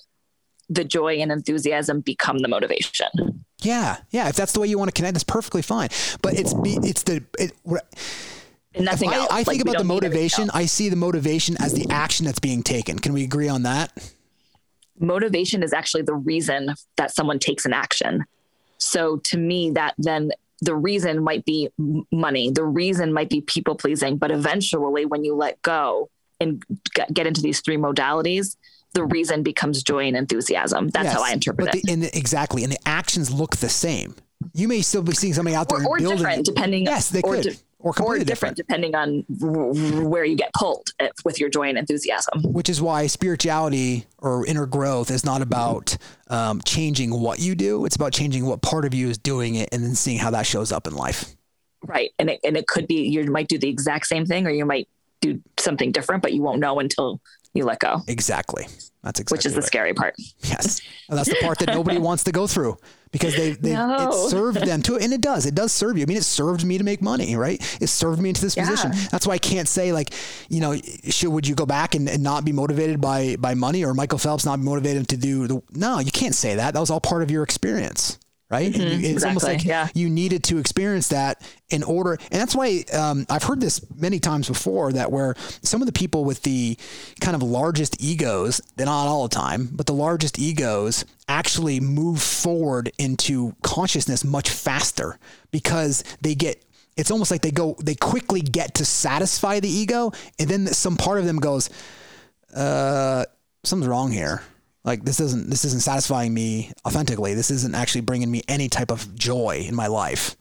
the 0.69 0.85
joy 0.85 1.17
and 1.17 1.31
enthusiasm 1.31 2.01
become 2.01 2.39
the 2.39 2.49
motivation. 2.49 3.09
Yeah, 3.61 3.99
yeah. 4.11 4.29
If 4.29 4.37
that's 4.37 4.53
the 4.53 4.61
way 4.61 4.69
you 4.69 4.79
want 4.79 4.89
to 4.89 4.93
connect, 4.93 5.15
that's 5.15 5.25
perfectly 5.25 5.63
fine. 5.63 5.89
But 6.21 6.39
it's 6.39 6.55
it's 6.65 7.03
the 7.05 7.25
it, 7.39 7.53
and 8.75 8.85
nothing 8.85 9.11
I, 9.11 9.17
else. 9.17 9.29
I, 9.31 9.45
think 9.45 9.49
like, 9.49 9.61
about 9.61 9.79
the 9.79 9.85
motivation. 9.85 10.51
I 10.53 10.67
see 10.67 10.89
the 10.89 10.97
motivation 10.97 11.57
as 11.61 11.75
the 11.75 11.87
action 11.91 12.27
that's 12.27 12.41
being 12.41 12.63
taken. 12.63 12.99
Can 12.99 13.13
we 13.13 13.25
agree 13.25 13.49
on 13.49 13.63
that? 13.63 14.13
Motivation 14.99 15.63
is 15.63 15.73
actually 15.73 16.03
the 16.03 16.15
reason 16.15 16.75
that 16.97 17.15
someone 17.15 17.39
takes 17.39 17.65
an 17.67 17.73
action. 17.73 18.25
So 18.79 19.19
to 19.25 19.39
me, 19.39 19.71
that 19.73 19.95
then 19.99 20.33
the 20.63 20.75
reason 20.77 21.23
might 21.23 21.45
be 21.45 21.69
money, 22.11 22.51
the 22.51 22.65
reason 22.65 23.13
might 23.13 23.29
be 23.29 23.41
people 23.41 23.75
pleasing, 23.75 24.17
but 24.17 24.31
eventually, 24.31 25.05
when 25.05 25.25
you 25.25 25.35
let 25.35 25.61
go 25.63 26.09
and 26.41 26.63
get 27.13 27.27
into 27.27 27.43
these 27.43 27.61
three 27.61 27.77
modalities, 27.77 28.57
the 28.95 29.05
reason 29.05 29.43
becomes 29.43 29.83
joy 29.83 30.07
and 30.07 30.17
enthusiasm. 30.17 30.89
That's 30.89 31.07
yes, 31.07 31.15
how 31.15 31.25
I 31.25 31.33
interpret 31.33 31.67
but 31.67 31.73
the, 31.73 31.79
it. 31.79 31.91
And 31.91 32.05
exactly, 32.15 32.63
and 32.63 32.73
the 32.73 32.79
actions 32.87 33.31
look 33.31 33.57
the 33.57 33.69
same. 33.69 34.15
You 34.55 34.69
may 34.69 34.83
still 34.83 35.03
be 35.03 35.13
seeing 35.13 35.35
somebody 35.35 35.57
out 35.57 35.69
there 35.69 35.79
or, 35.79 35.97
or 35.97 35.99
building, 35.99 36.19
different, 36.19 36.47
depending. 36.47 36.85
Yes, 36.85 37.11
they 37.11 37.23
could. 37.23 37.43
Di- 37.45 37.57
or 37.83 37.93
completely 37.93 38.23
or 38.23 38.25
different, 38.25 38.57
different, 38.57 38.93
depending 38.93 38.95
on 38.95 40.09
where 40.09 40.25
you 40.25 40.37
get 40.37 40.53
pulled 40.55 40.89
eh, 41.01 41.09
with 41.25 41.41
your 41.41 41.49
joy 41.49 41.69
and 41.69 41.77
enthusiasm. 41.77 42.43
Which 42.45 42.69
is 42.69 42.81
why 42.81 43.07
spirituality 43.09 44.07
or 44.19 44.47
inner 44.47 44.67
growth 44.67 45.11
is 45.11 45.25
not 45.25 45.43
about 45.43 45.97
um, 46.29 46.61
changing 46.65 47.11
what 47.11 47.41
you 47.41 47.55
do; 47.55 47.85
it's 47.85 47.97
about 47.97 48.13
changing 48.13 48.47
what 48.47 48.63
part 48.63 48.85
of 48.85 48.95
you 48.95 49.09
is 49.09 49.19
doing 49.19 49.57
it, 49.57 49.69
and 49.73 49.83
then 49.83 49.95
seeing 49.95 50.19
how 50.19 50.31
that 50.31 50.47
shows 50.47 50.73
up 50.73 50.87
in 50.87 50.95
life. 50.95 51.35
Right, 51.85 52.11
and 52.19 52.31
it 52.31 52.41
and 52.45 52.57
it 52.57 52.67
could 52.67 52.87
be 52.87 53.09
you 53.09 53.25
might 53.25 53.49
do 53.49 53.59
the 53.59 53.69
exact 53.69 54.07
same 54.07 54.27
thing, 54.27 54.47
or 54.47 54.51
you 54.51 54.65
might 54.65 54.89
do 55.21 55.41
something 55.59 55.93
different, 55.93 56.23
but 56.23 56.33
you 56.33 56.43
won't 56.43 56.61
know 56.61 56.79
until 56.79 57.21
you 57.55 57.65
let 57.65 57.81
go. 57.81 58.01
Exactly. 58.07 58.67
That's 59.03 59.19
exactly 59.19 59.37
which 59.37 59.47
is 59.47 59.55
right. 59.55 59.61
the 59.61 59.67
scary 59.67 59.95
part. 59.95 60.15
Yes, 60.45 60.81
and 61.09 61.19
that's 61.19 61.29
the 61.29 61.37
part 61.43 61.59
that 61.59 61.69
nobody 61.69 61.99
wants 62.09 62.25
to 62.25 62.33
go 62.33 62.47
through 62.47 62.79
because 63.13 63.37
they, 63.37 63.53
they 63.53 63.75
no. 63.75 64.09
it 64.09 64.31
served 64.31 64.63
them 64.63 64.83
to, 64.83 64.97
and 64.97 65.13
it 65.13 65.21
does. 65.21 65.47
It 65.47 65.55
does 65.55 65.71
serve 65.71 65.97
you. 65.99 66.03
I 66.03 66.07
mean, 66.07 66.17
it 66.17 66.25
served 66.25 66.65
me 66.65 66.79
to 66.79 66.85
make 66.85 67.03
money, 67.03 67.37
right? 67.37 67.61
It 67.81 67.89
served 67.89 68.21
me 68.21 68.31
into 68.31 68.41
this 68.41 68.57
yeah. 68.57 68.65
position. 68.65 68.93
That's 69.11 69.27
why 69.27 69.35
I 69.35 69.39
can't 69.39 69.69
say 69.69 69.93
like, 69.93 70.15
you 70.49 70.61
know, 70.61 70.75
should 71.11 71.29
would 71.31 71.47
you 71.47 71.55
go 71.55 71.67
back 71.67 71.95
and, 71.95 72.09
and 72.09 72.23
not 72.23 72.45
be 72.45 72.53
motivated 72.53 73.01
by 73.01 73.37
by 73.37 73.55
money 73.55 73.85
or 73.85 73.95
Michael 73.95 74.19
Phelps 74.19 74.45
not 74.45 74.59
be 74.59 74.65
motivated 74.65 75.09
to 75.09 75.17
do 75.17 75.47
the? 75.47 75.63
No, 75.73 75.99
you 75.99 76.11
can't 76.11 76.35
say 76.35 76.57
that. 76.57 76.75
That 76.75 76.81
was 76.81 76.91
all 76.91 77.01
part 77.01 77.23
of 77.23 77.31
your 77.31 77.43
experience 77.43 78.19
right? 78.53 78.71
Mm-hmm, 78.71 78.81
you, 78.83 78.87
it's 78.87 79.09
exactly, 79.09 79.29
almost 79.29 79.47
like 79.47 79.65
yeah. 79.65 79.89
you 79.95 80.11
needed 80.11 80.45
to 80.45 80.59
experience 80.59 81.09
that 81.09 81.41
in 81.71 81.83
order. 81.83 82.19
And 82.31 82.41
that's 82.41 82.55
why 82.55 82.85
um, 82.93 83.25
I've 83.31 83.43
heard 83.43 83.63
this 83.63 83.81
many 83.97 84.21
times 84.21 84.47
before 84.47 84.93
that 84.93 85.11
where 85.11 85.35
some 85.63 85.81
of 85.81 85.87
the 85.87 85.93
people 85.93 86.25
with 86.25 86.43
the 86.43 86.77
kind 87.21 87.35
of 87.35 87.43
largest 87.43 88.03
egos, 88.03 88.61
they're 88.77 88.85
not 88.85 89.07
all 89.07 89.23
the 89.23 89.35
time, 89.35 89.71
but 89.73 89.87
the 89.87 89.95
largest 89.95 90.39
egos 90.39 91.07
actually 91.29 91.81
move 91.81 92.21
forward 92.21 92.93
into 92.99 93.57
consciousness 93.63 94.23
much 94.23 94.51
faster 94.51 95.19
because 95.51 96.05
they 96.21 96.35
get 96.35 96.63
it's 96.95 97.11
almost 97.11 97.31
like 97.31 97.41
they 97.41 97.51
go 97.51 97.75
they 97.83 97.95
quickly 97.95 98.43
get 98.43 98.75
to 98.75 98.85
satisfy 98.85 99.61
the 99.61 99.69
ego 99.69 100.13
and 100.39 100.51
then 100.51 100.67
some 100.67 100.97
part 100.97 101.19
of 101.19 101.25
them 101.25 101.39
goes 101.39 101.71
uh 102.55 103.25
something's 103.65 103.89
wrong 103.89 104.13
here 104.13 104.43
like 104.85 105.05
this 105.05 105.21
isn't 105.21 105.49
this 105.49 105.65
isn't 105.65 105.83
satisfying 105.83 106.33
me 106.35 106.73
authentically. 106.87 107.35
This 107.35 107.51
isn't 107.51 107.75
actually 107.75 108.03
bringing 108.03 108.31
me 108.31 108.43
any 108.49 108.69
type 108.69 108.91
of 108.91 109.15
joy 109.15 109.65
in 109.67 109.75
my 109.75 109.87
life. 109.87 110.37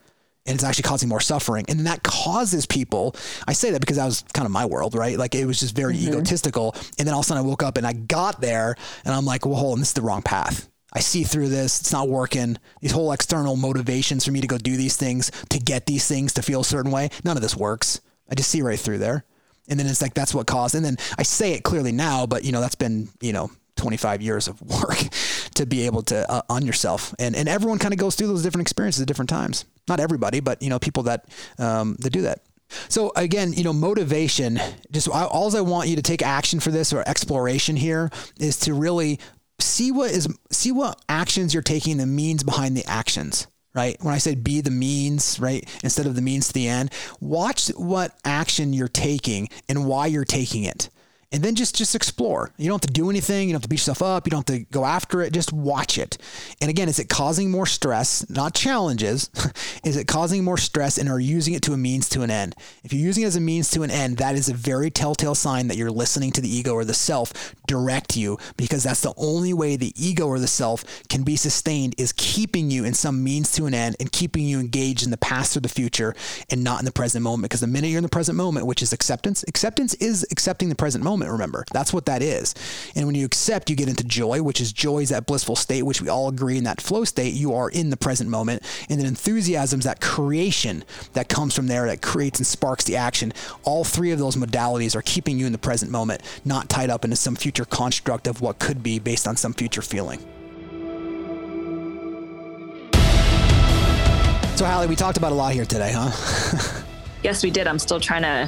And 0.47 0.55
it's 0.55 0.63
actually 0.63 0.83
causing 0.83 1.07
more 1.07 1.19
suffering. 1.19 1.65
And 1.69 1.85
that 1.85 2.01
causes 2.01 2.65
people, 2.65 3.15
I 3.47 3.53
say 3.53 3.69
that 3.71 3.79
because 3.79 3.97
that 3.97 4.05
was 4.05 4.23
kind 4.33 4.47
of 4.47 4.51
my 4.51 4.65
world, 4.65 4.95
right? 4.95 5.15
Like 5.15 5.35
it 5.35 5.45
was 5.45 5.59
just 5.59 5.75
very 5.75 5.95
mm-hmm. 5.95 6.13
egotistical. 6.13 6.75
And 6.97 7.07
then 7.07 7.13
all 7.13 7.19
of 7.19 7.25
a 7.25 7.27
sudden 7.27 7.43
I 7.43 7.47
woke 7.47 7.61
up 7.61 7.77
and 7.77 7.85
I 7.85 7.93
got 7.93 8.41
there 8.41 8.75
and 9.05 9.13
I'm 9.13 9.23
like, 9.23 9.45
well, 9.45 9.55
hold 9.55 9.73
on, 9.73 9.79
this 9.79 9.89
is 9.89 9.93
the 9.93 10.01
wrong 10.01 10.23
path. 10.23 10.67
I 10.93 10.99
see 10.99 11.23
through 11.23 11.49
this. 11.49 11.79
It's 11.79 11.93
not 11.93 12.09
working. 12.09 12.57
These 12.81 12.91
whole 12.91 13.11
external 13.11 13.55
motivations 13.55 14.25
for 14.25 14.31
me 14.31 14.41
to 14.41 14.47
go 14.47 14.57
do 14.57 14.75
these 14.75 14.97
things, 14.97 15.31
to 15.49 15.59
get 15.59 15.85
these 15.85 16.07
things, 16.07 16.33
to 16.33 16.41
feel 16.41 16.61
a 16.61 16.65
certain 16.65 16.91
way, 16.91 17.09
none 17.23 17.37
of 17.37 17.43
this 17.43 17.55
works. 17.55 18.01
I 18.27 18.33
just 18.33 18.49
see 18.49 18.63
right 18.63 18.79
through 18.79 18.97
there. 18.97 19.25
And 19.69 19.79
then 19.79 19.85
it's 19.85 20.01
like, 20.01 20.15
that's 20.15 20.33
what 20.33 20.47
caused. 20.47 20.73
And 20.73 20.83
then 20.83 20.97
I 21.19 21.23
say 21.23 21.53
it 21.53 21.63
clearly 21.63 21.91
now, 21.91 22.25
but 22.25 22.43
you 22.43 22.51
know, 22.51 22.61
that's 22.61 22.75
been, 22.75 23.09
you 23.21 23.31
know, 23.31 23.51
25 23.81 24.21
years 24.21 24.47
of 24.47 24.61
work 24.61 24.97
to 25.55 25.65
be 25.65 25.85
able 25.85 26.03
to 26.03 26.29
uh, 26.31 26.41
on 26.49 26.65
yourself. 26.65 27.13
And, 27.19 27.35
and 27.35 27.49
everyone 27.49 27.79
kind 27.79 27.93
of 27.93 27.99
goes 27.99 28.15
through 28.15 28.27
those 28.27 28.43
different 28.43 28.63
experiences 28.63 29.01
at 29.01 29.07
different 29.07 29.29
times. 29.29 29.65
Not 29.87 29.99
everybody, 29.99 30.39
but 30.39 30.61
you 30.61 30.69
know, 30.69 30.79
people 30.79 31.03
that, 31.03 31.25
um, 31.57 31.95
that 31.99 32.11
do 32.11 32.21
that. 32.21 32.43
So 32.87 33.11
again, 33.15 33.51
you 33.53 33.63
know, 33.63 33.73
motivation, 33.73 34.59
just 34.91 35.09
all 35.09 35.55
I 35.55 35.61
want 35.61 35.89
you 35.89 35.97
to 35.97 36.01
take 36.01 36.21
action 36.21 36.59
for 36.59 36.71
this 36.71 36.93
or 36.93 37.03
exploration 37.07 37.75
here 37.75 38.09
is 38.39 38.57
to 38.59 38.73
really 38.73 39.19
see 39.59 39.91
what 39.91 40.11
is, 40.11 40.27
see 40.51 40.71
what 40.71 41.01
actions 41.09 41.53
you're 41.53 41.63
taking, 41.63 41.97
the 41.97 42.05
means 42.05 42.43
behind 42.43 42.77
the 42.77 42.85
actions 42.85 43.47
right? 43.73 43.95
When 44.01 44.13
I 44.13 44.17
said 44.17 44.43
be 44.43 44.59
the 44.59 44.69
means, 44.69 45.39
right? 45.39 45.65
Instead 45.81 46.05
of 46.05 46.15
the 46.15 46.21
means 46.21 46.47
to 46.47 46.53
the 46.53 46.67
end, 46.67 46.91
watch 47.21 47.69
what 47.69 48.13
action 48.25 48.73
you're 48.73 48.89
taking 48.89 49.47
and 49.69 49.85
why 49.85 50.07
you're 50.07 50.25
taking 50.25 50.65
it 50.65 50.89
and 51.31 51.41
then 51.41 51.55
just 51.55 51.75
just 51.75 51.95
explore. 51.95 52.51
You 52.57 52.67
don't 52.67 52.83
have 52.83 52.87
to 52.87 52.93
do 52.93 53.09
anything. 53.09 53.47
You 53.47 53.53
don't 53.53 53.61
have 53.61 53.63
to 53.63 53.69
beat 53.69 53.79
yourself 53.79 54.01
up. 54.01 54.27
You 54.27 54.31
don't 54.31 54.47
have 54.49 54.57
to 54.57 54.65
go 54.71 54.85
after 54.85 55.21
it. 55.21 55.31
Just 55.31 55.53
watch 55.53 55.97
it. 55.97 56.17
And 56.59 56.69
again, 56.69 56.89
is 56.89 56.99
it 56.99 57.07
causing 57.09 57.49
more 57.49 57.65
stress? 57.65 58.29
Not 58.29 58.53
challenges. 58.53 59.29
is 59.83 59.95
it 59.95 60.07
causing 60.07 60.43
more 60.43 60.57
stress 60.57 60.97
and 60.97 61.07
are 61.09 61.19
using 61.19 61.53
it 61.53 61.61
to 61.63 61.73
a 61.73 61.77
means 61.77 62.09
to 62.09 62.21
an 62.21 62.31
end? 62.31 62.55
If 62.83 62.91
you're 62.91 63.05
using 63.05 63.23
it 63.23 63.27
as 63.27 63.35
a 63.35 63.41
means 63.41 63.69
to 63.71 63.83
an 63.83 63.91
end, 63.91 64.17
that 64.17 64.35
is 64.35 64.49
a 64.49 64.53
very 64.53 64.91
telltale 64.91 65.35
sign 65.35 65.67
that 65.67 65.77
you're 65.77 65.91
listening 65.91 66.31
to 66.33 66.41
the 66.41 66.53
ego 66.53 66.73
or 66.73 66.83
the 66.83 66.93
self 66.93 67.55
direct 67.65 68.17
you 68.17 68.37
because 68.57 68.83
that's 68.83 69.01
the 69.01 69.13
only 69.15 69.53
way 69.53 69.77
the 69.77 69.93
ego 69.95 70.27
or 70.27 70.39
the 70.39 70.47
self 70.47 70.83
can 71.07 71.23
be 71.23 71.37
sustained 71.37 71.95
is 71.97 72.11
keeping 72.17 72.69
you 72.69 72.83
in 72.83 72.93
some 72.93 73.23
means 73.23 73.51
to 73.53 73.65
an 73.65 73.73
end 73.73 73.95
and 73.99 74.11
keeping 74.11 74.45
you 74.45 74.59
engaged 74.59 75.03
in 75.03 75.11
the 75.11 75.17
past 75.17 75.55
or 75.55 75.61
the 75.61 75.69
future 75.69 76.13
and 76.49 76.63
not 76.63 76.79
in 76.79 76.85
the 76.85 76.91
present 76.91 77.23
moment. 77.23 77.43
Because 77.43 77.61
the 77.61 77.67
minute 77.67 77.87
you're 77.87 77.97
in 77.97 78.03
the 78.03 78.09
present 78.09 78.35
moment, 78.35 78.65
which 78.65 78.81
is 78.81 78.91
acceptance, 78.91 79.43
acceptance 79.47 79.93
is 79.95 80.25
accepting 80.31 80.67
the 80.67 80.75
present 80.75 81.03
moment 81.03 81.20
remember. 81.29 81.65
That's 81.71 81.93
what 81.93 82.05
that 82.05 82.21
is. 82.21 82.53
And 82.95 83.05
when 83.05 83.15
you 83.15 83.25
accept, 83.25 83.69
you 83.69 83.75
get 83.75 83.89
into 83.89 84.03
joy, 84.03 84.41
which 84.41 84.61
is 84.61 84.71
joy 84.71 84.99
is 84.99 85.09
that 85.09 85.25
blissful 85.25 85.55
state, 85.55 85.83
which 85.83 86.01
we 86.01 86.09
all 86.09 86.29
agree 86.29 86.57
in 86.57 86.63
that 86.65 86.81
flow 86.81 87.03
state, 87.03 87.33
you 87.33 87.53
are 87.53 87.69
in 87.69 87.89
the 87.89 87.97
present 87.97 88.29
moment. 88.29 88.63
And 88.89 88.99
then 88.99 89.07
enthusiasm 89.07 89.79
is 89.79 89.85
that 89.85 90.01
creation 90.01 90.83
that 91.13 91.29
comes 91.29 91.55
from 91.55 91.67
there 91.67 91.85
that 91.87 92.01
creates 92.01 92.39
and 92.39 92.47
sparks 92.47 92.83
the 92.83 92.95
action. 92.95 93.33
All 93.63 93.83
three 93.83 94.11
of 94.11 94.19
those 94.19 94.35
modalities 94.35 94.95
are 94.95 95.01
keeping 95.01 95.37
you 95.37 95.45
in 95.45 95.51
the 95.51 95.57
present 95.57 95.91
moment, 95.91 96.21
not 96.45 96.69
tied 96.69 96.89
up 96.89 97.03
into 97.03 97.15
some 97.15 97.35
future 97.35 97.65
construct 97.65 98.27
of 98.27 98.41
what 98.41 98.59
could 98.59 98.83
be 98.83 98.99
based 98.99 99.27
on 99.27 99.35
some 99.35 99.53
future 99.53 99.81
feeling. 99.81 100.19
So, 104.55 104.67
Hallie, 104.67 104.85
we 104.85 104.95
talked 104.95 105.17
about 105.17 105.31
a 105.31 105.35
lot 105.35 105.53
here 105.53 105.65
today, 105.65 105.91
huh? 105.91 106.83
yes, 107.23 107.41
we 107.41 107.49
did. 107.49 107.65
I'm 107.65 107.79
still 107.79 107.99
trying 107.99 108.21
to 108.21 108.47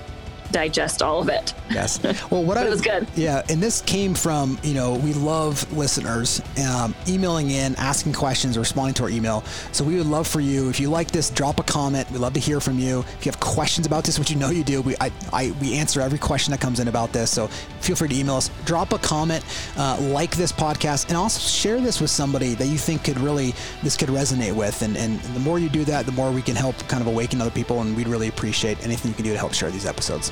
digest 0.54 1.02
all 1.02 1.20
of 1.20 1.28
it. 1.28 1.54
Yes. 1.70 2.00
Well, 2.30 2.44
what 2.44 2.58
I 2.58 2.70
was 2.70 2.82
good. 2.82 3.08
Yeah, 3.16 3.42
and 3.50 3.62
this 3.62 3.82
came 3.82 4.13
from 4.13 4.58
you 4.63 4.74
know 4.74 4.96
we 4.96 5.13
love 5.13 5.72
listeners 5.74 6.41
um, 6.68 6.95
emailing 7.08 7.51
in, 7.51 7.76
asking 7.76 8.14
questions, 8.14 8.58
responding 8.58 8.93
to 8.95 9.04
our 9.04 9.10
email. 9.10 9.43
So 9.72 9.84
we 9.84 9.97
would 9.97 10.08
love 10.08 10.28
for 10.28 10.39
you 10.39 10.70
if 10.70 10.80
you 10.80 10.89
like 10.89 11.12
this, 11.12 11.30
drop 11.30 11.60
a 11.60 11.64
comment. 11.64 12.10
We'd 12.12 12.20
love 12.20 12.34
to 12.34 12.39
hear 12.39 12.60
from 12.60 12.80
you. 12.80 12.99
If 12.99 13.26
you 13.26 13.32
have 13.32 13.39
questions 13.39 13.86
about 13.86 14.04
this, 14.04 14.20
which 14.20 14.32
you 14.32 14.38
know 14.38 14.49
you 14.51 14.64
do, 14.64 14.82
we 14.82 14.95
I, 15.01 15.12
I 15.32 15.54
we 15.60 15.78
answer 15.78 16.01
every 16.01 16.20
question 16.20 16.51
that 16.51 16.62
comes 16.62 16.80
in 16.80 16.88
about 16.88 17.12
this. 17.12 17.30
So 17.32 17.47
feel 17.82 17.95
free 17.95 18.10
to 18.10 18.16
email 18.16 18.36
us, 18.36 18.49
drop 18.66 18.93
a 18.93 18.99
comment, 18.99 19.43
uh, 19.78 19.97
like 20.12 20.36
this 20.36 20.51
podcast, 20.51 21.10
and 21.10 21.18
also 21.18 21.39
share 21.39 21.82
this 21.82 21.99
with 21.99 22.10
somebody 22.10 22.54
that 22.56 22.68
you 22.68 22.78
think 22.78 23.04
could 23.04 23.20
really 23.20 23.54
this 23.82 23.97
could 23.97 24.10
resonate 24.10 24.56
with. 24.56 24.82
And 24.82 24.95
and 24.97 25.20
the 25.20 25.39
more 25.39 25.60
you 25.60 25.70
do 25.70 25.84
that, 25.86 26.06
the 26.06 26.12
more 26.14 26.32
we 26.32 26.41
can 26.41 26.56
help 26.56 26.78
kind 26.88 27.01
of 27.01 27.08
awaken 27.08 27.41
other 27.41 27.51
people, 27.51 27.82
and 27.82 27.95
we'd 27.95 28.08
really 28.08 28.28
appreciate 28.28 28.84
anything 28.84 29.10
you 29.10 29.16
can 29.16 29.26
do 29.26 29.32
to 29.32 29.38
help 29.38 29.54
share 29.54 29.72
these 29.72 29.86
episodes. 29.86 30.32